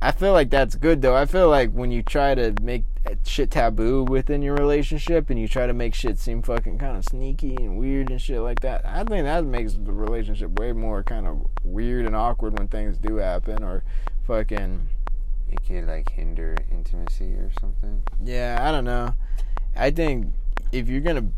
[0.00, 1.16] I feel like that's good though.
[1.16, 2.84] I feel like when you try to make
[3.24, 7.04] shit taboo within your relationship and you try to make shit seem fucking kind of
[7.04, 11.02] sneaky and weird and shit like that, I think that makes the relationship way more
[11.02, 13.84] kind of weird and awkward when things do happen or
[14.26, 14.88] fucking
[15.50, 18.02] it could like hinder intimacy or something.
[18.22, 19.14] yeah, I don't know.
[19.76, 20.32] I think
[20.72, 21.28] if you're gonna,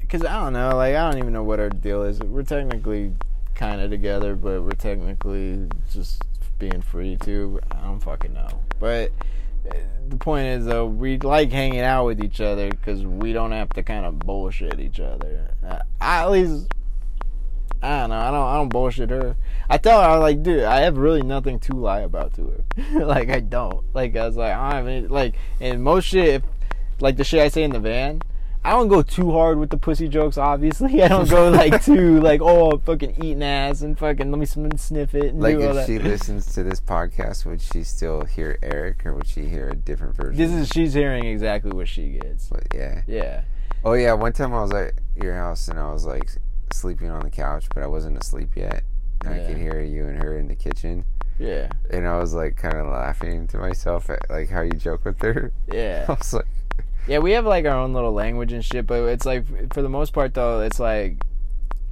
[0.00, 2.18] because I don't know, like I don't even know what our deal is.
[2.20, 3.12] We're technically
[3.54, 6.22] kind of together, but we're technically just
[6.60, 7.58] being free too.
[7.72, 8.60] I don't fucking know.
[8.78, 9.10] But
[9.68, 9.74] uh,
[10.08, 13.70] the point is, though, we like hanging out with each other because we don't have
[13.70, 15.52] to kind of bullshit each other.
[15.66, 16.72] Uh, I, at least.
[17.82, 18.16] I don't know.
[18.16, 18.46] I don't.
[18.46, 19.36] I don't bullshit her.
[19.68, 23.04] I tell her, I'm like, dude, I have really nothing to lie about to her.
[23.04, 23.82] like, I don't.
[23.94, 26.42] Like, I was like, I don't have any, like, and most shit, if,
[27.00, 28.20] like the shit I say in the van,
[28.62, 30.36] I don't go too hard with the pussy jokes.
[30.36, 34.44] Obviously, I don't go like too like, oh, fucking eating ass and fucking let me
[34.46, 35.86] sn- sniff it and Like if that.
[35.86, 39.74] she listens to this podcast, would she still hear Eric or would she hear a
[39.76, 40.36] different version?
[40.36, 42.48] this is she's hearing exactly what she gets.
[42.48, 43.02] But yeah.
[43.06, 43.42] Yeah.
[43.82, 46.28] Oh yeah, one time I was at your house and I was like
[46.72, 48.84] sleeping on the couch, but I wasn't asleep yet.
[49.24, 49.30] Yeah.
[49.32, 51.04] I could hear you and her in the kitchen,
[51.38, 51.70] Yeah.
[51.90, 55.20] and I was like kind of laughing to myself at like how you joke with
[55.22, 55.52] her.
[55.72, 56.04] Yeah.
[56.10, 56.46] I was like,
[57.10, 59.44] Yeah, we have like our own little language and shit, but it's like
[59.74, 61.16] for the most part though, it's like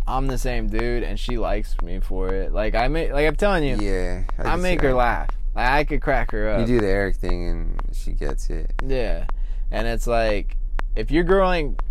[0.06, 2.52] I'm the same dude and she likes me for it.
[2.52, 4.94] Like I make like I'm telling you, yeah, I, see make her that.
[4.94, 5.30] laugh.
[5.56, 6.60] Like I could crack her up.
[6.60, 8.72] You do the Eric thing and she gets it.
[8.86, 9.26] Yeah.
[9.72, 10.56] And it's like
[10.94, 11.82] if your girl ain't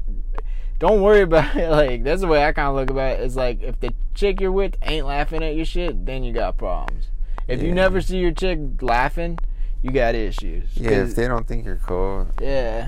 [0.80, 1.70] don't worry about it.
[1.70, 3.24] Like that's the way I kind of look about it.
[3.24, 6.58] It's like if the chick you're with ain't laughing at your shit, then you got
[6.58, 7.10] problems.
[7.46, 9.38] If you never see your chick laughing,
[9.82, 10.70] you got issues.
[10.76, 12.88] Yeah, if they don't think you're cool, yeah.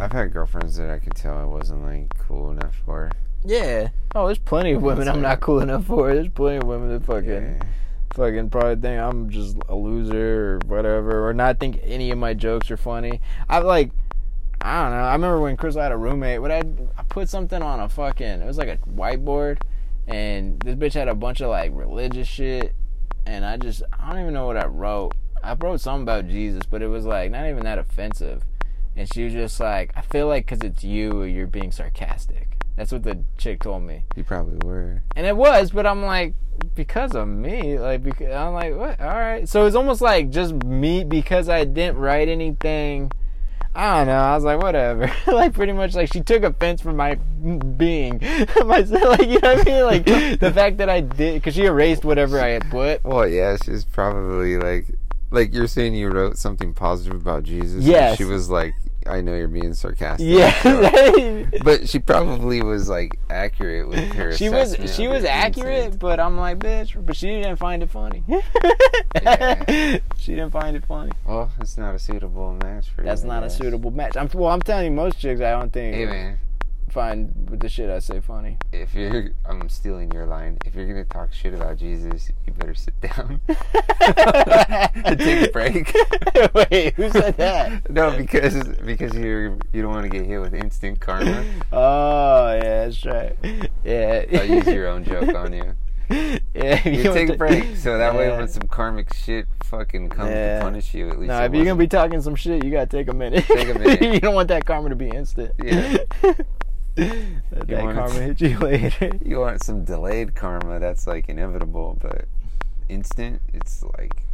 [0.00, 3.10] I've had girlfriends that I could tell I wasn't like cool enough for.
[3.44, 3.88] Yeah.
[4.14, 6.12] Oh, there's plenty of women I'm not cool enough for.
[6.14, 7.62] There's plenty of women that fucking Yeah.
[8.14, 12.34] fucking probably think I'm just a loser or whatever, or not think any of my
[12.34, 13.20] jokes are funny.
[13.48, 13.90] I like,
[14.60, 15.04] I don't know.
[15.04, 16.40] I remember when Chris had a roommate.
[16.42, 16.62] What I
[16.98, 19.58] I put something on a fucking it was like a whiteboard,
[20.06, 22.74] and this bitch had a bunch of like religious shit,
[23.26, 25.12] and I just I don't even know what I wrote.
[25.42, 28.44] I wrote something about Jesus, but it was like not even that offensive.
[29.00, 32.58] And she was just like, I feel like because it's you, you're being sarcastic.
[32.76, 34.04] That's what the chick told me.
[34.14, 35.02] You probably were.
[35.16, 36.34] And it was, but I'm like,
[36.74, 39.00] because of me, like, because I'm like, what?
[39.00, 39.48] All right.
[39.48, 43.10] So it's almost like just me because I didn't write anything.
[43.74, 44.18] I don't know.
[44.18, 45.10] I was like, whatever.
[45.26, 48.18] like, pretty much, like, she took offense for my being.
[48.66, 49.84] my, like, you know what I mean?
[49.84, 53.02] Like, the fact that I did, because she erased whatever I had put.
[53.02, 54.88] Well, yeah, she's probably like,
[55.30, 57.82] like you're saying you wrote something positive about Jesus.
[57.82, 58.18] Yes.
[58.18, 58.74] She was like,
[59.06, 60.26] I know you're being sarcastic.
[60.26, 60.54] Yeah.
[60.64, 64.32] Uh, but she probably was like accurate with her.
[64.36, 66.94] she was she was accurate, but I'm like, bitch.
[67.04, 68.24] But she didn't find it funny.
[69.22, 69.98] Yeah.
[70.18, 71.10] She didn't find it funny.
[71.26, 73.06] Well, it's not a suitable match for you.
[73.06, 74.16] That's I not a suitable match.
[74.16, 74.50] I'm well.
[74.50, 76.38] I'm telling you, most chicks I don't think Hey man,
[76.90, 78.58] find with the shit I say funny.
[78.72, 80.58] if you're, I'm stealing your line.
[80.64, 83.40] If you're gonna talk shit about Jesus, you better sit down.
[83.48, 85.94] Take a break.
[86.54, 87.90] Wait, who said that?
[87.90, 91.44] No, because because you're you don't want to get hit with instant karma.
[91.72, 93.36] Oh yeah, that's right.
[93.84, 94.24] Yeah.
[94.32, 95.74] I'll use your own joke on you.
[96.10, 96.88] Yeah.
[96.88, 100.58] You don't take a break, so that way when some karmic shit fucking comes Yeah.
[100.58, 101.28] to punish you, at least.
[101.28, 103.44] No, it if you're gonna be talking some shit, you gotta take a minute.
[103.44, 104.02] Take a minute.
[104.02, 105.52] you don't want that karma to be instant.
[105.62, 105.98] Yeah.
[106.96, 109.12] That it karma hit you later.
[109.24, 112.26] you want some delayed karma, that's like inevitable, but
[112.88, 114.24] instant, it's like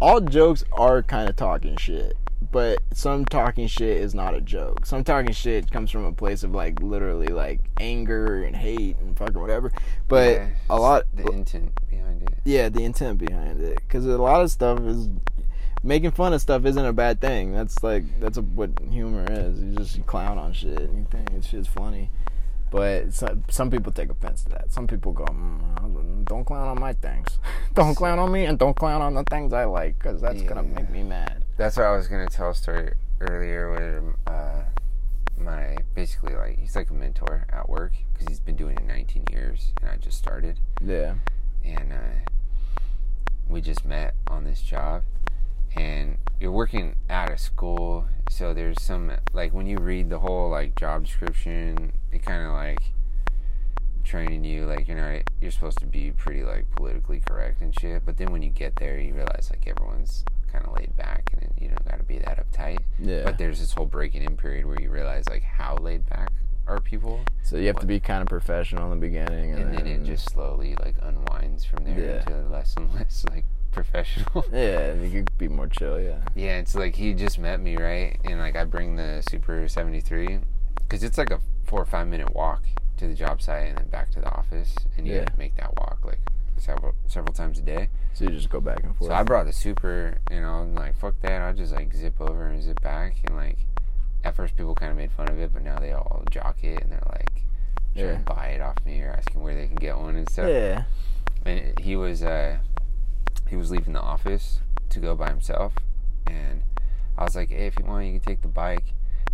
[0.00, 2.16] all jokes are kind of talking shit,
[2.52, 4.84] but some talking shit is not a joke.
[4.84, 9.16] Some talking shit comes from a place of like literally like anger and hate and
[9.16, 9.72] fucking whatever.
[10.08, 12.34] But yeah, a lot, the intent behind it.
[12.44, 15.08] yeah, the intent behind it, because a lot of stuff is
[15.86, 17.52] making fun of stuff isn't a bad thing.
[17.52, 19.62] That's like that's a, what humor is.
[19.62, 22.10] You just you clown on shit and you think it's shit's funny.
[22.70, 24.72] But some, some people take offense to that.
[24.72, 27.38] Some people go, mm, "Don't clown on my things.
[27.74, 30.64] don't clown on me, and don't clown on the things I like, because that's gonna
[30.64, 34.64] make me mad." That's what I was gonna tell a story earlier with uh,
[35.38, 39.24] my basically like he's like a mentor at work because he's been doing it 19
[39.30, 41.14] years and I just started Yeah,
[41.64, 42.30] and uh,
[43.48, 45.02] we just met on this job
[45.76, 50.50] and you're working out of school so there's some like when you read the whole
[50.50, 52.80] like job description it kind of like
[54.04, 58.02] training you like you're not you're supposed to be pretty like politically correct and shit
[58.06, 61.52] but then when you get there you realize like everyone's kind of laid back and
[61.60, 63.22] you don't got to be that uptight yeah.
[63.24, 66.30] but there's this whole breaking in period where you realize like how laid back
[66.68, 69.74] are people so you have to be kind of professional in the beginning, and, and
[69.78, 72.22] then it just slowly like unwinds from there Yeah.
[72.22, 73.44] to less and less like
[73.76, 76.00] professional yeah, you could be more chill.
[76.00, 78.18] Yeah, Yeah, it's like he just met me, right?
[78.24, 80.40] And like I bring the Super 73
[80.76, 82.62] because it's like a four or five minute walk
[82.96, 84.74] to the job site and then back to the office.
[84.96, 85.26] And you Yeah.
[85.36, 86.18] make that walk like
[86.56, 87.90] several several times a day.
[88.14, 89.10] so you just go back and forth.
[89.10, 91.42] So I brought the Super, you know, and like fuck that.
[91.42, 93.16] I'll just like zip over and zip back.
[93.24, 93.58] And like
[94.24, 96.82] at first people kind of made fun of it, but now they all jock it
[96.82, 97.42] and they're like
[97.94, 98.16] trying Yeah.
[98.16, 100.84] to buy it off me or asking where they can get one and stuff yeah,
[101.44, 102.56] and he was uh
[103.48, 105.74] he was leaving the office to go by himself
[106.26, 106.62] and
[107.18, 108.84] I was like, Hey, if you want you can take the bike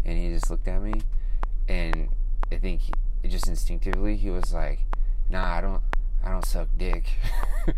[0.04, 0.94] and he just looked at me
[1.68, 2.08] and
[2.50, 4.80] I think he, just instinctively he was like,
[5.30, 5.82] Nah, I don't
[6.24, 7.04] I don't suck dick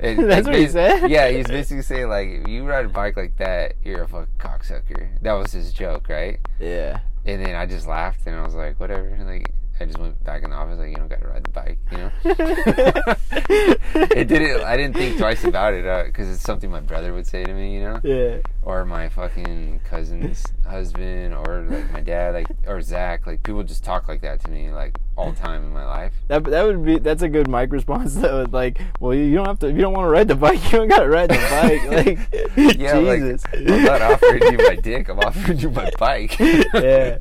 [0.00, 1.08] And, That's what he said?
[1.08, 4.34] Yeah, he's basically saying like if you ride a bike like that, you're a fucking
[4.38, 5.20] cocksucker.
[5.22, 6.40] That was his joke, right?
[6.58, 7.00] yeah.
[7.26, 9.10] And then I just laughed and I was like, whatever.
[9.24, 11.50] Like I just went back in the office, like you don't got to ride the
[11.50, 12.10] bike, you know.
[13.94, 14.62] it didn't.
[14.62, 17.74] I didn't think twice about it because it's something my brother would say to me,
[17.74, 18.36] you know, Yeah.
[18.62, 23.26] or my fucking cousin's husband, or like my dad, like or Zach.
[23.26, 26.12] Like people just talk like that to me, like all the time in my life.
[26.28, 28.46] That, that would be that's a good mic response though.
[28.50, 30.78] Like, well, you, don't have to if you don't want to ride the bike, you
[30.78, 32.06] don't gotta ride the bike.
[32.30, 33.44] Like, Yeah, Jesus.
[33.52, 35.08] like I'm not offering you my dick.
[35.08, 36.38] I'm offering you my bike.
[36.38, 37.18] yeah,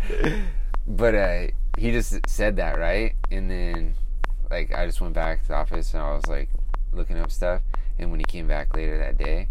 [0.88, 1.48] But uh,
[1.78, 3.16] he just said that, right?
[3.32, 3.96] And then,
[4.50, 6.50] like, I just went back to the office and I was like
[6.92, 7.62] looking up stuff.
[7.98, 9.50] And when he came back later that day,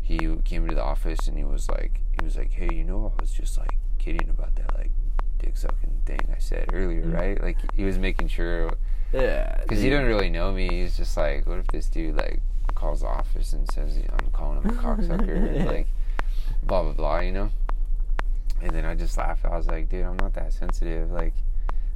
[0.00, 3.12] he came into the office and he was like, he was like, hey, you know,
[3.16, 4.90] I was just like kidding about that like
[5.38, 7.12] dick sucking thing I said earlier, mm-hmm.
[7.12, 7.42] right?
[7.42, 8.72] Like he was making sure
[9.12, 9.60] yeah.
[9.62, 10.68] because he didn't really know me.
[10.82, 12.40] He's just like, what if this dude like
[12.74, 15.88] calls the office and says I'm calling him a cocksucker, and, like
[16.62, 17.50] blah blah blah, you know?
[18.60, 19.44] And then I just laughed.
[19.44, 21.10] I was like, dude, I'm not that sensitive.
[21.10, 21.34] Like,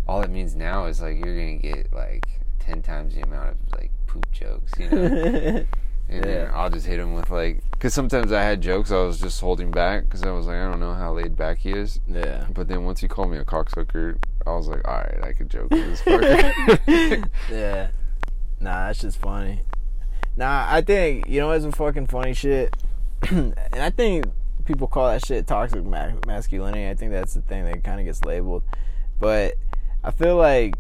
[0.09, 2.27] all it means now is like you're gonna get like
[2.59, 5.65] ten times the amount of like poop jokes, you know?
[6.09, 9.19] And then I'll just hit him with like, because sometimes I had jokes I was
[9.19, 12.01] just holding back because I was like, I don't know how laid back he is.
[12.07, 12.47] yeah.
[12.53, 15.49] But then once he called me a cocksucker, I was like, all right, I could
[15.49, 17.29] joke with this fucker.
[17.51, 17.89] yeah.
[18.61, 19.63] Nah, that's just funny.
[20.37, 22.77] Nah, I think you know what's some fucking funny shit,
[23.31, 24.27] and I think
[24.67, 26.89] people call that shit toxic ma- masculinity.
[26.89, 28.65] I think that's the thing that kind of gets labeled,
[29.19, 29.55] but
[30.05, 30.75] I feel like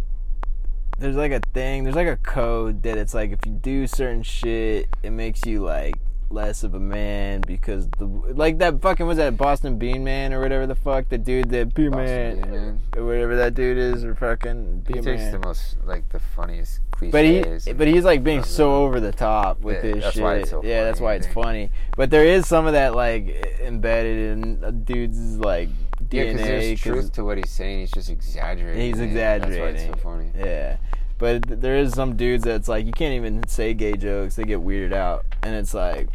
[0.98, 4.22] there's like a thing, there's like a code that it's like if you do certain
[4.22, 5.94] shit, it makes you like
[6.30, 10.40] less of a man because the like that fucking was that Boston Bean Man or
[10.40, 12.80] whatever the fuck the dude that Bean Man, Man.
[12.96, 15.32] or whatever that dude is or fucking He Bean takes Man.
[15.32, 17.12] the most like the funniest cliches.
[17.12, 20.22] But he, but he's like being so over the top with Yeah, his that's shit.
[20.22, 21.70] why it's so yeah, that's why it's funny.
[21.96, 25.74] But there is some of that like embedded in a dude's like yeah,
[26.08, 26.36] DNA.
[26.36, 27.80] there's 'cause- truth to what he's saying.
[27.80, 28.80] He's just exaggerating.
[28.80, 29.62] He's exaggerating.
[29.74, 30.30] That's why it's so funny.
[30.38, 30.76] Yeah.
[31.18, 34.58] But there is some dudes that's like you can't even say gay jokes; they get
[34.60, 36.08] weirded out, and it's like,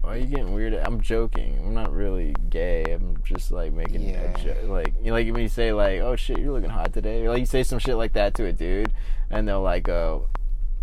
[0.00, 0.82] why are you getting weirded?
[0.86, 1.58] I'm joking.
[1.62, 2.84] I'm not really gay.
[2.92, 4.20] I'm just like making Yeah.
[4.34, 4.68] a joke.
[4.68, 7.30] Like you know, like when you say like, "Oh shit, you're looking hot today," or
[7.30, 8.90] like you say some shit like that to a dude,
[9.30, 10.28] and they'll like go,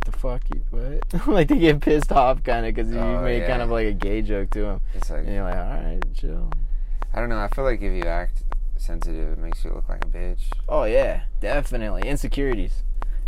[0.06, 3.48] "The fuck you what?" like they get pissed off kind of because you Oh, made
[3.48, 6.04] kind of like a gay joke to him, It's like and you're like, "All right,
[6.14, 6.52] chill."
[7.16, 7.40] I don't know.
[7.40, 8.44] I feel like if you act
[8.82, 10.42] sensitive, it makes you look like a bitch.
[10.68, 12.84] Oh yeah, definitely insecurities.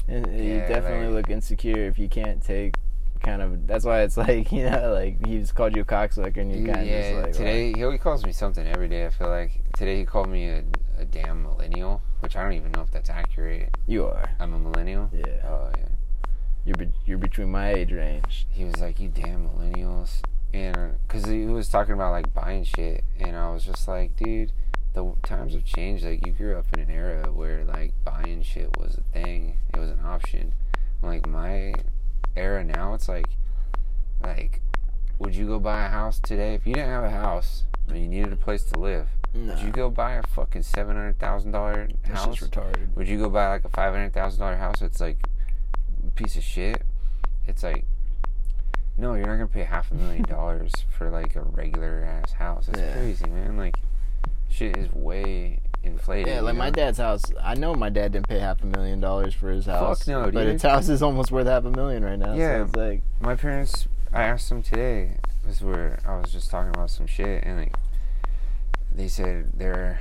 [0.07, 2.75] And you Yeah, definitely like- look insecure if you can't take
[3.21, 3.67] kind of.
[3.67, 6.81] That's why it's like you know, like he's called you a cocksucker, and you kind
[6.81, 9.05] of yeah, like today he always calls me something every day.
[9.05, 10.63] I feel like today he called me a,
[10.97, 13.69] a damn millennial, which I don't even know if that's accurate.
[13.87, 14.29] you are.
[14.39, 15.09] I'm a millennial.
[15.13, 15.85] Yeah, Oh yeah.
[16.65, 18.45] you're be- you're between my age range.
[18.49, 20.21] He was like, "You damn millennials,"
[20.53, 24.51] and because he was talking about like buying shit, and I was just like, "Dude,
[24.93, 26.03] the times have changed.
[26.05, 29.57] Like you grew up in an era where like buying shit was a thing.
[29.73, 30.53] It was an option.
[31.01, 31.73] Like my
[32.35, 33.27] era now, it's like,
[34.23, 34.61] like,
[35.19, 38.07] would you go buy a house today if you didn't have a house and you
[38.07, 39.07] needed a place to live?
[39.35, 42.37] No, Would you go buy a fucking seven hundred thousand dollar house?
[42.37, 42.95] just retarded.
[42.95, 45.17] Would you go buy like a five hundred thousand dollar house It's like
[46.07, 46.83] a piece of shit?
[47.47, 47.85] It's like
[48.95, 52.67] no, you're not gonna pay half a million dollars for like a regular ass house.
[52.69, 52.93] It's Yeah.
[52.93, 53.57] crazy, man.
[53.57, 53.77] Like
[54.53, 56.27] shit is way inflated.
[56.27, 57.23] Yeah, like you my dad's house.
[57.41, 59.99] I know my dad didn't pay half a million dollars for his house.
[59.99, 60.33] Fuck no, dude.
[60.33, 62.33] but his house is almost worth half a million right now.
[62.33, 62.59] Yeah.
[62.59, 66.51] so it's like My parents I asked them today, this is where I was just
[66.51, 67.73] talking about some shit and like
[68.93, 69.99] they said their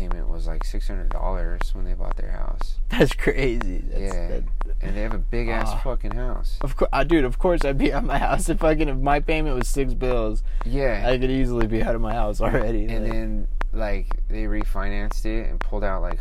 [0.00, 2.78] payment was like six hundred dollars when they bought their house.
[2.88, 3.78] that's crazy.
[3.88, 4.28] That's, Yeah.
[4.28, 4.44] that-
[4.80, 5.76] And they have a big ass Ah.
[5.84, 6.58] fucking house.
[6.62, 7.24] of course, uh, dude.
[7.24, 9.92] Of course, I'd be out of my house if fucking if my payment was six
[9.92, 10.42] bills.
[10.64, 11.04] Yeah.
[11.06, 12.86] I could easily be out of my house already.
[12.86, 16.18] and like- then like they refinanced it and pulled out like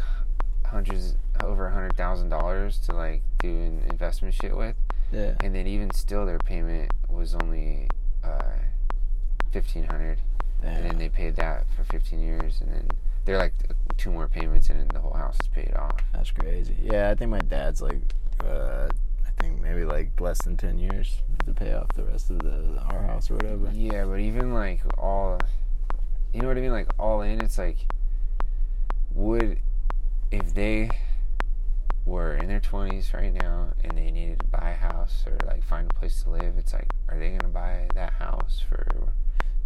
[0.66, 4.76] hundreds over a hundred thousand dollars to like do an investment shit with
[5.12, 7.88] yeah, and then even still their payment was only
[8.24, 8.44] uh
[9.52, 10.20] fifteen hundred
[10.62, 12.88] and then they paid that for 15 years and then
[13.30, 13.54] they're like
[13.98, 16.76] two more payments and then the whole house is paid off that's crazy.
[16.82, 18.02] Yeah, I think my dad's like,
[18.44, 18.90] uh,
[19.24, 22.82] I think maybe like less than ten years to pay off the rest of the
[22.90, 23.70] our house or whatever.
[23.72, 25.40] yeah but even like all
[26.34, 27.78] you know what i mean like all in it's like
[29.14, 29.60] would
[30.32, 30.90] if they
[32.06, 35.64] were in their 20s right now and they needed to buy a house or like
[35.64, 39.14] find a place to live it's like are they gonna buy that house for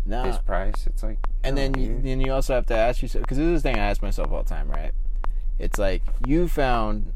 [0.05, 3.23] No, this price it's like and then you, then you also have to ask yourself
[3.23, 4.91] because this is the thing I ask myself all the time, right?
[5.59, 7.13] It's like you found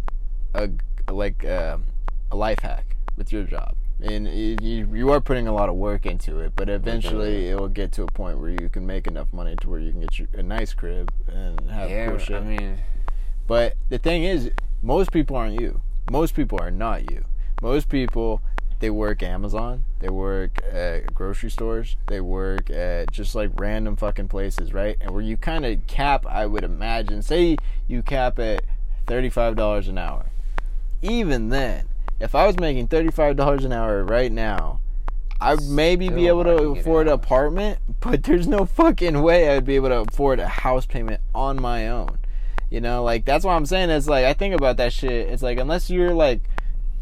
[0.53, 0.69] a
[1.11, 1.85] like um,
[2.31, 5.76] a life hack with your job, and you, you you are putting a lot of
[5.76, 9.07] work into it, but eventually it will get to a point where you can make
[9.07, 12.18] enough money to where you can get you a nice crib and have yeah cool
[12.18, 12.35] shit.
[12.38, 12.77] i mean
[13.47, 14.51] But the thing is,
[14.81, 15.81] most people aren't you.
[16.11, 17.26] Most people are not you.
[17.61, 18.41] Most people,
[18.79, 24.27] they work Amazon, they work at grocery stores, they work at just like random fucking
[24.27, 24.97] places, right?
[25.01, 28.63] And where you kind of cap, I would imagine, say you cap at
[29.07, 30.27] $35 an hour.
[31.01, 31.87] Even then,
[32.19, 34.79] if I was making $35 an hour right now,
[35.39, 39.65] I'd maybe be able to to afford an apartment, but there's no fucking way I'd
[39.65, 42.17] be able to afford a house payment on my own.
[42.69, 45.29] You know, like that's what I'm saying it's like I think about that shit.
[45.29, 46.41] It's like unless you're like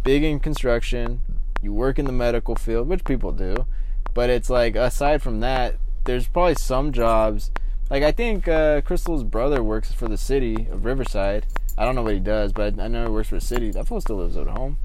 [0.04, 1.22] big in construction,
[1.66, 3.66] you work in the medical field, which people do,
[4.14, 5.76] but it's like aside from that,
[6.06, 7.52] there's probably some jobs.
[7.90, 11.48] Like I think uh, Crystal's brother works for the city of Riverside.
[11.78, 13.72] I don't know what he does, but I know he works for the city.
[13.72, 14.78] That fool still lives at home.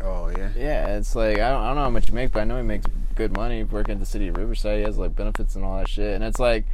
[0.00, 2.40] oh yeah Yeah, it's like I don't, I don't know how much he makes, but
[2.40, 4.78] I know he makes good money working at the city of Riverside.
[4.78, 6.64] He has like benefits and all that shit, and it's like,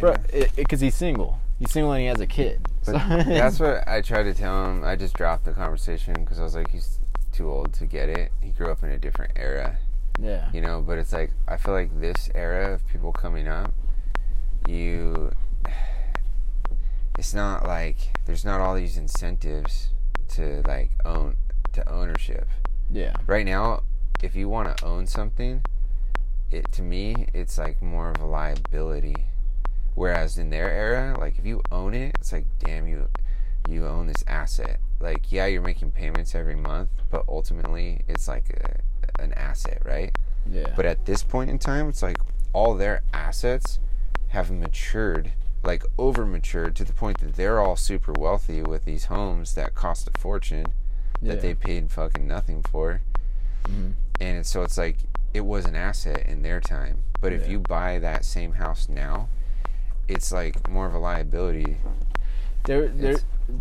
[0.00, 0.16] bro,
[0.56, 1.40] because he's single.
[1.58, 2.66] He's single and he has a kid.
[2.84, 4.82] But that's what I tried to tell him.
[4.82, 6.98] I just dropped the conversation because I was like, he's
[7.34, 8.32] too old to get it.
[8.40, 9.78] He grew up in a different era,
[10.20, 10.80] yeah, you know.
[10.80, 13.72] But it's like I feel like this era of people coming up,
[14.68, 15.32] you,
[17.18, 17.96] it's not like
[18.26, 19.90] there's not all these incentives
[20.28, 21.36] to like own
[21.72, 22.48] to ownership.
[22.90, 23.82] yeah, Right now,
[24.22, 25.62] if you want to own something,
[26.50, 29.16] it to me it's like more of a liability.
[29.94, 33.08] Whereas in their era, like if you own it, it's like damn you.
[33.68, 34.78] you own this asset.
[35.04, 38.48] Like, yeah, you're making payments every month, but ultimately, it's like
[39.18, 40.16] a, an asset, right?
[40.50, 40.72] Yeah.
[40.74, 42.16] But at this point in time, it's like
[42.54, 43.78] all their assets
[44.28, 45.32] have matured,
[45.62, 49.74] like over matured to the point that they're all super wealthy with these homes that
[49.74, 50.66] cost a fortune
[51.20, 51.40] that Yeah.
[51.40, 53.02] they paid fucking nothing for.
[53.64, 53.92] Mhm.
[54.20, 54.96] And so it's like
[55.34, 57.02] it was an asset in their time.
[57.20, 59.28] But if you buy that same house now,
[60.08, 61.76] it's like more of a liability.
[62.64, 63.18] There, there.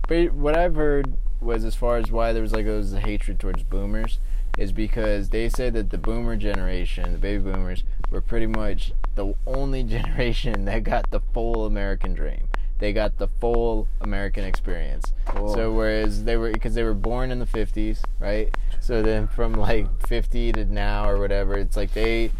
[0.07, 1.13] But what I've heard
[1.43, 4.19] was as far as why there was like was a hatred towards boomers
[4.57, 9.33] is because they said that the boomer generation, the baby boomers, were pretty much the
[9.47, 12.47] only generation that got the full American dream.
[12.79, 15.13] They got the full American experience.
[15.25, 15.53] Cool.
[15.53, 18.55] So whereas they were because they were born in the 50s, right?
[18.79, 22.31] So then from like 50 to now or whatever, it's like they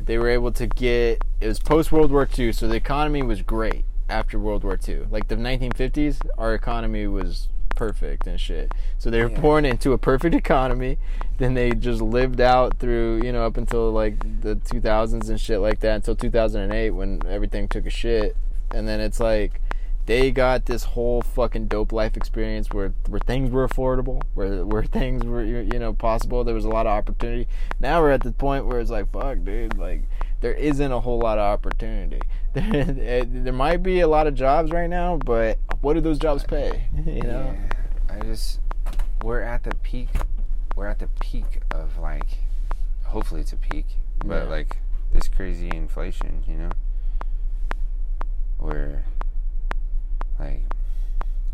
[0.00, 3.42] they were able to get it was post World War II, so the economy was
[3.42, 5.06] great after World War II.
[5.10, 7.48] Like the 1950s, our economy was
[7.80, 8.70] perfect and shit.
[8.98, 9.40] So they were Yeah.
[9.40, 10.98] born into a perfect economy.
[11.38, 15.60] Then they just lived out through, you know, up until like the 2000s and shit
[15.60, 18.36] like that until 2008 when everything took a shit.
[18.70, 19.62] And then it's like
[20.04, 24.82] they got this whole fucking dope life experience where where things were affordable, where where
[24.84, 26.44] things were you you know possible.
[26.44, 27.48] There was a lot of opportunity.
[27.80, 30.02] Now we're at the point where it's like, fuck, dude, like
[30.40, 32.20] there isn't a whole lot of opportunity.
[32.52, 32.64] There,
[33.00, 36.42] eh, there might be a lot of jobs right now, but what do those jobs
[36.42, 36.86] pay?
[37.06, 37.54] You know?
[38.08, 38.58] Yeah, I just
[39.22, 40.08] we're at the peak.
[40.74, 42.26] We're at the peak of like,
[43.04, 43.86] hopefully it's a peak,
[44.24, 44.48] but Yeah.
[44.48, 44.78] like
[45.12, 46.70] this crazy inflation, you know,
[48.58, 49.04] where
[50.38, 50.62] like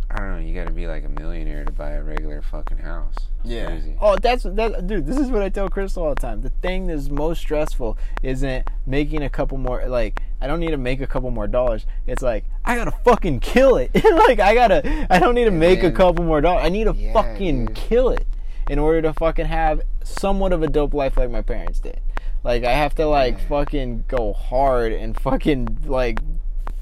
[0.08, 2.78] I don't know, you got to be like a millionaire to buy a regular fucking
[2.78, 3.14] house.
[3.44, 3.96] It's crazy.
[4.00, 5.04] Oh, that's that, dude.
[5.06, 6.42] This is what I tell Crystal all the time.
[6.42, 9.84] The thing that's most stressful isn't making a couple more.
[9.86, 11.86] Like, I don't need to make a couple more dollars.
[12.06, 13.90] It's like I gotta fucking kill it.
[13.94, 15.06] like, I gotta.
[15.10, 16.64] I don't need to And make a couple more dollars.
[16.64, 17.74] I need to Yeah, fucking dude.
[17.76, 18.26] kill it
[18.70, 22.00] in order to fucking have somewhat of a dope life like my parents did.
[22.44, 23.48] Like, I have to like Yeah.
[23.48, 26.20] fucking go hard and fucking like.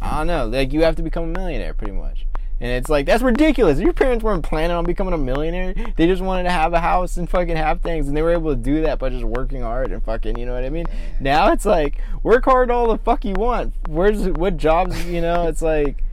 [0.02, 0.46] I don't know.
[0.46, 2.26] Like, you have to become a millionaire, pretty much.
[2.60, 3.78] And it's like that's ridiculous.
[3.78, 5.74] Your parents weren't planning on becoming a millionaire.
[5.96, 8.54] They just wanted to have a house and fucking have things, and they were able
[8.54, 10.86] to do that by just working hard and fucking, you know what I mean?
[11.20, 13.74] Now it's like work hard all the fuck you want.
[13.88, 15.04] Where's what jobs?
[15.06, 16.04] You know, it's like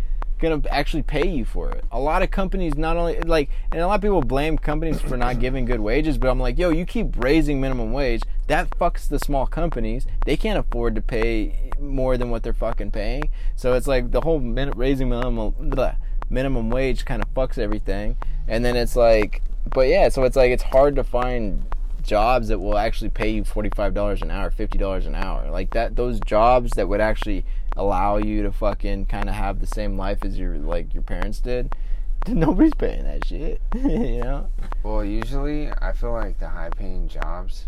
[0.42, 1.86] gonna actually pay you for it.
[1.92, 5.16] A lot of companies not only like, and a lot of people blame companies for
[5.16, 9.08] not giving good wages, but I'm like, yo, you keep raising minimum wage, that fucks
[9.08, 10.08] the small companies.
[10.26, 13.30] They can't afford to pay more than what they're fucking paying.
[13.56, 15.96] So it's like the whole min- raising minimum blah,
[16.32, 18.16] minimum wage kind of fucks everything.
[18.48, 19.42] And then it's like,
[19.74, 21.66] but yeah, so it's like it's hard to find
[22.02, 25.50] jobs that will actually pay you $45 an hour, $50 an hour.
[25.52, 27.46] Like that those jobs that would actually
[27.78, 31.40] allow you to fucking kind of have the same life as your like your parents
[31.40, 31.76] did.
[32.28, 34.48] Nobody's paying that shit, you know?
[34.84, 37.66] Well, usually I feel like the high paying jobs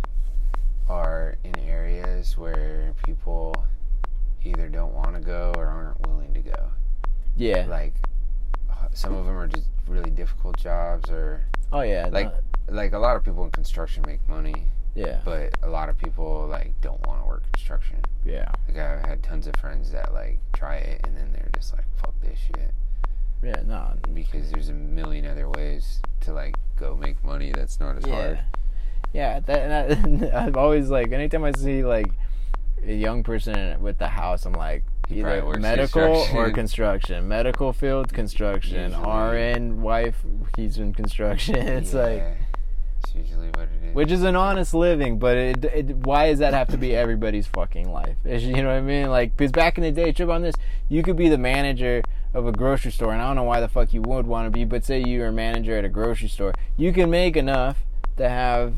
[0.87, 3.65] are in areas where people
[4.43, 6.69] either don't want to go or aren't willing to go.
[7.35, 7.65] Yeah.
[7.67, 7.95] Like
[8.93, 11.41] some of them are just really difficult jobs or
[11.71, 12.07] oh yeah.
[12.11, 12.39] like no-
[12.75, 14.55] like a lot of people in construction make money,
[14.95, 15.19] yeah.
[15.25, 17.97] but a lot of people like don't want to work construction.
[18.25, 18.49] Yeah.
[18.67, 21.83] Like I've had tons of friends that like try it and then they're just like
[21.99, 22.71] fuck this shit
[23.43, 23.93] Yeah, no.
[24.13, 28.15] because there's a million other ways to like go make money that's not as Yeah.
[28.15, 28.39] hard.
[29.11, 32.09] Yeah, that, and that I've always like anytime I see like
[32.85, 34.83] a young person with the house, I'm like
[35.19, 37.27] Either medical or construction.
[37.27, 38.91] Medical field, construction.
[38.91, 39.05] Usually.
[39.07, 40.23] RN wife,
[40.57, 41.55] he's in construction.
[41.77, 42.33] It's like Yeah,
[43.03, 43.95] it's usually what it is.
[43.95, 47.47] which is an honest living, but it, it why does that have to be everybody's
[47.47, 48.15] fucking life?
[48.25, 49.09] Is- You know what I mean?
[49.09, 50.55] Like because back in the day, trip on this,
[50.89, 52.01] you could be the manager
[52.33, 54.49] of a grocery store, and I don't know why the fuck you would want to
[54.51, 57.83] be, but say you're a manager at a grocery store, you can make enough
[58.17, 58.73] to have,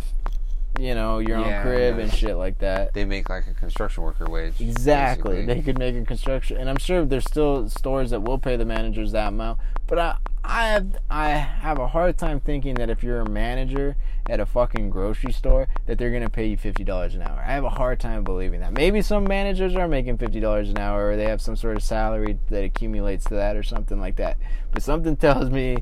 [0.80, 2.04] you know, your Yeah, own crib yeah.
[2.04, 2.94] and shit like that.
[2.94, 4.60] they make like a construction worker wage.
[4.60, 5.36] Exactly.
[5.38, 5.54] basically.
[5.56, 8.66] They could make a construction, and I'm sure there's still stores that will pay the
[8.66, 9.60] managers that amount.
[9.88, 13.96] But I, I have, I have a hard time thinking that if you're a manager
[14.28, 17.40] at a fucking grocery store, that they're gonna pay you fifty dollars an hour.
[17.46, 18.74] I have a hard time believing that.
[18.74, 21.84] Maybe some managers are making fifty dollars an hour, or they have some sort of
[21.84, 24.38] salary that accumulates to that, or something like that.
[24.72, 25.78] But something tells me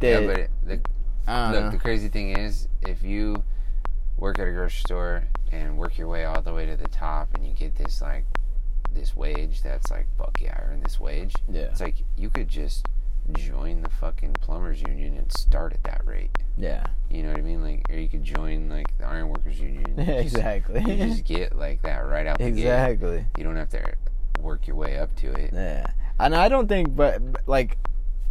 [0.00, 0.80] that yeah, but it, the,
[1.26, 1.70] I don't look, know.
[1.72, 3.42] the crazy thing is, if you
[4.24, 7.28] work at a grocery store and work your way all the way to the top,
[7.34, 8.24] and you get this like
[8.90, 11.34] this wage that's like fuck yeah, I earn this wage.
[11.46, 12.86] yeah, It's like you could just
[13.36, 16.30] join the fucking plumbers union and start at that rate.
[16.56, 17.62] yeah, You know what I mean?
[17.62, 19.84] Like, or you could join like the ironworkers union.
[19.98, 22.58] and just- exactly, You just get like that right out the gate.
[22.60, 23.26] exactly.
[23.36, 23.82] You don't have to
[24.40, 25.50] work your way up to it.
[25.52, 25.86] Yeah,
[26.18, 27.76] and I don't think, but, like,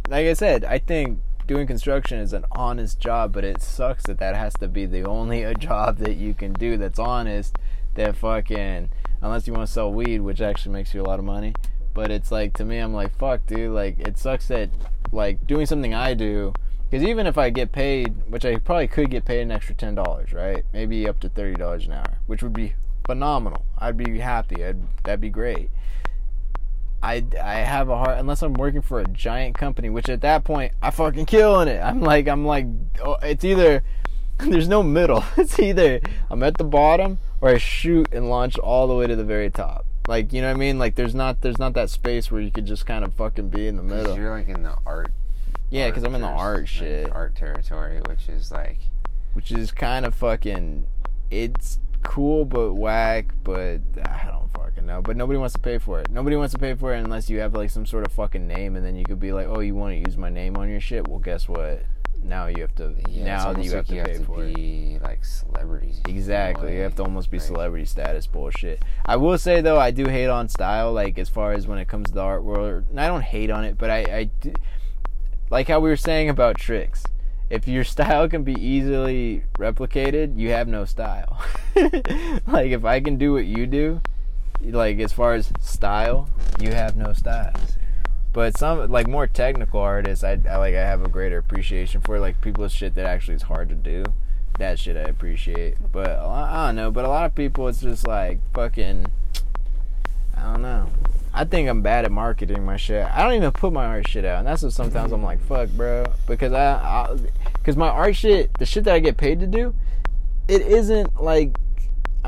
[0.08, 4.18] like I said, I think doing construction is an honest job, but it sucks that
[4.18, 7.58] that has to be the only uh, a job that you can do that's honest.
[7.94, 8.88] That fucking
[9.22, 11.54] unless you want to sell weed, which actually makes you a lot of money.
[11.94, 13.72] But it's like to me, I'm like, fuck, dude.
[13.72, 14.70] Like it sucks that
[15.12, 16.52] like doing something I do.
[16.90, 19.94] Because even if I get paid, which I probably could get paid an extra ten
[19.94, 20.64] dollars, right?
[20.72, 22.74] Maybe up to thirty dollars an hour, which would be
[23.06, 23.64] phenomenal.
[23.78, 24.64] I'd be happy.
[24.64, 25.70] I'd, that'd be great.
[27.04, 30.42] I, I have a hard unless I'm working for a giant company, which at that
[30.42, 31.78] point I fucking killing it.
[31.78, 32.66] I'm like I'm like
[33.04, 33.82] oh, it's either
[34.38, 35.22] there's no middle.
[35.36, 36.00] It's either
[36.30, 39.50] I'm at the bottom or I shoot and launch all the way to the very
[39.50, 39.84] top.
[40.08, 40.78] Like you know what I mean?
[40.78, 43.66] Like there's not there's not that space where you could just kind of fucking be
[43.66, 44.16] in the middle.
[44.16, 45.12] You're like in the art.
[45.68, 48.78] Yeah, because I'm in the art like, shit, art territory, which is like
[49.34, 50.86] which is kind of fucking.
[51.30, 55.02] It's cool but whack, but I don't fucking know.
[55.02, 56.10] But nobody wants to pay for it.
[56.10, 58.76] Nobody wants to pay for it unless you have like some sort of fucking name,
[58.76, 60.80] and then you could be like, oh, you want to use my name on your
[60.80, 61.06] shit?
[61.06, 61.84] Well, guess what?
[62.22, 62.94] Now you have to.
[63.10, 64.54] yeah, now that you have like to pay for it.
[64.54, 66.00] be like celebrities.
[66.08, 66.74] Exactly.
[66.76, 68.82] You have to almost be celebrity status bullshit.
[69.04, 71.86] I will say though, I do hate on style, like as far as when it
[71.86, 72.84] comes to the art world.
[72.88, 74.54] And I don't hate on it, but I, I do,
[75.50, 77.04] like how we were saying about tricks.
[77.50, 81.42] If your style can be easily replicated, you have no style.
[81.76, 84.00] like if I can do what you do,
[84.64, 86.28] like as far as style,
[86.60, 87.52] you have no style.
[88.32, 92.18] But some like more technical artists, I, I like I have a greater appreciation for
[92.18, 94.04] like people's shit that actually is hard to do.
[94.58, 95.76] That shit I appreciate.
[95.92, 96.90] But I don't know.
[96.90, 99.06] But a lot of people, it's just like fucking.
[100.36, 100.88] I don't know.
[101.32, 103.04] I think I'm bad at marketing my shit.
[103.06, 105.68] I don't even put my art shit out, and that's what sometimes I'm like, fuck,
[105.70, 107.16] bro, because I,
[107.54, 109.74] because my art shit, the shit that I get paid to do,
[110.46, 111.58] it isn't like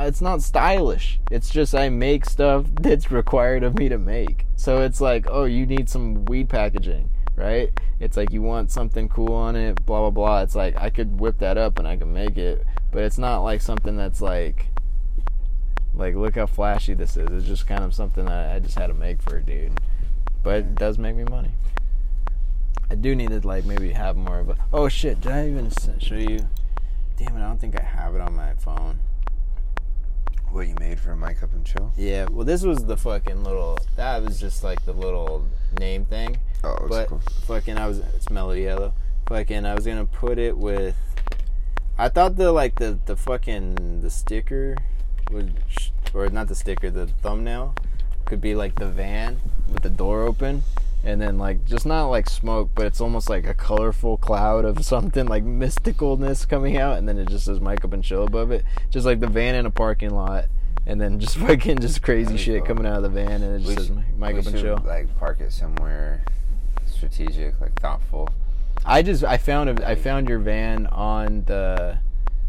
[0.05, 1.19] it's not stylish.
[1.31, 4.47] It's just I make stuff that's required of me to make.
[4.57, 7.71] So it's like, oh, you need some weed packaging, right?
[7.99, 10.43] It's like you want something cool on it, blah blah blah.
[10.43, 13.41] It's like I could whip that up and I can make it, but it's not
[13.41, 14.69] like something that's like
[15.95, 17.29] like look how flashy this is.
[17.31, 19.81] It's just kind of something that I just had to make for a dude.
[20.43, 21.53] But it does make me money.
[22.91, 25.71] I do need to like maybe have more of a Oh shit, did I even
[25.99, 26.49] show you?
[27.17, 29.01] Damn it, I don't think I have it on my phone.
[30.51, 31.93] What you made for Mike Up and Chill?
[31.97, 33.79] Yeah, well, this was the fucking little.
[33.97, 35.45] That was just like the little
[35.79, 36.39] name thing.
[36.65, 37.21] Oh, But cool.
[37.47, 37.99] fucking, I was.
[37.99, 38.95] It's mellow yellow.
[39.29, 40.97] Fucking, I was gonna put it with.
[41.99, 44.77] I thought the like the the fucking the sticker
[45.31, 45.55] would,
[46.15, 47.75] or not the sticker, the thumbnail
[48.25, 49.39] could be like the van
[49.73, 50.63] with the door open.
[51.05, 54.85] And then, like, just not like smoke, but it's almost like a colorful cloud of
[54.85, 56.99] something like mysticalness coming out.
[56.99, 58.65] And then it just says Mike Up and Chill above it.
[58.91, 60.47] Just like the van in a parking lot.
[60.85, 63.43] And then just fucking just crazy shit coming out of the van.
[63.43, 64.83] And it just We says should- Mike Up and Chill.
[64.85, 66.25] Like park it somewhere
[66.87, 68.29] strategic, like thoughtful.
[68.85, 71.99] I just I found a, I found your van on the.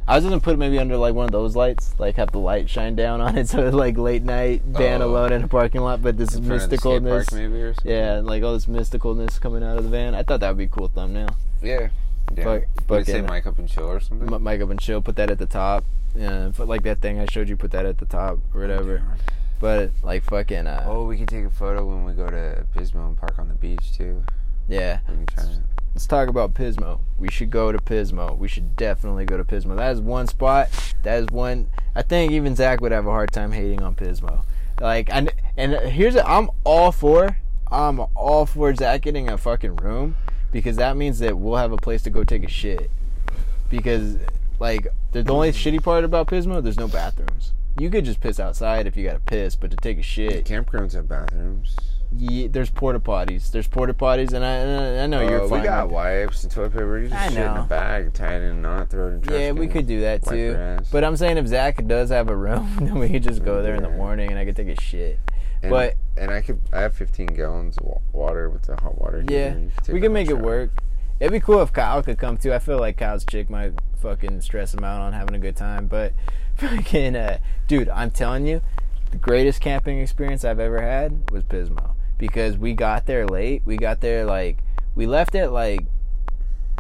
[0.08, 2.40] I was gonna put it maybe under like one of those lights, like have the
[2.40, 5.08] light shine down on it, so it's like late night van Oh.
[5.10, 6.02] alone in a parking lot.
[6.02, 9.64] But this In front of the skate mysticalness, maybe yeah, like all this mysticalness coming
[9.64, 10.16] out of the van.
[10.16, 11.30] I thought that would be a cool thumbnail.
[11.62, 11.90] Yeah.
[12.36, 12.60] Yeah.
[12.88, 14.34] Fuck- say Mike Up and Chill or something?
[14.34, 15.02] M- Mike up and chill.
[15.02, 15.86] Put that at the top.
[16.16, 17.56] Yeah, put like that thing I showed you.
[17.56, 19.02] Put that at the top or whatever.
[19.60, 23.08] But like fucking uh, Oh, we can take a photo when we go to Pismo
[23.08, 24.24] and park on the beach too.
[24.68, 25.00] yeah.
[25.10, 25.46] We can try.
[25.98, 27.00] Let's talk about Pismo.
[27.18, 28.38] We should go to Pismo.
[28.38, 29.76] We should definitely go to Pismo.
[29.78, 30.70] That is one spot.
[31.02, 31.72] That is one.
[31.96, 34.46] I think even Zach would have a hard time hating on Pismo.
[34.80, 37.40] Like, and and here's I'm all for.
[37.72, 40.18] I'm all for Zach getting a fucking room
[40.52, 42.92] because that means that we'll have a place to go take a shit.
[43.72, 44.18] Because
[44.60, 47.54] like the, the only shitty part about Pismo, there's no bathrooms.
[47.80, 50.46] You could just piss outside if you got to piss, but to take a shit,
[50.46, 51.76] Campgrounds have bathrooms.
[52.16, 53.52] Yeah, there's porta potties.
[53.52, 55.60] There's porta potties, and I, and I know you're Oh, fine.
[55.62, 57.00] we got wipes and toilet paper.
[57.00, 59.40] You just shit in a bag, tie it in a knot, throw it in trash
[59.40, 60.80] Yeah, we could do that too.
[60.92, 63.76] But I'm saying if Zach does have a room, then we could just go there
[63.76, 65.20] in the morning and I could take a shit.
[65.62, 69.24] and, but- and I could I have 15 gallons of water with the hot water.
[69.28, 69.56] Yeah.
[69.90, 70.72] We can make it work.
[71.20, 72.54] It'd be cool if Kyle could come too.
[72.54, 75.88] I feel like Kyle's chick might fucking stress him out on having a good time.
[75.88, 76.14] But
[76.58, 78.62] fucking, uh, dude, I'm telling you,
[79.12, 83.62] the greatest camping experience I've ever had was Pismo because we got there late.
[83.66, 84.58] We got there like
[84.96, 85.86] we left at like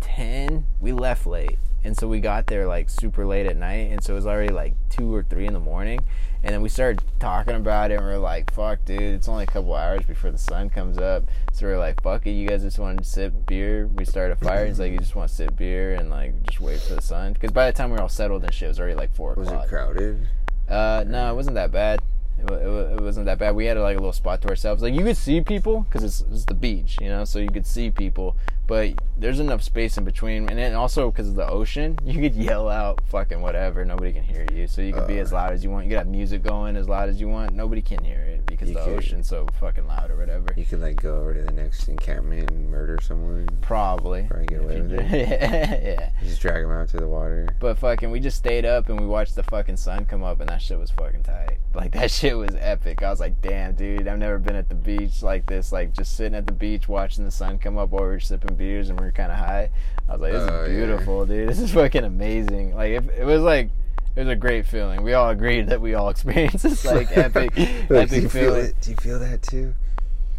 [0.01, 0.65] ten.
[0.81, 4.14] We left late, and so we got there like super late at night, and so
[4.14, 5.99] it was already like two or three in the morning.
[6.43, 9.43] And then we started talking about it, and we are like, "Fuck, dude, it's only
[9.43, 12.47] a couple hours before the sun comes up." So we are like, "Fuck it, you
[12.47, 14.65] guys just want to sip beer?" We started a fire.
[14.65, 17.34] He's like, "You just want to sip beer and like just wait for the sun?"
[17.34, 19.31] Because by the time we were all settled and shit, it was already like four
[19.31, 19.47] o'clock.
[19.47, 20.27] Was it crowded?
[20.69, 22.01] Uh, no, it wasn't that bad.
[22.39, 23.55] It It, wa- it, wa- it wasn't that bad.
[23.55, 24.81] We had like a little spot to ourselves.
[24.84, 27.65] Like you could see people because it's, it's the beach, you know, so you could
[27.65, 28.35] see people,
[28.68, 32.35] but there's enough space in between, and then also because of the ocean, you could
[32.35, 34.68] yell out fucking whatever, nobody can hear you.
[34.68, 35.23] So you could be Uh.
[35.23, 35.85] as loud as you want.
[35.85, 37.53] You could have music going as loud as you want.
[37.53, 40.48] Nobody can hear it because the could- ocean's so fucking loud or whatever.
[40.56, 43.48] You could like go over to the next encampment and murder someone.
[43.61, 44.23] Probably.
[44.30, 45.11] Probably get away with it.
[45.30, 46.10] yeah, yeah.
[46.23, 47.49] Just drag them out to the water.
[47.60, 50.49] But fucking, we just stayed up and we watched the fucking sun come up, and
[50.49, 51.57] that shit was fucking tight.
[51.77, 53.03] Like that shit was epic.
[53.03, 55.72] I was like, damn, dude, I've never been at the beach like this.
[55.72, 58.56] Like just sitting at the beach watching the sun come up while we were sipping
[58.58, 59.70] beers and we were kind of high.
[60.10, 60.78] I was like, this Oh, is yeah.
[60.86, 61.50] beautiful, dude.
[61.50, 62.76] This is fucking amazing.
[62.76, 63.70] Like if, it was like.
[64.16, 65.04] It was a great feeling.
[65.04, 68.66] We all agreed that we all experienced this like epic, epic do you feel feeling.
[68.66, 68.76] it?
[68.82, 69.76] Do you feel that too?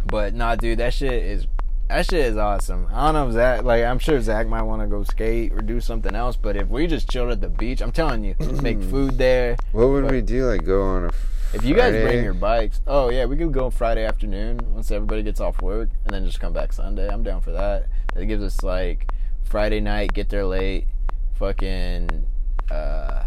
[0.05, 1.47] But nah, dude, that shit is
[1.89, 2.89] that shit is awesome.
[2.93, 5.61] I don't know if Zach like I'm sure Zach might want to go skate or
[5.61, 8.79] do something else, but if we just chilled at the beach, I'm telling you, make
[8.79, 8.91] mm.
[8.91, 9.57] food there.
[9.71, 10.47] What would But- we do?
[10.47, 11.11] Like go on a.
[11.55, 15.23] If you guys bring your bikes, oh yeah, we could go Friday afternoon once everybody
[15.23, 17.09] gets off work, and then just come back Sunday.
[17.09, 17.87] I'm down for that.
[18.19, 19.13] That gives us like
[19.45, 20.89] Friday night, get there late,
[21.35, 22.27] fucking.
[22.69, 23.23] uh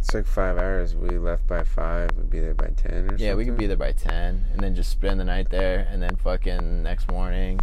[0.00, 0.96] It's like five hours.
[0.96, 2.10] We left by five.
[2.16, 3.24] We'd be there by ten or something.
[3.24, 6.02] Yeah, we could be there by ten, and then just spend the night there, and
[6.02, 7.60] then fucking next morning,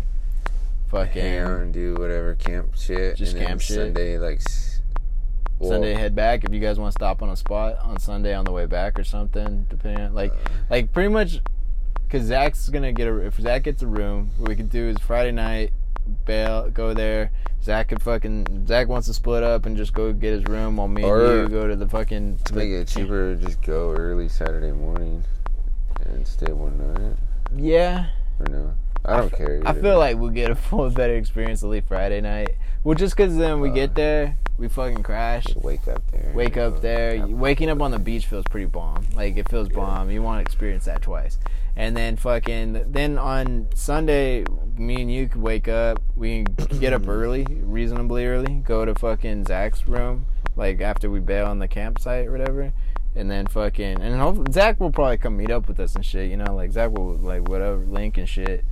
[0.87, 3.17] fucking Hang out and do whatever camp shit.
[3.17, 3.75] Just camp shit.
[3.75, 4.39] Sunday, like.
[5.59, 6.45] well, Sunday head back.
[6.45, 8.97] If you guys want to stop on a spot on Sunday on the way back
[8.97, 11.41] or something, depending like uh, like pretty much
[12.07, 14.97] because Zach's gonna get a if Zach gets a room, what we could do is
[14.99, 15.73] Friday night
[16.25, 17.31] bail go there.
[17.63, 20.87] Zach could fucking Zach wants to split up and just go get his room while
[20.87, 24.29] me Or- and you go to the fucking to make it cheaper, just go early
[24.29, 25.23] Saturday morning
[26.05, 27.15] and stay one night.
[27.55, 28.07] Yeah,
[28.39, 28.73] Or no?
[29.03, 29.61] I don't care.
[29.65, 32.49] I feel like we'll get a full better experience to leave Friday night.
[32.83, 35.45] Well, just because then we Uh, get there, we fucking crash.
[35.55, 36.31] Wake up there.
[36.35, 37.27] wake up Go there.
[37.27, 39.05] Waking up on the beach feels pretty bomb.
[39.15, 39.75] Like it feels Yeah.
[39.75, 40.11] bomb.
[40.11, 41.37] You want to experience that twice.
[41.75, 44.45] And then fucking then on Sunday,
[44.77, 46.01] me and you could wake up.
[46.15, 46.43] We
[46.79, 48.61] get up early, reasonably early.
[48.65, 50.25] Go to fucking Zach's room,
[50.55, 52.71] like after we bail on the campsite or whatever.
[53.15, 56.29] And then fucking and hopefully Zach will probably come meet up with us and shit.
[56.29, 58.63] You know, like Zach will like whatever link and shit.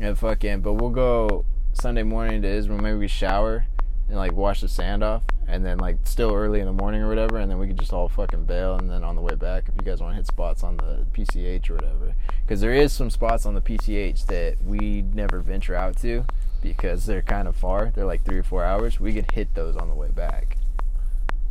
[0.00, 2.82] And fucking, but we'll go Sunday morning to his room.
[2.82, 3.66] Maybe we shower
[4.08, 7.08] and like wash the sand off, and then like still early in the morning or
[7.08, 9.68] whatever, and then we could just all fucking bail, and then on the way back,
[9.68, 12.92] if you guys want to hit spots on the PCH or whatever, because there is
[12.92, 16.24] some spots on the PCH that we never venture out to
[16.62, 17.92] because they're kind of far.
[17.94, 18.98] They're like three or four hours.
[18.98, 20.56] We could hit those on the way back,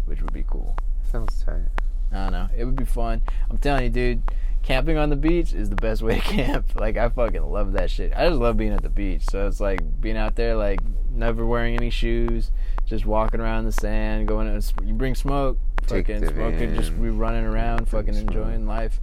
[0.06, 0.78] which would be cool.
[1.12, 1.68] Sounds tight.
[2.12, 2.50] I don't know.
[2.56, 3.22] It would be fun.
[3.50, 4.24] I'm telling you, dude.
[4.64, 6.76] Camping on the beach is the best way to camp.
[6.76, 8.12] Like I fucking love that shit.
[8.14, 9.24] I just love being at the beach.
[9.30, 10.82] So it's like being out there, like
[11.18, 12.52] never wearing any shoes,
[12.86, 14.48] just walking around the sand, going.
[14.48, 15.58] To, you bring smoke,
[15.88, 18.28] Take fucking smoking, just be running around, fucking smoke.
[18.28, 19.00] enjoying life.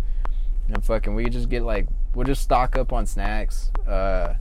[0.68, 3.70] And fucking, we could just get like, we'll just stock up on snacks.
[3.86, 4.34] Uh,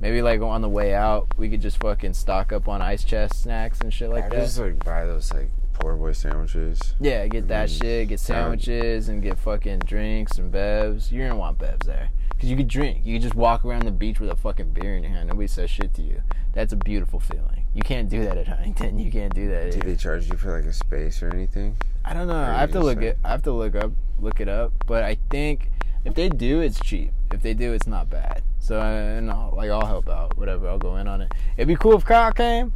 [0.00, 3.42] maybe like on the way out, we could just fucking stock up on ice chest
[3.42, 4.36] snacks and shit like I that.
[4.36, 6.94] just like buy those like poor boy sandwiches.
[7.00, 11.12] Yeah, get that Mm, shit, get sandwiches, and get fucking drinks and bevs.
[11.12, 12.10] You're gonna want bevs there.
[12.40, 13.04] Because you could drink.
[13.04, 15.28] You could just walk around the beach with a fucking beer in your hand.
[15.28, 16.22] Nobody says shit to you.
[16.54, 17.66] That's a beautiful feeling.
[17.74, 18.98] You can't do that at Huntington.
[18.98, 19.72] You can't do that.
[19.72, 21.76] Do they charge you for like a space or anything?
[22.02, 22.40] I don't know.
[22.40, 23.18] I have to look it.
[23.22, 24.72] I have to look up, look it up.
[24.86, 25.70] But I think
[26.06, 27.12] if they do, it's cheap.
[27.30, 28.42] If they do, it's not bad.
[28.58, 30.38] So uh, and I'll, like I'll help out.
[30.38, 30.66] Whatever.
[30.66, 31.30] I'll go in on it.
[31.58, 32.72] It'd be cool if Kyle came.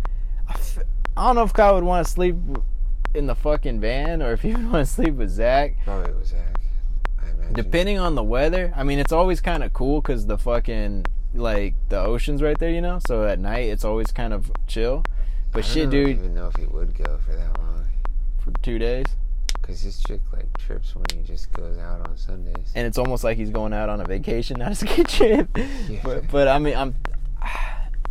[0.47, 0.81] I, f-
[1.17, 2.37] I don't know if Kyle would want to sleep
[3.15, 5.77] in the fucking van or if he would want to sleep with Zach.
[5.87, 6.54] Probably with Zach.
[7.49, 7.53] I.
[7.53, 11.75] Depending on the weather, I mean, it's always kind of cool because the fucking like
[11.89, 13.01] the ocean's right there, you know.
[13.07, 15.05] So at night, it's always kind of chill.
[15.53, 17.87] But don't shit, dude, even know if he would go for that long.
[18.39, 19.07] for two days,
[19.63, 22.73] Cause his chick like trips when he just goes out on Sundays.
[22.75, 25.49] and it's almost like he's going out on a vacation, not a ski trip.
[25.89, 26.01] Yeah.
[26.03, 26.95] But but I mean, I'm.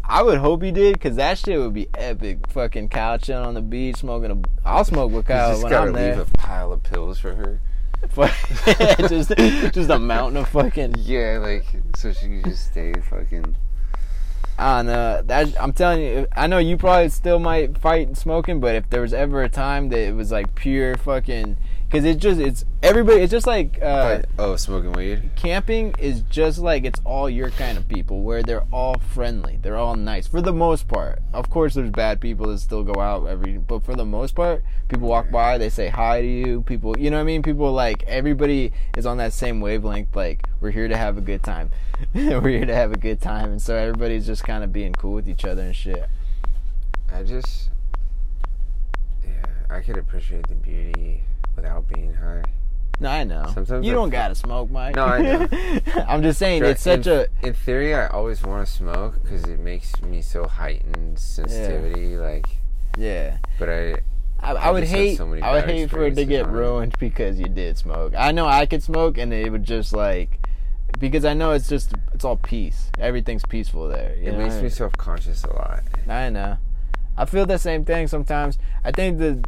[0.05, 2.47] I would hope he did, cause that shit would be epic.
[2.49, 4.67] Fucking Kyle chilling on the beach, smoking a.
[4.67, 6.21] I'll smoke with He's Kyle just when gotta I'm leave there.
[6.21, 7.59] a pile of pills for her.
[8.15, 9.29] just
[9.73, 11.65] just a mountain of fucking Yeah, like
[11.95, 13.55] so she can just stay fucking.
[14.57, 15.21] I don't know.
[15.23, 19.01] That I'm telling you, I know you probably still might fight smoking, but if there
[19.01, 21.57] was ever a time that it was like pure fucking,
[21.93, 23.21] because it just it's everybody.
[23.21, 25.29] It's just like uh, oh, smoking weed.
[25.35, 29.77] camping is just like it's all your kind of people, where they're all friendly, they're
[29.77, 31.21] all nice for the most part.
[31.33, 34.63] Of course, there's bad people that still go out every, but for the most part,
[34.89, 36.61] people walk by, they say hi to you.
[36.63, 37.43] People, you know what I mean?
[37.43, 40.15] People like everybody is on that same wavelength.
[40.15, 41.69] Like we're here to have a good time.
[42.15, 45.13] we're here to have a good time, and so everybody's just kind of being cool
[45.13, 46.09] with each other and shit.
[47.13, 47.69] I just,
[49.23, 51.25] yeah, I could appreciate the beauty
[51.55, 52.43] without being high.
[52.99, 53.45] No, I know.
[53.53, 54.95] Sometimes you I don't feel- gotta smoke, Mike.
[54.95, 55.47] No, I know.
[56.07, 59.43] I'm just saying it's such in, a In theory, I always want to smoke because
[59.45, 62.17] it makes me so heightened sensitivity.
[62.17, 62.45] Like,
[62.97, 63.37] yeah.
[63.59, 63.93] but I.
[64.39, 65.17] I, I I would just had hate.
[65.17, 66.57] so many I would bad hate for it to experiences get on it.
[66.57, 68.13] ruined because you did smoke.
[68.17, 70.39] I know I could smoke, and it would just like
[70.99, 72.91] because I know it's just it's all peace.
[72.99, 74.15] Everything's peaceful there.
[74.17, 74.37] You It know?
[74.39, 75.83] makes me self conscious a lot.
[76.09, 76.57] I know.
[77.17, 78.57] I feel the same thing sometimes.
[78.83, 79.45] I think that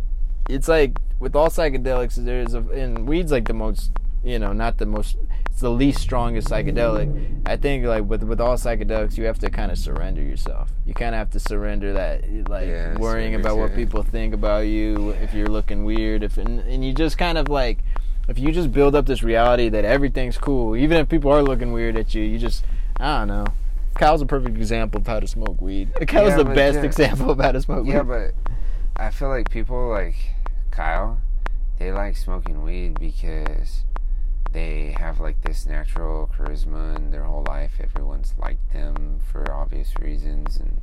[0.50, 3.92] it's like with all psychedelics, there's a and weed's like the most,
[4.24, 5.18] you know, not the most.
[5.50, 7.42] It's the least strongest psychedelic.
[7.46, 10.72] I think like with with all psychedelics, you have to kind of surrender yourself.
[10.86, 14.68] You kind of have to surrender that, like Yeah, worrying about what people think about
[14.68, 17.80] you, if you're looking weird, if and, and you just kind of like.
[18.28, 21.72] If you just build up this reality that everything's cool, even if people are looking
[21.72, 22.66] weird at you, you just,
[23.00, 23.46] I don't know.
[23.94, 25.94] Kyle's a perfect example of how to smoke weed.
[26.08, 26.86] Kyle's Yeah, the best yeah.
[26.86, 28.34] example of how to smoke Yeah, weed.
[28.44, 28.45] but
[28.98, 30.16] I feel like people like
[30.72, 31.20] Kyle,
[31.80, 33.84] they like smoking weed because
[34.52, 37.74] they have like this natural charisma in their whole life.
[37.80, 40.80] Everyone's liked them for obvious reasons, and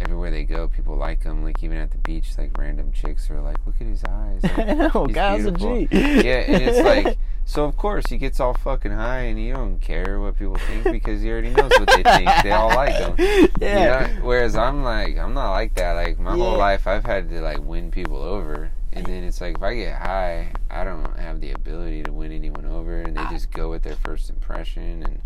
[0.00, 1.44] everywhere they go, people like them.
[1.44, 4.58] Like even at the beach, like random chicks are like, "Look at his eyes." Like,
[4.58, 5.74] I know, he's Kyle's beautiful.
[5.76, 5.88] a G.
[5.92, 9.80] yeah, and it's like, so of course he gets all fucking high, and he don't
[9.80, 12.30] care what people think because he already knows what they think.
[12.42, 13.14] They all like him.
[13.60, 14.08] Yeah.
[14.08, 15.92] You know, whereas I'm like, I'm not like that.
[15.92, 16.42] Like my Yeah.
[16.42, 19.74] whole life, I've had to like win people over, and then it's like if I
[19.74, 23.50] get high, I don't have the ability to win anyone over, and they I- just
[23.50, 25.20] go with their first impression, and,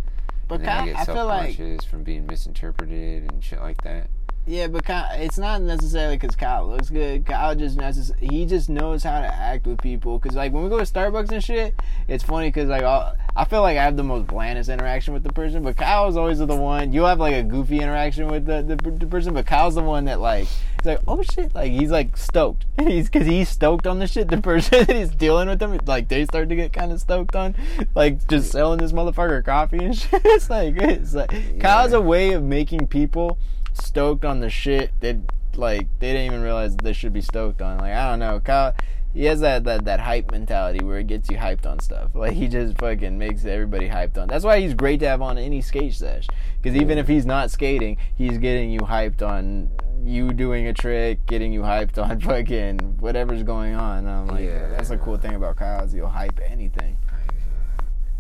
[0.48, 3.60] But and then I Kyle, get I feel like self-conscious from being misinterpreted and shit
[3.60, 4.08] like that.
[4.46, 7.26] Yeah, but Kyle, it's not necessarily because Kyle looks good.
[7.26, 10.18] Kyle just necess- he just knows how to act with people.
[10.18, 11.74] Cause like when we go to Starbucks and shit,
[12.08, 15.22] it's funny because like I'll, I feel like I have the most blandest interaction with
[15.22, 16.94] the person, but Kyle's always the one.
[16.94, 20.06] You'll have like a goofy interaction with the, the, the person, but Kyle's the one
[20.06, 22.64] that like he's like oh shit, like he's like stoked.
[22.80, 24.28] he's because he's stoked on the shit.
[24.28, 27.36] The person that he's dealing with them, like they start to get kind of stoked
[27.36, 27.54] on,
[27.94, 30.22] like just selling this motherfucker coffee and shit.
[30.24, 33.36] It's like it's like Kyle's a way of making people
[33.80, 35.16] stoked on the shit that
[35.56, 37.78] like they didn't even realize they should be stoked on.
[37.78, 38.74] Like I don't know, Kyle.
[39.14, 42.14] He has that, that that hype mentality where it gets you hyped on stuff.
[42.14, 44.28] Like he just fucking makes everybody hyped on.
[44.28, 46.26] That's why he's great to have on any skate sesh.
[46.60, 49.70] Because even if he's not skating, he's getting you hyped on
[50.04, 53.98] you doing a trick, getting you hyped on fucking whatever's going on.
[54.06, 54.68] And I'm like, Yeah.
[54.68, 56.98] that's the cool thing about Kyle is he'll hype anything.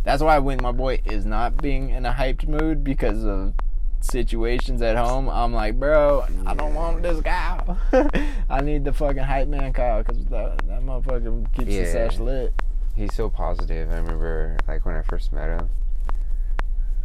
[0.04, 3.52] That's why when my boy is not being in a hyped mood because of
[4.00, 7.78] situations at home, I'm like, bro, I don't want this Kyle.
[8.50, 11.92] I need the fucking hype man Kyle because that, that motherfucker keeps the Yeah.
[11.92, 12.52] sesh lit.
[12.96, 13.90] He's so positive.
[13.90, 15.68] I remember, like when I first met him,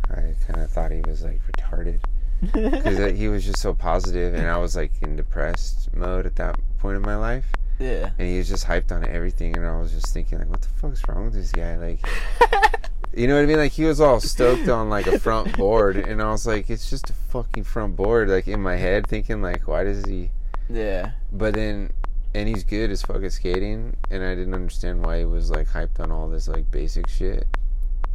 [0.10, 2.00] I kind of thought he was like retarded
[2.42, 6.58] because he was just so positive, and I was like in depressed mode at that
[6.80, 7.46] point in my life.
[7.80, 8.10] yeah.
[8.20, 10.68] and he was just hyped on everything and i was just thinking like what the
[10.70, 12.00] fuck's wrong with this guy like
[13.16, 15.96] you know what i mean like he was all stoked on like a front board
[15.98, 19.42] and i was like it's just a fucking front board like in my head thinking
[19.42, 20.30] like why does he
[20.70, 21.12] yeah.
[21.32, 21.92] but then
[22.34, 25.68] and he's good as fuck at skating and i didn't understand why he was like
[25.68, 27.46] hyped on all this like basic shit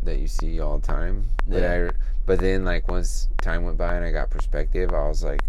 [0.03, 1.89] that you see all the time but Yeah.
[1.91, 5.43] i but then like once time went by and i got perspective i was like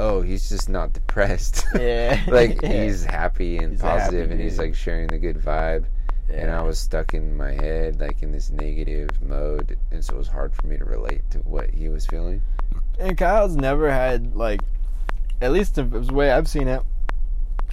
[0.00, 2.22] oh he's just not depressed Yeah.
[2.28, 2.84] like Yeah.
[2.84, 5.84] he's happy and He's positive happy and he's like sharing the good vibe
[6.30, 10.18] and i was stuck in my head like in this negative mode and so it
[10.18, 12.42] was hard for me to relate to what he was feeling
[12.98, 14.60] And Kyle's never had like,
[15.40, 16.82] at least the way I've seen it,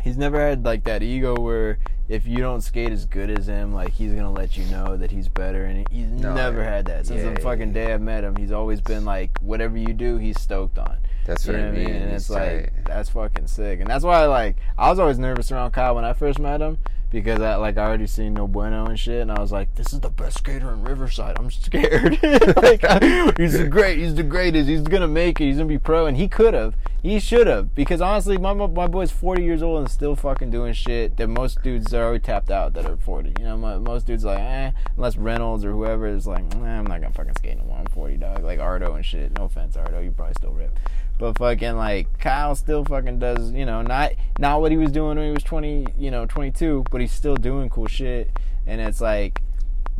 [0.04, 3.74] he's never had like that ego where if you don't skate as good as him,
[3.74, 5.66] like he's gonna let you know that he's better.
[5.66, 8.36] And he's No, never had that since yeah, the fucking day I met him.
[8.36, 10.98] He's always been like, whatever you do, he's stoked on.
[11.26, 13.80] that's You what i mean And it's He's like that's fucking sick.
[13.80, 16.78] And that's why like I was always nervous around Kyle when I first met him
[17.10, 19.94] because I like I already seen No Bueno and shit, and I was like, this
[19.94, 21.38] is the best skater in Riverside.
[21.38, 22.20] I'm scared.
[22.58, 22.82] like
[23.38, 24.00] he's the great.
[24.00, 24.68] He's the greatest.
[24.68, 25.46] He's gonna make it.
[25.46, 26.76] He's gonna be pro, and he could have.
[27.02, 30.74] He should have because honestly, my my boy's 40 years old and still fucking doing
[30.74, 33.34] shit that most dudes are already tapped out that are 40.
[33.40, 36.86] You know, mo- most dudes like eh, unless Reynolds or whoever is like, eh, I'm
[36.86, 37.78] not gonna fucking skate no more.
[37.78, 38.44] I'm 40, dog.
[38.44, 39.32] Like Ardo and shit.
[39.38, 40.00] No offense, Ardo.
[40.00, 40.80] You probably still rip.
[41.18, 45.18] But fucking like Kyle still fucking does, you know, not not what he was doing
[45.18, 48.30] when he was 20, you know, 22, but he's still doing cool shit.
[48.68, 49.42] And it's like,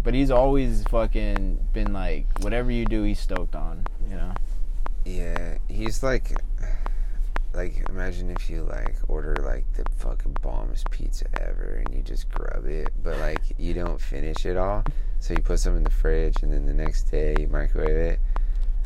[0.04, 4.34] but he's always fucking been like, whatever you do, he's stoked on, you know.
[5.06, 6.32] yeah he's like
[7.54, 12.30] like imagine if you like order like the fucking bombest pizza ever and you just
[12.30, 14.84] grub it but like you don't finish it all
[15.20, 18.20] so you put some in the fridge and then the next day you microwave it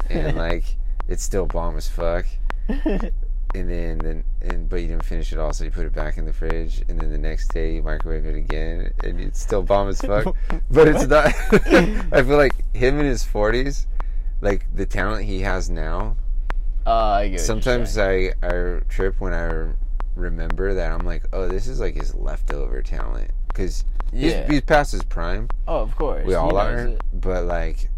[0.10, 0.65] and like
[1.10, 2.26] it's still bomb as fuck
[3.56, 6.18] and then then and but you didn't finish it all, so you put it back
[6.18, 9.64] in the fridge, and then the next day you microwave it again, and it's still
[9.64, 10.36] bomb as fuck.
[10.72, 11.26] but it's not.
[12.14, 13.88] I feel like him in his forties,
[14.41, 16.15] like the talent he has now.
[16.86, 17.98] Uh, I Sometimes.
[17.98, 19.73] I I trip when I
[20.15, 23.84] remember that I'm like, oh, this is like his leftover talent because
[24.14, 24.44] Yeah.
[24.44, 25.49] he's, he's past his prime.
[25.68, 26.26] oh, of course.
[26.26, 27.02] We all are, it.
[27.14, 27.90] but like.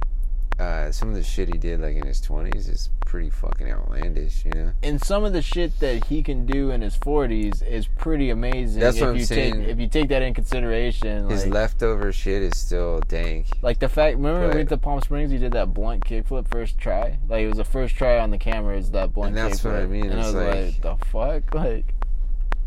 [0.62, 4.46] Uh, some of the shit he did like in his 20s is pretty fucking outlandish,
[4.46, 4.72] you know?
[4.84, 8.80] And some of the shit that he can do in his 40s is pretty amazing.
[8.80, 9.54] That's if what I'm you saying.
[9.62, 13.48] Take, if you take that in consideration, His like, leftover shit is still dank.
[13.64, 14.18] like the fact.
[14.18, 15.32] Remember when we went to Palm Springs?
[15.32, 17.18] He did that blunt kickflip first try.
[17.28, 18.78] Like it was the first try on the camera.
[18.78, 19.30] Is that blunt?
[19.36, 19.90] And that's what I kickflip.
[19.90, 21.94] mean, And I was like, like- the fuck, like.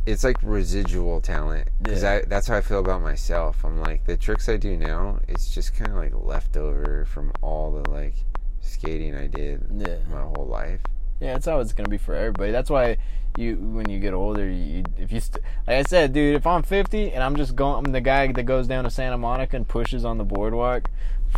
[0.06, 2.20] It's like residual talent because Yeah.
[2.26, 3.64] That's how I feel about myself.
[3.64, 5.20] I'm like the tricks I do now.
[5.28, 8.14] It's just kind of like leftover from all the like
[8.60, 9.96] skating I did Yeah.
[10.10, 10.80] my whole life.
[11.20, 12.52] Yeah, that's how it's gonna be for everybody.
[12.52, 12.98] That's why
[13.36, 16.62] you, when you get older, you if you st- like I said, dude, if I'm
[16.62, 19.66] 50 and I'm just going, I'm the guy that goes down to Santa Monica and
[19.66, 20.90] pushes on the boardwalk.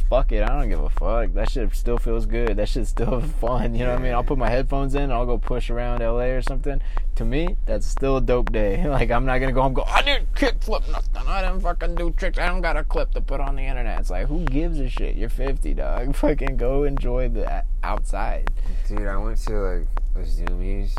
[0.08, 1.32] Fuck it, I don't give a fuck.
[1.32, 2.56] That shit still feels good.
[2.56, 3.74] That shit's still fun.
[3.74, 4.12] You know what I mean?
[4.12, 5.10] I'll put my headphones in.
[5.10, 6.80] I'll go push around LA or something.
[7.16, 8.84] To me, that's still a dope day.
[8.96, 9.82] Like I'm not gonna go home go.
[9.82, 11.26] I didn't kickflip nothing.
[11.26, 12.38] I didn't fucking do tricks.
[12.38, 14.00] I don't got a clip to put on the internet.
[14.00, 15.16] It's like who gives a shit?
[15.16, 16.14] You're 50, dog.
[16.26, 18.50] Fucking go enjoy the outside.
[18.88, 20.96] Dude, I went to like a Zumiez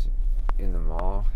[0.58, 1.26] in the mall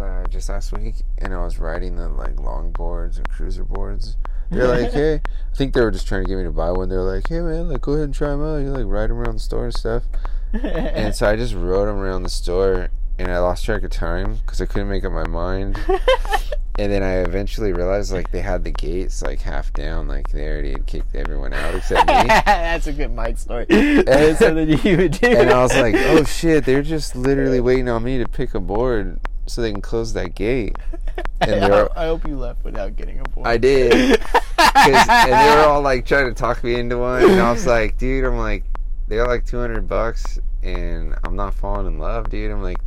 [0.00, 4.16] uh, just last week, and I was riding the like long boards and cruiser boards.
[4.50, 6.88] They're like, hey, I think they were just trying to get me to buy one.
[6.88, 8.56] They're like, hey man, like go ahead and try them out.
[8.58, 10.04] You like ride them around the store and stuff.
[10.52, 12.88] And so I just rode them around the store,
[13.18, 15.78] and I lost track of time because I couldn't make up my mind.
[16.76, 20.48] And then I eventually realized like they had the gates like half down, like they
[20.48, 22.24] already had kicked everyone out except me.
[22.26, 23.66] That's a good Mike story.
[23.66, 25.28] That is something you would do.
[25.28, 28.60] And I was like, oh shit, they're just literally waiting on me to pick a
[28.60, 30.76] board so they can close that gate.
[31.40, 33.46] And were, I hope you left without getting a board.
[33.46, 33.92] I did.
[34.58, 37.22] and they were all like trying to talk me into one.
[37.22, 38.64] And I was like, dude, I'm like,
[39.08, 42.50] they're like 200 bucks and I'm not falling in love, dude.
[42.50, 42.78] I'm like,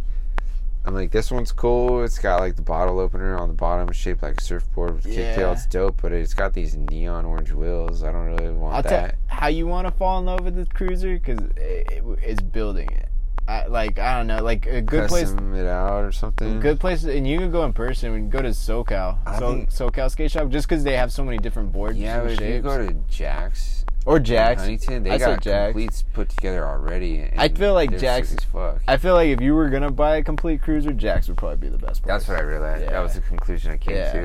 [0.85, 2.03] I'm like, this one's cool.
[2.03, 5.35] It's got like the bottle opener on the bottom, shaped like a surfboard with Yeah.
[5.35, 5.51] kicktail.
[5.53, 8.03] It's dope, but it's got these neon orange wheels.
[8.03, 9.15] I don't really want I'll that.
[9.27, 13.09] how you want to fall in love with this cruiser because it, it's building it.
[13.47, 15.23] I, like I don't know, like a good place.
[15.25, 16.59] Custom it out or something.
[16.59, 18.11] Good place, and you can go in person.
[18.11, 21.11] We can go to SoCal, I so, think- SoCal Skate Shop, just because they have
[21.13, 21.97] so many different boards.
[21.97, 22.63] Yeah, and but if you shapes.
[22.63, 25.71] go to Jack's or Jack's, Huntington, they I said got Jack's.
[25.71, 27.19] completes put together already.
[27.19, 28.81] And I feel like they're Jack's- sick as fuck.
[28.87, 31.69] I feel like if you were gonna buy a complete cruiser, Jack's would probably be
[31.69, 32.03] the best.
[32.03, 32.07] Place.
[32.07, 32.83] That's what I realized.
[32.83, 32.91] Yeah.
[32.91, 34.11] That was the conclusion I came Yeah.
[34.11, 34.19] to.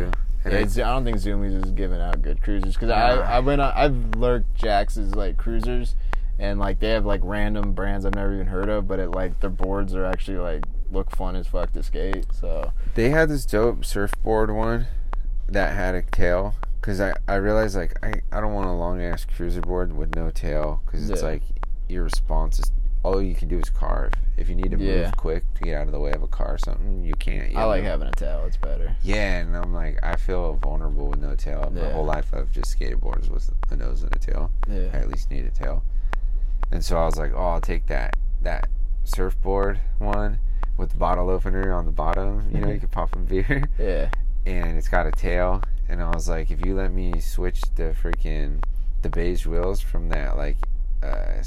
[0.45, 2.97] And Yeah, it's, I don't think Zumiez is giving out good cruisers because Nah.
[2.97, 5.95] I I went on, I've lurked Jax's like cruisers
[6.39, 9.41] and like they have like random brands I've never even heard of, but it like
[9.41, 12.27] their boards are actually like look fun as fuck to skate.
[12.33, 14.87] So they had this dope surfboard one
[15.49, 16.55] that had a tail.
[16.81, 20.17] Because I, I realized, like, I, I don't want a long ass cruiser board with
[20.17, 20.83] no tail.
[20.85, 21.29] Because it's Yeah.
[21.29, 21.43] like,
[21.89, 22.73] your response is
[23.05, 24.13] all you can do is carve.
[24.37, 25.05] If you need to Yeah.
[25.05, 27.53] move quick to get out of the way of a car or something, you can't.
[27.53, 27.91] You I like know?
[27.91, 28.97] having a tail; it's better.
[29.05, 31.71] Yeah, and I'm like, I feel vulnerable with no tail.
[31.73, 31.93] My Yeah.
[31.93, 34.51] whole life I've just skated boards with a nose and a tail.
[34.69, 35.85] Yeah, I at least need a tail.
[36.73, 38.69] And so I was like, oh, I'll take that that
[39.05, 40.39] surfboard one
[40.77, 42.49] with the bottle opener on the bottom.
[42.53, 44.09] You know, you can pop a beer, yeah,
[44.47, 45.63] and it's got a tail.
[45.89, 48.63] And I was like, if you let me switch the freaking
[49.03, 50.57] the beige wheels from that, like,
[51.03, 51.43] uh,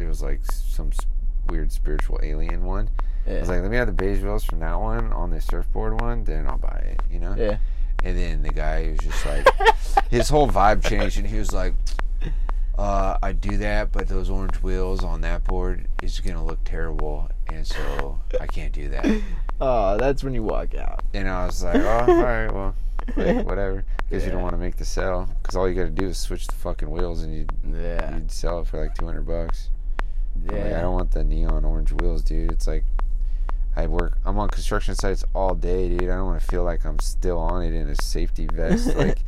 [0.00, 0.90] it was like some
[1.48, 2.90] weird spiritual alien one.
[3.26, 3.34] Yeah.
[3.36, 6.00] I was like, let me have the beige wheels from that one on the surfboard
[6.00, 7.00] one, then I'll buy it.
[7.10, 7.34] You know.
[7.38, 7.58] yeah.
[8.04, 9.46] And then the guy was just like,
[10.10, 11.74] his whole vibe changed, and he was like,
[12.78, 17.28] uh, "I do that, but those orange wheels on that board is gonna look terrible,
[17.48, 19.06] and so I can't do that."
[19.60, 21.02] Oh, that's when you walk out.
[21.12, 22.76] And I was like, "Oh, all right, well,
[23.16, 25.90] like, whatever." Because you don't want to make the sell, because all you got to
[25.90, 29.04] do is switch the fucking wheels, and you'd, Yeah, you'd sell it for like two
[29.04, 29.70] hundred bucks.
[30.36, 32.52] I'm like, I don't want the neon orange wheels, dude.
[32.52, 32.84] It's like.
[33.76, 34.18] I work.
[34.24, 36.02] I'm on construction sites all day, dude.
[36.10, 39.18] I don't want to feel like I'm still on it in a safety vest, like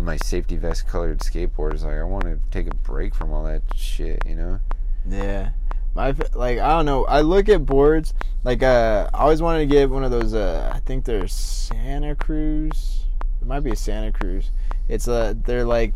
[0.00, 1.84] my safety vest colored skateboards.
[1.84, 4.60] Like I want to take a break from all that shit, you know.
[5.08, 5.50] Yeah.
[5.94, 7.04] My like I don't know.
[7.04, 8.14] I look at boards
[8.44, 12.14] like uh I always wanted to get one of those uh I think they're Santa
[12.14, 13.04] Cruz.
[13.40, 14.50] It might be a Santa Cruz.
[14.88, 15.94] It's uh they're like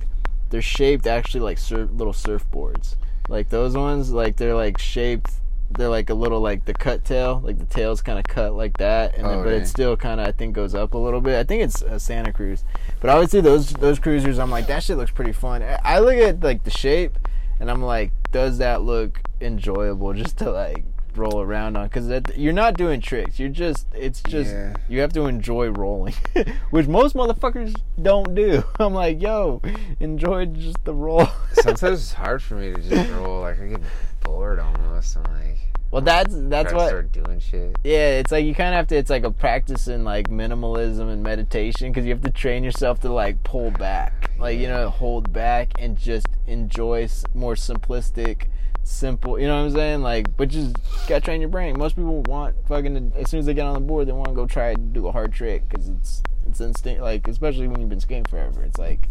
[0.51, 2.97] they're shaped actually like surf, little surfboards.
[3.29, 5.31] Like those ones like they're like shaped
[5.71, 8.77] they're like a little like the cut tail, like the tail's kind of cut like
[8.77, 9.63] that, and then, Oh, but really?
[9.63, 11.37] it still kind of I think goes up a little bit.
[11.37, 12.63] I think it's a Santa Cruz,
[13.05, 14.39] but I see those those cruisers.
[14.39, 15.63] I'm like that shit looks pretty fun.
[15.63, 17.19] I- I look at like the shape,
[17.61, 20.13] and I'm like, does that look enjoyable?
[20.15, 23.39] Just to like roll around on because you're not doing tricks.
[23.39, 24.75] You're just it's just Yeah.
[24.89, 26.15] you have to enjoy rolling,
[26.71, 28.65] which most motherfuckers don't do.
[28.81, 29.61] I'm like, yo,
[30.01, 31.29] enjoy just the roll.
[31.53, 33.43] Sometimes it's hard for me to just roll.
[33.43, 33.81] Like I get
[34.23, 35.17] bored almost.
[35.19, 35.59] I'm like,
[35.95, 36.89] well, that's that's what.
[36.89, 37.79] start doing shit.
[37.85, 38.97] Yeah, it's like you kind of have to.
[38.97, 42.99] It's like a practice in like minimalism and meditation because you have to train yourself
[43.03, 48.47] to like pull back, like you know, hold back and just enjoy more simplistic,
[48.83, 49.39] simple.
[49.39, 50.03] You know what I'm saying?
[50.03, 50.75] Like, but just
[51.07, 51.79] gotta train your brain.
[51.79, 54.35] Most people want fucking as soon as they get on the board, they want to
[54.35, 57.03] go try and do a hard trick because it's it's instinct.
[57.03, 59.09] Like especially when you've been skating forever, it's like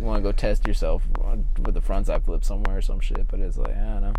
[0.00, 1.04] you want to go test yourself
[1.62, 3.28] with a frontside flip somewhere or some shit.
[3.28, 4.14] But it's like I don't know.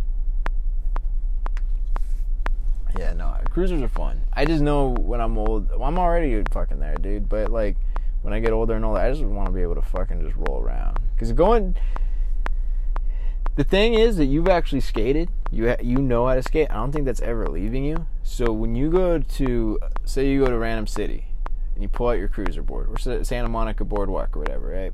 [2.98, 4.22] Yeah, no, cruisers are fun.
[4.34, 7.28] I just know when I'm old, well, I'm already fucking there, dude.
[7.28, 7.76] But like
[8.22, 10.36] when I get older and older, I just want to be able to fucking just
[10.36, 11.00] roll around.
[11.18, 11.76] Cause going,
[13.56, 15.30] the thing is that you've actually skated.
[15.52, 16.70] You ha- you know how to skate.
[16.70, 18.08] I don't think that's ever leaving you.
[18.24, 21.26] So when you go to, say you go to Random City,
[21.74, 24.94] and you pull out your cruiser board or Santa Monica Boardwalk or whatever, right?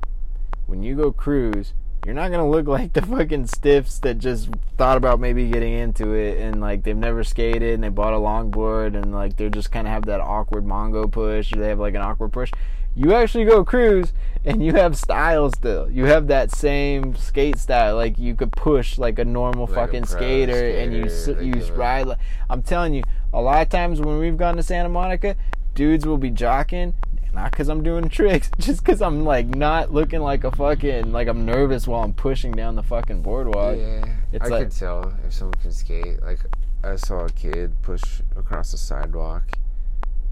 [0.66, 1.72] When you go cruise,
[2.04, 6.14] you're not gonna look like the fucking stiffs that just thought about maybe getting into
[6.14, 9.70] it and like they've never skated and they bought a longboard and like they're just
[9.70, 12.50] kind of have that awkward Mongo push or they have like an awkward push.
[12.94, 14.12] You actually go cruise
[14.44, 15.90] and you have style still.
[15.90, 17.96] You have that same skate style.
[17.96, 21.46] Like you could push like a normal Like fucking pro skater, and you skater, they
[21.46, 22.06] you give ride.
[22.06, 22.18] Like,
[22.50, 23.02] I'm telling you,
[23.32, 25.36] a lot of times when we've gone to Santa Monica,
[25.74, 26.92] dudes will be jocking
[27.32, 31.28] not because I'm doing tricks, just because I'm like not looking like a fucking like
[31.28, 33.76] I'm nervous while I'm pushing down the fucking boardwalk.
[33.78, 36.22] yeah, it's I like- could tell if someone can skate.
[36.22, 36.40] Like
[36.84, 38.02] I saw a kid push
[38.36, 39.44] across the sidewalk,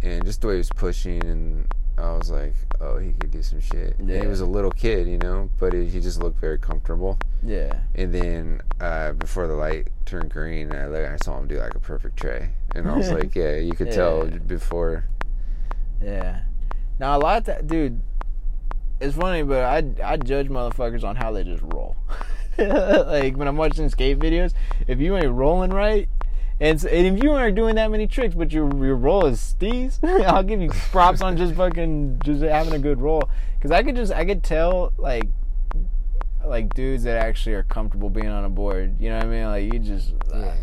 [0.03, 3.43] and just the way he was pushing, and I was like, oh, he could do
[3.43, 3.99] some shit.
[3.99, 4.23] And Yeah.
[4.23, 7.19] he was a little kid, you know, but he he just looked very comfortable.
[7.43, 11.75] Yeah, And then uh, before the light turned green, I I saw him do like
[11.75, 15.05] a perfect tray, and I was like, yeah, you could tell before.
[16.03, 16.41] yeah.
[17.01, 18.01] Now a lot of that, dude.
[19.01, 21.97] It's funny, but I I judge motherfuckers on how they just roll.
[22.59, 24.53] like when I'm watching skate videos,
[24.87, 26.09] if you ain't rolling right.
[26.61, 29.39] And, s- and if you aren't doing that many tricks, but your your roll is
[29.59, 33.23] steez, I'll give you props on just fucking just having a good roll.
[33.63, 35.29] Cause I could just I could tell like
[36.45, 39.01] like dudes that actually are comfortable being on a board.
[39.01, 39.45] You know what I mean?
[39.47, 40.37] Like you just Yeah.
[40.37, 40.55] Uh,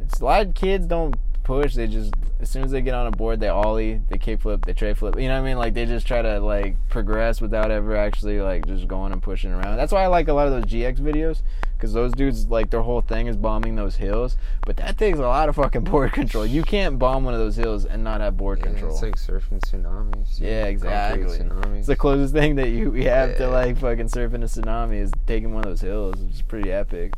[0.00, 1.74] it's a lot of kids don't push.
[1.74, 4.72] They just as soon as they get on a board, they ollie, they kickflip, they
[4.72, 5.16] tray flip.
[5.18, 5.58] You know what I mean?
[5.58, 9.52] Like they just try to like progress without ever actually like just going and pushing
[9.52, 9.76] around.
[9.76, 11.42] That's why I like a lot of those GX videos
[11.76, 14.36] because those dudes like their whole thing is bombing those hills.
[14.66, 16.44] But that takes a lot of fucking board control.
[16.46, 18.92] You can't bomb one of those hills and not have board Yeah, control.
[18.92, 20.40] It's like surfing tsunamis.
[20.40, 21.38] Yeah, Concrete exactly.
[21.38, 21.78] Tsunamis.
[21.78, 25.12] It's the closest thing that you we have to like fucking surfing a tsunami is
[25.26, 26.16] taking one of those hills.
[26.28, 27.14] It's pretty epic.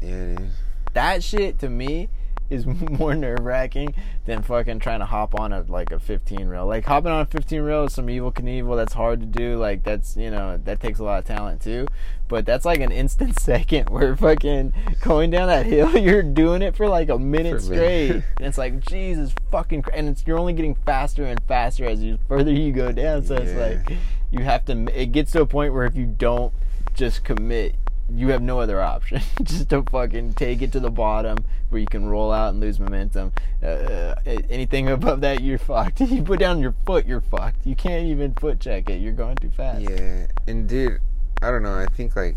[0.00, 0.50] yeah, dude.
[0.94, 2.08] That shit to me
[2.50, 2.66] is
[2.98, 3.94] more nerve wracking
[4.24, 6.66] than fucking trying to hop on a like a 15 rail.
[6.66, 8.76] Like hopping on a 15 rail is some evil Knievel.
[8.76, 9.58] That's hard to do.
[9.58, 11.86] Like that's you know that takes a lot of talent too.
[12.28, 16.76] But that's like an instant second where fucking going down that hill, you're doing it
[16.76, 18.10] for like a minute straight.
[18.10, 22.02] and it's like Jesus fucking, cr- and it's you're only getting faster and faster as
[22.02, 23.24] you further you go down.
[23.24, 23.96] So it's like
[24.30, 24.86] you have to.
[25.00, 26.52] It gets to a point where if you don't
[26.94, 27.76] just commit,
[28.12, 29.20] you have no other option.
[29.42, 31.38] just to fucking take it to the bottom
[31.68, 33.32] where you can roll out and lose momentum.
[33.62, 36.00] Uh, anything above that, you're fucked.
[36.02, 37.66] you put down your foot, you're fucked.
[37.66, 39.00] You can't even foot check it.
[39.00, 39.80] You're going too fast.
[39.82, 41.00] Yeah, and dude,
[41.42, 41.74] I don't know.
[41.74, 42.36] I think like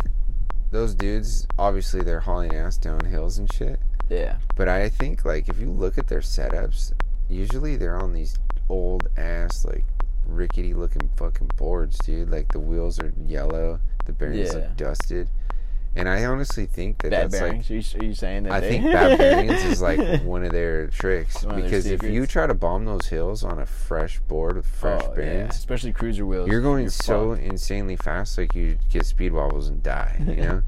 [0.71, 3.79] those dudes, obviously they're hauling ass down hills and shit.
[4.09, 4.37] Yeah.
[4.55, 6.93] But I think like if you look at their setups,
[7.29, 8.37] usually they're on these
[8.69, 9.85] old ass like
[10.25, 12.29] rickety looking fucking boards, dude.
[12.29, 14.55] Like the wheels are yellow, the bearings Yeah.
[14.59, 15.29] look dusted.
[15.95, 17.71] And I honestly think that Bad that's like bearings.
[17.71, 18.51] are, you, are you saying that?
[18.53, 22.03] I they- think bad bearings is like one of their tricks of their because if
[22.03, 25.47] you try to bomb those hills on a fresh board with fresh Oh, yeah.
[25.47, 26.47] especially cruiser wheels.
[26.47, 27.43] you're going so fucked.
[27.43, 30.63] insanely fast, like you get speed wobbles and die, you know.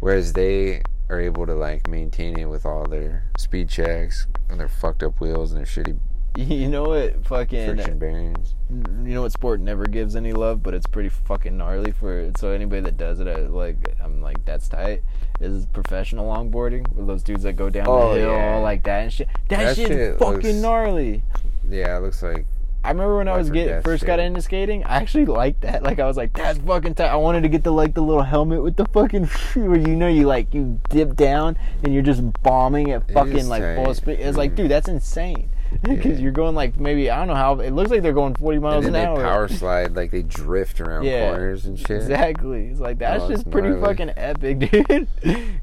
[0.00, 4.68] Whereas they are able to like maintain it with all their speed checks and their
[4.68, 5.98] fucked up wheels and their shitty
[6.36, 7.24] You know what?
[7.26, 7.66] Fucking.
[7.76, 8.54] friction bearings.
[8.68, 12.50] you know what sport never gives any love, but it's pretty fucking gnarly for so
[12.50, 15.02] anybody that does it, I, like I'm like that's tight.
[15.40, 18.54] Is professional longboarding with those dudes that go down Oh, the hill yeah.
[18.54, 19.28] all like that and shit.
[19.48, 21.22] That, That shit's shit fucking looks- gnarly.
[21.68, 22.46] Yeah, it looks like
[22.84, 25.82] I remember when I was get first got into skating, I actually liked that.
[25.82, 27.08] Like I was like, that's fucking tight.
[27.08, 29.24] I wanted to get the like the little helmet with the fucking
[29.54, 33.48] where you know you like you dip down and you're just bombing at fucking is
[33.48, 34.18] like full speed.
[34.20, 34.56] It's like, Mm.
[34.56, 35.48] dude, that's insane.
[35.82, 36.22] because Yeah.
[36.24, 38.62] you're going like maybe I don't know how it looks like they're going 40 And
[38.62, 39.16] miles an they hour.
[39.20, 41.90] power slide like they drift around Yeah, corners and shit.
[41.90, 42.66] Exactly.
[42.68, 43.82] It's like that's Oh, just pretty gnarly.
[43.86, 45.08] fucking epic, dude.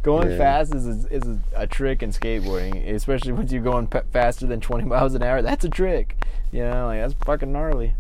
[0.04, 0.38] going Yeah.
[0.38, 4.46] fast is a, is a, a trick in skateboarding, especially when you're going p- faster
[4.48, 5.42] than 20 miles an hour.
[5.42, 6.16] That's a trick.
[6.52, 7.94] You know, like that's fucking gnarly.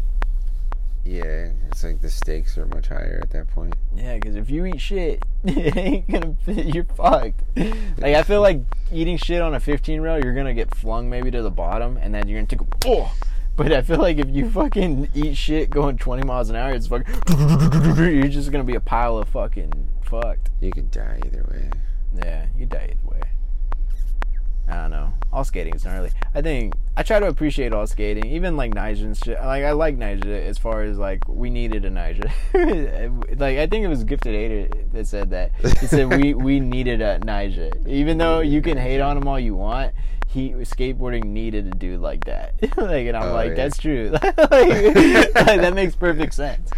[1.11, 3.75] Yeah, it's like the stakes are much higher at that point.
[3.93, 6.37] Yeah, because if you eat shit, it ain't gonna.
[6.45, 7.41] Fit you're fucked.
[7.97, 8.61] Like I feel like
[8.93, 12.15] eating shit on a 15 rail, you're gonna get flung maybe to the bottom, and
[12.15, 13.13] then you're gonna take a oh.
[13.57, 16.87] But I feel like if you fucking eat shit going 20 miles an hour, it's
[16.87, 17.13] fucking.
[17.97, 20.49] You're just gonna be a pile of fucking fucked.
[20.61, 21.69] You could die either way.
[22.15, 23.30] Yeah, you die either way.
[24.71, 25.13] I don't know.
[25.33, 26.11] All skating is gnarly.
[26.33, 29.37] I think I try to appreciate all skating, even like Nyjah and shit.
[29.39, 32.31] Like I like Nyjah as far as like we needed a Nyjah.
[33.39, 35.51] like I think it was Gifted Hater that said that.
[35.79, 37.87] He said we we needed a Nyjah.
[37.87, 39.93] Even though you can hate on him all you want,
[40.27, 42.53] he skateboarding needed a dude like that.
[42.77, 43.55] like and I'm Oh, like yeah.
[43.55, 44.09] that's true.
[44.11, 46.69] like, like, that makes perfect sense.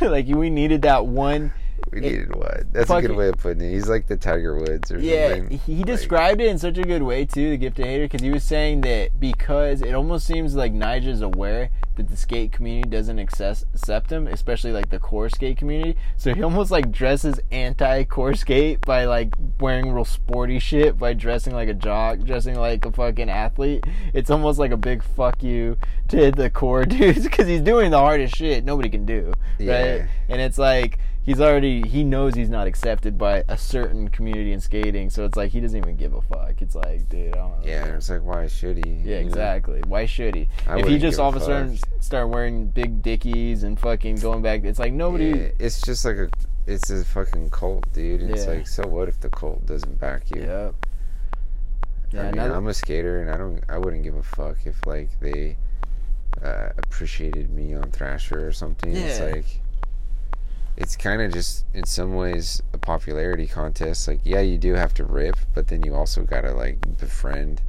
[0.00, 1.52] like we needed that one
[1.90, 2.68] We It- needed one.
[2.72, 3.70] That's a good way of putting it.
[3.72, 5.58] He's like the Tiger Woods or Yeah, something.
[5.58, 8.30] he Like, described it in such a good way too, the gifted hater, because he
[8.30, 13.18] was saying that because it almost seems like Nyjah's aware that the skate community doesn't
[13.18, 15.98] access, accept him, especially like the core skate community.
[16.16, 21.12] So he almost like dresses anti core skate by like wearing real sporty shit, by
[21.12, 23.84] dressing like a jock, dressing like a fucking athlete.
[24.14, 25.76] It's almost like a big fuck you
[26.08, 29.66] to the core dudes because he's doing the hardest shit nobody can do, right?
[29.66, 30.06] Yeah.
[30.30, 34.60] and it's like he's already he knows he's not accepted by a certain community in
[34.60, 37.60] skating so it's like he doesn't even give a fuck it's like dude I don't
[37.60, 37.66] know.
[37.66, 38.92] Yeah, it's like why should he?
[39.04, 39.26] yeah know?
[39.28, 43.02] exactly why should he I if he just all of a sudden start wearing big
[43.02, 46.28] dickies and fucking going back it's like nobody Yeah, it's just like a,
[46.66, 48.20] it's a fucking cult, dude.
[48.22, 50.42] And It's like, so what if the cult doesn't back you?
[50.42, 50.74] yep
[52.12, 54.76] yeah I mean, I'm a skater, and I don't, I wouldn't give a fuck if
[54.86, 55.56] like they
[56.44, 58.94] uh, appreciated me on Thrasher or something.
[58.94, 59.26] It's Yeah.
[59.26, 59.61] like,
[60.76, 64.08] it's kind of just in some ways a popularity contest.
[64.08, 67.60] Like, yeah, you do have to rip, but then you also gotta like befriend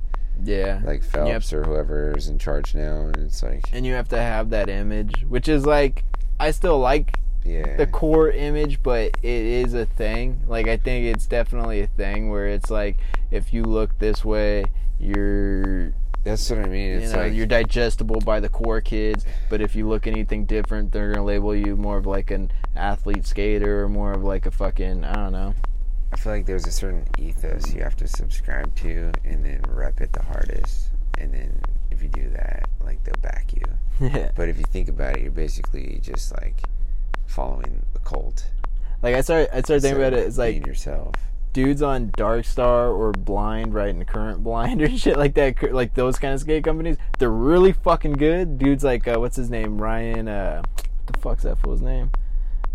[0.44, 3.70] yeah like And you have- Phelps or whoever is in charge now, and it's like,
[3.72, 6.04] and you have to have that image which is like
[6.40, 10.40] I still like yeah, the core image, but it is a thing.
[10.48, 12.98] Like I think it's definitely a thing where it's like
[13.32, 14.66] if you look this way,
[14.98, 15.94] you're
[16.24, 17.02] that's what I mean.
[17.02, 19.26] you know, like, you're digestible by the core kids.
[19.50, 23.26] But if you look anything different, they're gonna label you more of like an athlete
[23.26, 25.54] skater or more of like a fucking I don't know.
[26.12, 30.00] I feel like there's a certain ethos you have to subscribe to and then rep
[30.00, 30.92] it the hardest.
[31.18, 31.60] And then
[31.92, 33.64] if you do that, like they'll back you.
[34.00, 34.32] Yeah.
[34.36, 36.62] But if you think about it, you're basically just like
[37.26, 38.46] following a cult.
[39.02, 40.28] Like I started, I started thinking instead about it.
[40.28, 41.16] It's like yourself.
[41.54, 45.94] Dudes on Dark Star or Blind, right, and Current Blind or shit like that, like
[45.94, 48.58] those kind of skate companies, they're really fucking good.
[48.58, 50.28] Dudes like uh, what's his name, Ryan?
[50.28, 50.62] Uh,
[51.06, 52.12] what the fuck's that fool's name?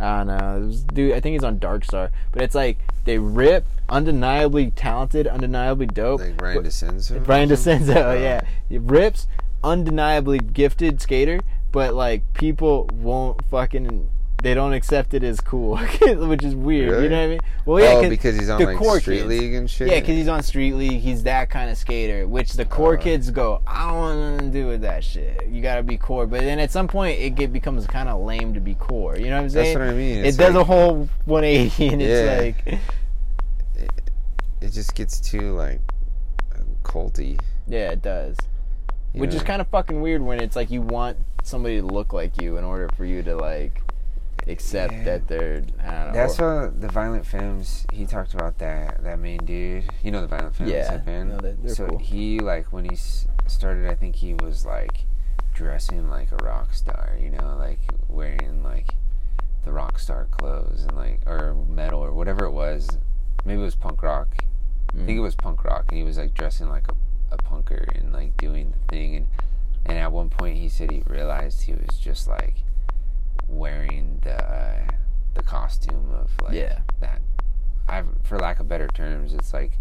[0.01, 0.67] I don't know.
[0.67, 5.27] Was- dude, I think he's on Dark Star, but it's like they rip, undeniably talented,
[5.27, 6.21] undeniably dope.
[6.21, 7.25] Like Ryan DeCenzo.
[7.25, 8.13] Brian DeCenzo, Oh.
[8.15, 9.27] yeah, he rips,
[9.65, 11.41] undeniably gifted skater,
[11.73, 14.09] but like people won't fucking.
[14.41, 16.91] They don't accept it as cool, which is weird.
[16.93, 17.03] Really?
[17.05, 17.41] You know what I mean?
[17.67, 19.29] Well, yeah, oh, because he's on the like core Street kids.
[19.29, 19.89] League and shit.
[19.89, 21.01] Yeah, because he's on Street League.
[21.01, 23.01] He's that kind of skater, which the core Uh.
[23.03, 25.49] kids go, I don't want nothing to do with that shit.
[25.49, 26.29] You gotta be core.
[26.29, 29.17] But then at some point, it get, becomes kind of lame to be core.
[29.17, 29.75] You know what I'm saying?
[29.77, 30.19] That's what I mean.
[30.19, 32.07] it It's does a whole 180, and Yeah.
[32.07, 32.79] it's like,
[34.61, 35.81] It just gets too like
[36.85, 37.41] culty.
[37.67, 38.37] yeah, it does.
[39.15, 39.37] you Which know?
[39.37, 42.57] is kind of fucking weird when it's like you want somebody to look like you
[42.57, 43.83] in order for you to like
[44.49, 45.05] accept Yeah.
[45.05, 45.63] that they're.
[45.81, 46.13] I don't know.
[46.13, 47.87] That's or- what the Violent Femmes.
[47.93, 49.85] He talked about that that main dude.
[50.03, 50.71] You know the Violent Femmes.
[50.71, 51.31] Yeah, that band.
[51.31, 51.99] no, they- they're so cool.
[51.99, 55.07] he like when he s- started, I think he was like
[55.55, 57.17] dressing like a rock star.
[57.21, 58.95] You know, like wearing like
[59.65, 62.89] the rock star clothes and like or metal or whatever it was.
[63.45, 64.29] Maybe it was punk rock.
[64.91, 65.23] I think it mm.
[65.23, 66.95] was punk rock, and he was like dressing like a,
[67.35, 69.17] a punker and like doing the thing.
[69.17, 69.27] And
[69.85, 72.57] and at one point, he said he realized he was just like
[73.47, 74.87] wearing the uh,
[75.35, 76.81] the costume of like Yeah.
[77.01, 77.21] that.
[77.89, 79.79] I, for lack of better terms, it's like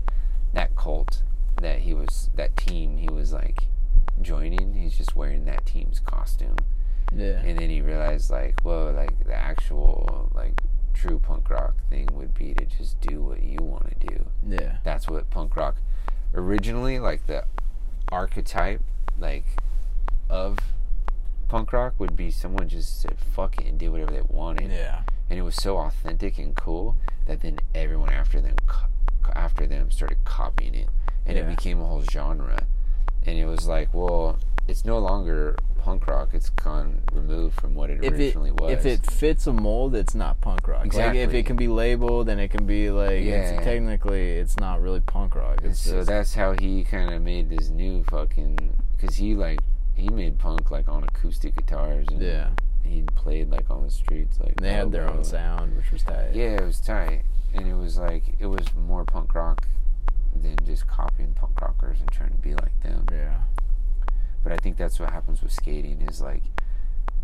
[0.53, 1.23] that cult
[1.61, 3.67] that he was that team he was like
[4.21, 4.73] joining.
[4.75, 6.55] He's just wearing that team's costume,
[7.13, 7.41] yeah.
[7.43, 10.61] and then he realized like, whoa, like the actual like
[10.93, 14.77] true punk rock thing would be to just do what you want to do yeah.
[14.83, 15.75] that's what punk rock
[16.33, 17.43] originally like the
[18.11, 18.81] archetype
[19.19, 19.45] like
[20.27, 20.57] of
[21.47, 25.01] punk rock would be someone just said fuck it and did whatever they wanted Yeah.
[25.29, 26.95] and it was so authentic and cool
[27.25, 28.87] that then everyone after them co-
[29.35, 30.89] after them started copying it
[31.25, 31.43] and Yeah.
[31.43, 32.59] it became a whole genre
[33.25, 36.29] and it was like, well, it's no longer punk rock.
[36.33, 38.71] It's gone removed from what it if it originally was.
[38.71, 40.93] if it fits a mold, it's not punk rock.
[40.93, 43.35] Like if it can be labeled, then it can be like Yeah.
[43.55, 45.59] it's, technically it's not really punk rock.
[45.63, 49.59] And so just, that's how he kind of made this new fucking because he like
[49.97, 52.51] he made punk like on acoustic guitars and yeah.
[52.83, 56.03] he played like on the streets like And they had their own sound, which was
[56.03, 56.29] tight.
[56.33, 59.67] Yeah, it was tight, and it was like it was more punk rock
[60.35, 63.05] than just copying punk rockers and trying to be like them.
[63.11, 63.39] Yeah.
[64.43, 66.43] But I think that's what happens with skating is like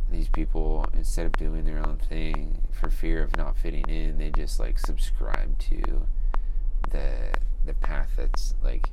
[0.10, 4.32] these people instead of doing their own thing for fear of not fitting in, they
[4.32, 6.08] just like subscribe to
[6.90, 7.34] the
[7.66, 8.90] the path that's like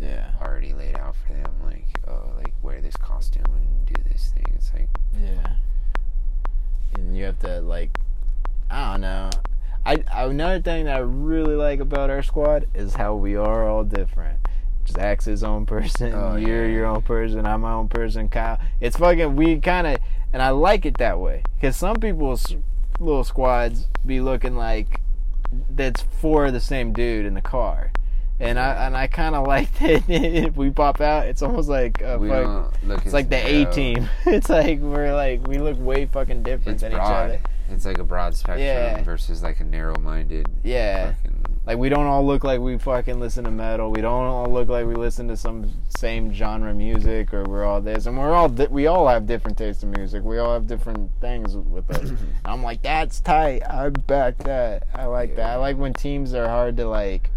[0.00, 0.32] Yeah.
[0.40, 1.52] already laid out for them.
[1.62, 4.44] Like oh, like wear this costume and do this thing.
[4.54, 4.88] It's like
[5.20, 5.52] Yeah.
[6.94, 7.98] And you have to like,
[8.70, 9.30] I don't know.
[9.86, 13.84] I another thing that I really like about our squad is how we are all
[13.84, 14.38] different.
[14.88, 16.12] Zach's his own person.
[16.14, 16.72] Oh, you're yeah.
[16.72, 17.46] your own person.
[17.46, 18.28] I'm my own person.
[18.28, 18.58] Kyle.
[18.80, 19.36] It's fucking.
[19.36, 19.98] We kind of,
[20.32, 22.54] and I like it that way because some people's
[22.98, 25.00] little squads be looking like
[25.70, 27.92] that's for the same dude in the car.
[28.40, 30.02] And I and I kind of like that.
[30.08, 32.74] if we pop out, it's almost like fuck,
[33.04, 34.08] it's like the A team.
[34.26, 37.40] It's like we're like we look way fucking different It's than each other.
[37.70, 39.02] It's like a broad spectrum Yeah.
[39.02, 40.48] versus like a narrow-minded.
[40.64, 41.14] Yeah.
[41.14, 43.90] Fucking, Like we don't all look like we fucking listen to metal.
[43.90, 47.80] We don't all look like we listen to some same genre music or we're all
[47.80, 48.04] this.
[48.06, 50.22] And we're all di- we all have different tastes in music.
[50.24, 52.10] We all have different things with us.
[52.44, 53.62] I'm like that's tight.
[53.68, 54.88] I back that.
[54.94, 55.50] I like that.
[55.50, 57.30] I like when teams are hard to like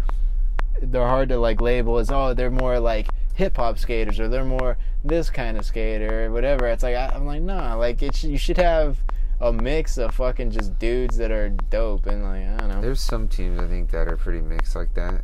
[0.82, 4.44] they're hard to like label as oh they're more like hip hop skaters or they're
[4.44, 6.66] more this kind of skater or whatever.
[6.66, 8.98] It's like I, I'm like nah, like it sh- you should have
[9.40, 12.80] a mix of fucking just dudes that are dope and like I don't know.
[12.80, 15.22] There's some teams I think that are pretty mixed like that.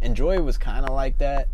[0.00, 1.48] And Joy was kind of like that.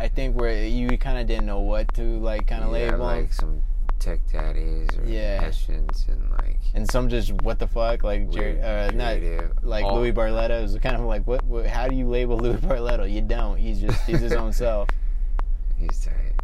[0.00, 2.86] I think where you kind of didn't know what to like kind of label.
[2.98, 3.62] yeah, label like some
[3.98, 5.40] tech daddies or Yeah.
[5.40, 9.16] Hessians and like and some just what the fuck like Jerry, uh, not
[9.62, 12.56] like all- Louie Barletta is kind of like what, what how do you label Louie
[12.56, 13.10] Barletta?
[13.10, 13.56] You don't.
[13.58, 14.88] He's just he's his own self.
[15.78, 16.34] He's tight.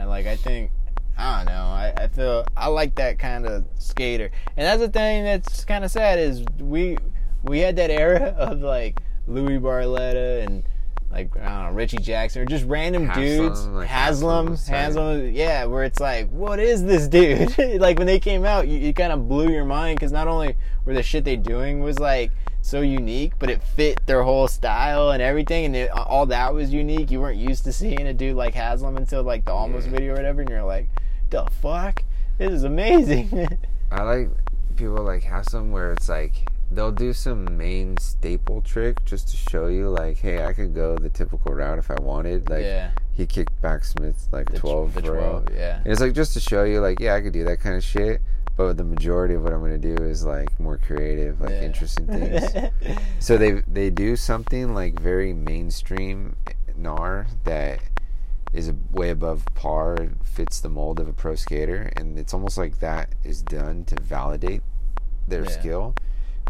[0.00, 0.70] Uh, like I think
[1.18, 1.52] I don't know.
[1.64, 5.84] I, I feel I like that kind of skater, and that's the thing that's kind
[5.84, 6.96] of sad is we
[7.42, 10.62] we had that era of like Louis Barletta and
[11.16, 13.66] like I don't know Richie Jackson or just random Haslam, dudes.
[13.68, 14.74] like Haslam, Haslam.
[14.76, 15.64] Haslam, yeah.
[15.64, 17.56] Where it's like, what is this dude?
[17.80, 20.56] like when they came out, you, you kind of blew your mind because not only
[20.84, 22.30] were the shit they doing was like
[22.62, 26.72] so unique, but it fit their whole style and everything, and it, all that was
[26.72, 27.10] unique.
[27.10, 29.92] You weren't used to seeing a dude like Haslam until like the almost Yeah.
[29.92, 30.88] video or whatever, and you're like,
[31.30, 32.02] the fuck,
[32.38, 33.48] this is amazing.
[33.90, 34.30] I like
[34.76, 36.34] people like Haslam where it's like
[36.70, 40.96] they'll do some main staple trick just to show you like, hey, I could go
[40.96, 42.48] the typical route if I wanted.
[42.50, 45.42] Like yeah, he kicked back Smith like the, twelve the row.
[45.44, 45.78] 12, yeah.
[45.78, 47.84] And it's like just to show you, like, yeah, I could do that kind of
[47.84, 48.20] shit.
[48.56, 51.62] But the majority of what I'm gonna do is like more creative, like Yeah.
[51.62, 52.50] interesting things.
[53.18, 56.36] so they they do something like very mainstream
[56.80, 57.80] gnar that
[58.54, 62.56] is a, way above par, fits the mold of a pro skater, and it's almost
[62.56, 64.62] like that is done to validate
[65.28, 65.50] their Yeah.
[65.50, 65.94] skill.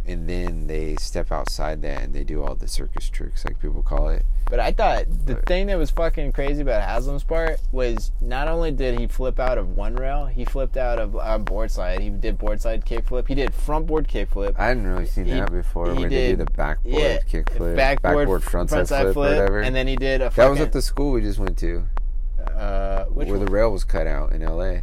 [0.09, 3.83] And then they step outside that and they do all the circus tricks, like people
[3.83, 4.24] call it.
[4.49, 8.47] But I thought the But- thing that was fucking crazy about Haslam's part was not
[8.47, 12.01] only did he flip out of one rail, he flipped out of uh, board side.
[12.01, 13.27] He did board side kickflip.
[13.27, 14.55] He did front board kickflip.
[14.57, 17.19] I hadn't really seen He- that before, he where they do did- the backboard yeah,
[17.28, 19.61] kickflip, backboard, backboard front, side flip, or whatever.
[19.61, 20.31] and then he did a.
[20.37, 21.85] that was at the school we just went to,
[22.55, 23.45] uh, where one?
[23.45, 24.83] the rail was cut out in L.A.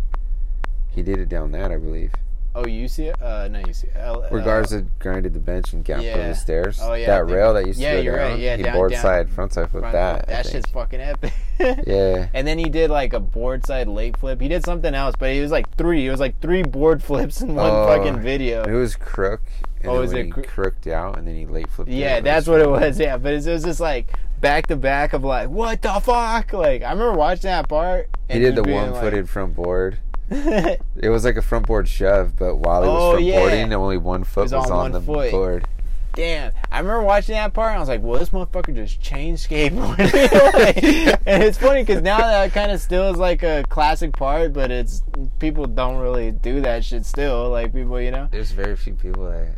[0.90, 2.12] He did it down that, I believe.
[2.55, 6.01] Oh you UC uh no UC L, Where uh, Garza grinded the bench and over
[6.01, 6.27] yeah.
[6.30, 6.80] the stairs.
[6.81, 8.31] Oh, yeah, that rail that used to yeah, go you're down.
[8.31, 10.27] right, yeah, he down- board down- side, front side flip front- that.
[10.27, 11.34] That shit's fucking epic.
[11.59, 12.27] Yeah.
[12.34, 14.41] And then he did like a board side late flip.
[14.41, 16.07] He did something else, but he was like three.
[16.07, 18.63] It was like three board flips in one Oh, fucking video.
[18.63, 19.41] It was crook.
[19.81, 21.91] And Oh, then was it he cro- crooked out and then he late flipped.
[21.91, 22.99] Yeah, that's what it was.
[22.99, 24.11] Yeah, but it was just like
[24.41, 26.51] back to back of like, what the fuck?
[26.53, 28.09] Like I remember watching that part.
[28.30, 29.99] He did the one footed front board.
[30.95, 33.40] It was like a front board shove, but while he was Oh, front yeah.
[33.40, 35.32] boarding, only one foot was was, on on, the foot.
[35.32, 35.68] board.
[36.16, 37.70] Damn, I remember watching that part.
[37.70, 39.98] and I was like, well, this motherfucker just changed skateboarding.
[41.26, 44.70] and it's funny because now that kind of still is like a classic part, but
[44.70, 45.04] it's
[45.40, 47.50] people don't really do that shit still.
[47.50, 48.28] Like people, you know.
[48.32, 49.58] There's very few people that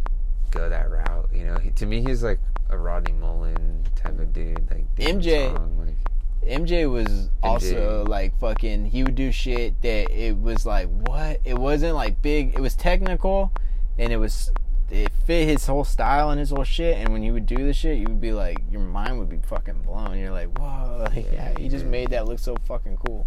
[0.52, 1.30] go that route.
[1.34, 2.40] You know, he, to me, he's like
[2.70, 4.66] a Rodney Mullen type of dude.
[4.72, 5.54] Like MJ.
[5.54, 5.96] Tong, like,
[6.46, 8.08] MJ was also MJ.
[8.08, 8.86] like fucking.
[8.86, 11.40] He would do shit that it was like what?
[11.44, 12.54] It wasn't like big.
[12.56, 13.52] It was technical,
[13.98, 14.52] and it was
[14.92, 16.98] it fit his whole style and his whole shit.
[16.98, 19.40] And when you would do the shit, you would be like, your mind would be
[19.48, 20.18] fucking blown.
[20.20, 23.26] You're like, whoa, like, yeah, he just made that look so fucking cool.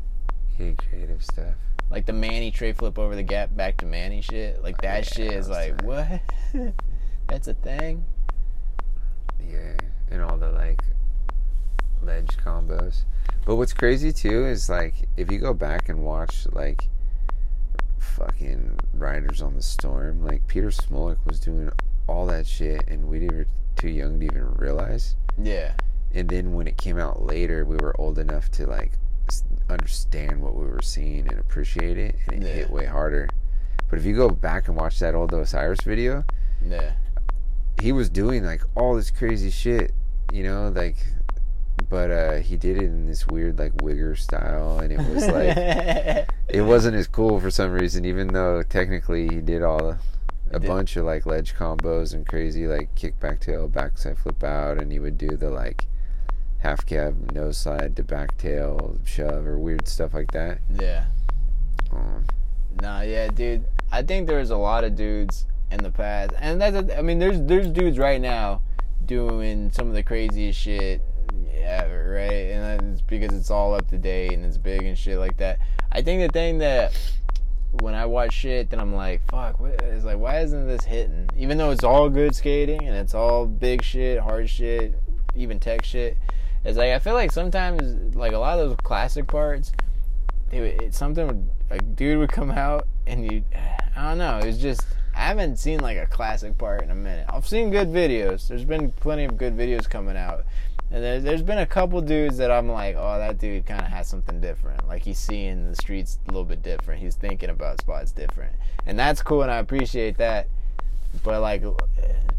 [0.57, 1.55] He creative stuff.
[1.91, 4.63] Like the Manny tray flip over the gap back to Manny shit.
[4.63, 6.21] Like that Yeah, shit is like what?
[7.29, 8.05] That's a thing.
[9.51, 9.75] Yeah,
[10.11, 10.83] and all the like
[12.03, 13.05] ledge combos.
[13.45, 16.89] But what's crazy too is like if you go back and watch like
[17.99, 21.71] fucking Riders on the Storm, like Peter Smolik was doing
[22.07, 23.47] all that shit, and we were
[23.77, 25.17] too young to even realize.
[25.41, 25.73] Yeah.
[26.15, 28.93] And then when it came out later, we were old enough to like
[29.69, 32.55] understand what we were seeing and appreciate it, and it Yeah.
[32.55, 33.29] hit way harder.
[33.91, 36.25] But if you go back and watch that old Osiris video,
[36.65, 36.93] Yeah.
[37.81, 39.93] he was doing like all this crazy shit,
[40.33, 40.97] you know, like
[41.89, 45.57] but uh he did it in this weird like wigger style and it was like
[46.49, 49.97] it wasn't as cool for some reason even though technically he did all
[50.51, 50.67] a did.
[50.67, 54.91] bunch of like ledge combos and crazy like kick back tail backside flip out and
[54.93, 55.87] he would do the like
[56.59, 61.05] half cab nose slide to back tail shove or weird stuff like that yeah.
[61.93, 62.25] um,
[62.81, 63.65] Nah, yeah, dude.
[63.91, 66.77] I think there's a lot of dudes in the past, and that's.
[66.77, 68.63] A, I mean, there's there's dudes right now
[69.05, 71.01] doing some of the craziest shit
[71.61, 72.51] ever, right?
[72.51, 75.59] And it's because it's all up to date and it's big and shit like that.
[75.93, 76.99] I think the thing that
[77.81, 81.29] when I watch shit, then I'm like, fuck, it's like, why isn't this hitting?
[81.37, 84.95] Even though it's all good skating and it's all big shit, hard shit,
[85.35, 86.17] even tech shit.
[86.65, 89.73] It's like I feel like sometimes like a lot of those classic parts
[90.51, 93.45] it, it something would a dude would come out and you
[93.97, 94.39] I don't know.
[94.39, 97.27] It was just I haven't seen like a classic part in a minute.
[97.29, 98.49] I've seen good videos.
[98.49, 100.45] There's been plenty of good videos coming out,
[100.91, 103.89] and there's there's been a couple dudes that I'm like, oh, that dude kind of
[103.89, 104.87] has something different.
[104.89, 107.03] Like he's seeing the streets a little bit different.
[107.03, 108.55] He's thinking about spots different,
[108.87, 110.49] and that's cool, and I appreciate that.
[111.23, 111.63] But like,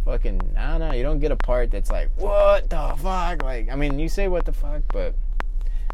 [0.05, 0.93] fucking, I don't know.
[0.93, 3.43] You don't get a part that's like, what the fuck?
[3.43, 5.15] Like, I mean, you say what the fuck, but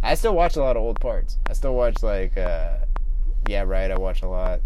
[0.04, 1.38] I still watch a lot of old parts.
[1.50, 2.80] I still watch like, uh,
[3.48, 3.90] yeah, right.
[3.92, 4.62] I watch a lot.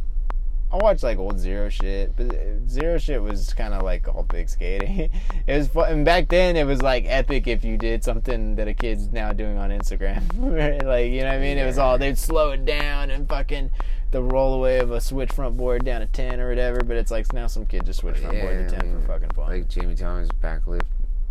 [0.72, 4.24] I watch like old zero shit, but uh, zero shit was kind of like all
[4.24, 5.10] big skating.
[5.48, 5.92] it was fun.
[5.92, 9.34] And back then, it was like epic if you did something that a kid's now
[9.34, 10.22] doing on Instagram.
[10.86, 11.58] like you know what I mean?
[11.58, 13.72] It was all they'd slow it down and fucking
[14.12, 16.82] the roll away of a switch front board down to ten or whatever.
[16.84, 19.02] But it's like now some kid just switch front board Yeah, to I ten mean,
[19.02, 19.48] for fucking fun.
[19.50, 20.84] like jamie thomas backlip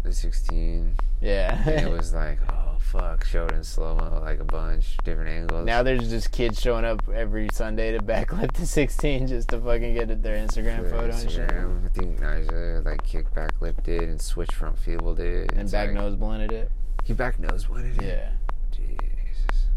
[0.05, 1.69] the 16 yeah.
[1.69, 5.83] it was like oh fuck showed in slow mo like a bunch different angles Now
[5.83, 10.23] there's just kids showing up every Sunday to backlip to 16 just to fucking get
[10.23, 11.49] their Instagram photo and shit.
[11.49, 11.85] Instagram.
[11.85, 15.53] I think Nyjah like kick back lifted and switch front field did.
[15.53, 16.71] And back nose blended it.
[17.05, 18.07] He back nose blended it.
[18.07, 18.31] Yeah.
[18.71, 19.69] Jesus.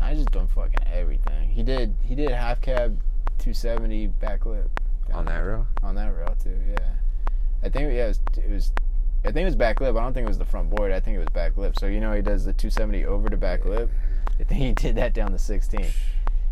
[0.00, 1.50] I just doing fucking everything.
[1.50, 3.00] He did he did half cab
[3.38, 4.68] 270 backlip
[5.12, 5.66] On that row.
[5.82, 6.58] on that rail too.
[6.68, 6.88] Yeah.
[7.62, 8.72] I think yeah it was, it was
[9.24, 9.96] I think it was back lip.
[9.96, 10.92] I don't think it was the front board.
[10.92, 11.78] I think it was back lip.
[11.78, 13.90] So you know he does the 270 over to back lip.
[14.38, 15.86] I think he did that down the 16.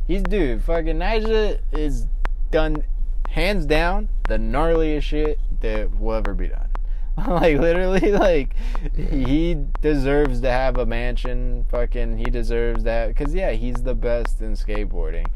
[0.06, 2.06] He's dude, fucking Nyjah is
[2.50, 2.84] done
[3.30, 6.68] hands down the gnarliest shit that will ever be done.
[7.28, 8.54] like literally, like
[8.96, 11.64] he deserves to have a mansion.
[11.70, 15.26] Fucking, he deserves that because yeah, he's the best in skateboarding.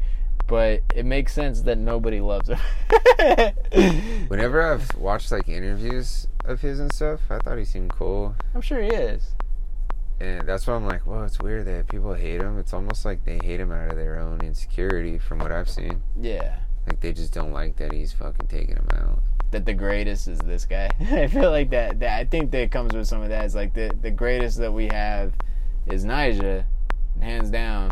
[0.49, 2.57] But it makes sense that nobody loves him.
[4.27, 8.35] Whenever I've watched like interviews of his and stuff, I thought he seemed cool.
[8.55, 9.35] I'm sure he is.
[10.19, 12.57] And that's why I'm like, well, it's weird that people hate him.
[12.57, 16.01] It's almost like they hate him out of their own insecurity, from what I've seen.
[16.19, 16.57] Yeah.
[16.87, 19.19] Like they just don't like that he's fucking taking them out.
[19.51, 20.89] that the greatest is this guy.
[20.99, 23.45] I feel like that, that I think that comes with some of that.
[23.45, 25.33] It's like the the greatest that we have
[25.87, 26.65] is Nyjah,
[27.21, 27.91] hands down.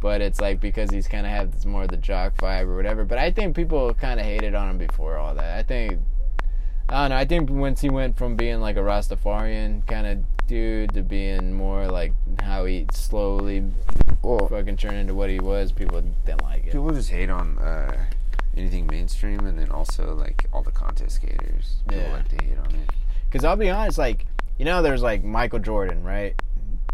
[0.00, 2.76] But it's like because he's kind of had this more of the jock vibe or
[2.76, 3.04] whatever.
[3.04, 5.58] But I think people kind of hated on him before all that.
[5.58, 5.98] I think
[6.88, 7.16] I don't know.
[7.16, 11.52] I think once he went from being like a Rastafarian kind of dude to being
[11.52, 13.62] more like how he slowly
[14.22, 16.72] Well, fucking turned into what he was, people didn't like it.
[16.72, 18.06] people just hate on uh,
[18.56, 21.82] anything mainstream, and then also like all the contest skaters.
[21.88, 22.12] People Yeah.
[22.12, 22.90] like to hate on it.
[23.28, 24.24] Because I'll be honest, like
[24.58, 26.40] you know, there's like Michael Jordan, right?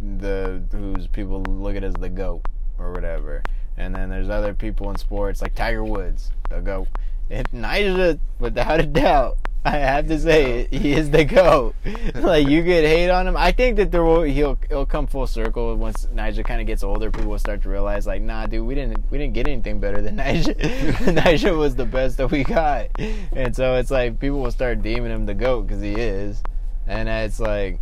[0.01, 2.43] The who's people look at as the goat
[2.79, 3.43] or whatever,
[3.77, 6.89] and then there's other people in sports like Tiger Woods, the goat.
[7.31, 11.75] If Nyjah, without a doubt, I have to say it, he is the goat.
[12.15, 13.35] like you get hate on him.
[13.35, 16.83] I think that there will he'll he'll come full circle once Nyjah kind of gets
[16.83, 17.11] older.
[17.11, 20.03] People will start to realize like, nah, dude, we didn't we didn't get anything better
[20.03, 20.55] than Nyjah.
[21.15, 22.89] Nyjah was the best that we got,
[23.33, 26.43] and so it's like people will start deeming him the goat because he is,
[26.87, 27.81] and it's like,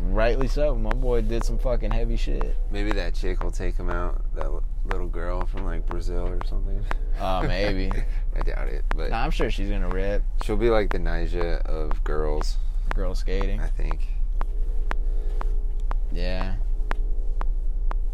[0.00, 0.74] rightly so.
[0.74, 2.56] My boy did some fucking heavy shit.
[2.70, 4.22] Maybe that chick will take him out.
[4.34, 6.84] That l- little girl from like Brazil or something.
[7.20, 7.90] Oh, maybe.
[8.36, 11.62] I doubt it, but Nah, I'm sure she's gonna rip she'll be like the Nyjah
[11.66, 12.56] of girls.
[12.94, 13.60] girl skating.
[13.60, 14.06] I think.
[16.12, 16.54] Yeah.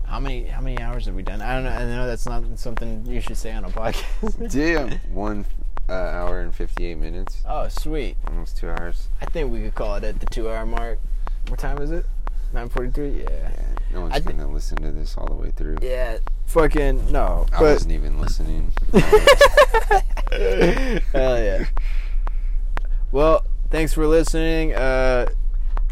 [0.04, 1.40] How many how many hours have we done?
[1.42, 1.70] I don't know.
[1.70, 4.50] I know that's not something you should say on a podcast.
[4.52, 4.90] Damn.
[5.12, 5.44] One
[5.88, 7.42] uh, hour and 58 minutes.
[7.48, 8.16] oh, sweet.
[8.26, 9.08] Almost two hours.
[9.20, 10.98] I think we could call it at the two hour mark.
[11.48, 12.06] What time is it?
[12.52, 13.20] Nine forty three.
[13.20, 13.30] Yeah.
[13.30, 13.60] Yeah.
[13.92, 15.78] No one's I gonna listen to this all the way through.
[15.82, 16.18] Yeah.
[16.46, 17.46] Fucking no.
[17.52, 18.72] I But wasn't even listening.
[21.12, 21.64] Hell yeah.
[23.12, 24.74] Well, thanks for listening.
[24.74, 25.26] Uh,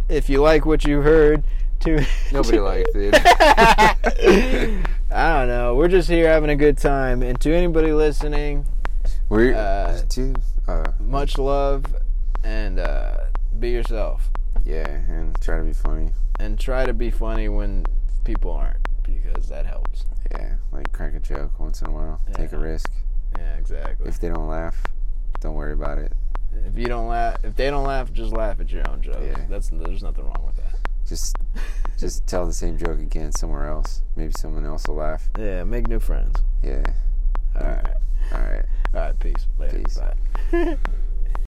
[0.09, 1.45] if you like what you heard,
[1.81, 3.15] to Nobody liked it.
[5.11, 5.75] I don't know.
[5.75, 8.67] We're just here having a good time, and to anybody listening,
[9.29, 10.01] We're Uh.
[10.67, 11.85] Uh, much love,
[12.43, 13.17] and uh,
[13.59, 14.31] be yourself,
[14.65, 16.11] yeah, and try to be funny.
[16.41, 17.85] and try to be funny when
[18.25, 20.05] people aren't, because that helps.
[20.31, 22.21] Yeah, like crack a joke once in a while.
[22.33, 22.91] Take a risk.
[23.37, 24.09] Yeah, exactly.
[24.09, 24.83] If they don't laugh,
[25.41, 26.13] don't worry about it.
[26.67, 29.19] If you don't laugh, if they don't laugh, just laugh at your own joke.
[29.23, 29.45] Yeah.
[29.49, 30.77] That's there's nothing wrong with that.
[31.07, 31.37] Just
[31.99, 34.03] just tell the same joke again somewhere else.
[34.17, 35.29] Maybe someone else will laugh.
[35.39, 36.37] Yeah, make new friends.
[36.63, 36.85] Yeah.
[37.61, 37.95] All right.
[38.33, 38.65] All right.
[38.95, 39.19] All right.
[39.19, 39.47] Peace.
[39.59, 39.79] Later.
[39.81, 39.99] Peace.
[40.53, 40.79] Bye.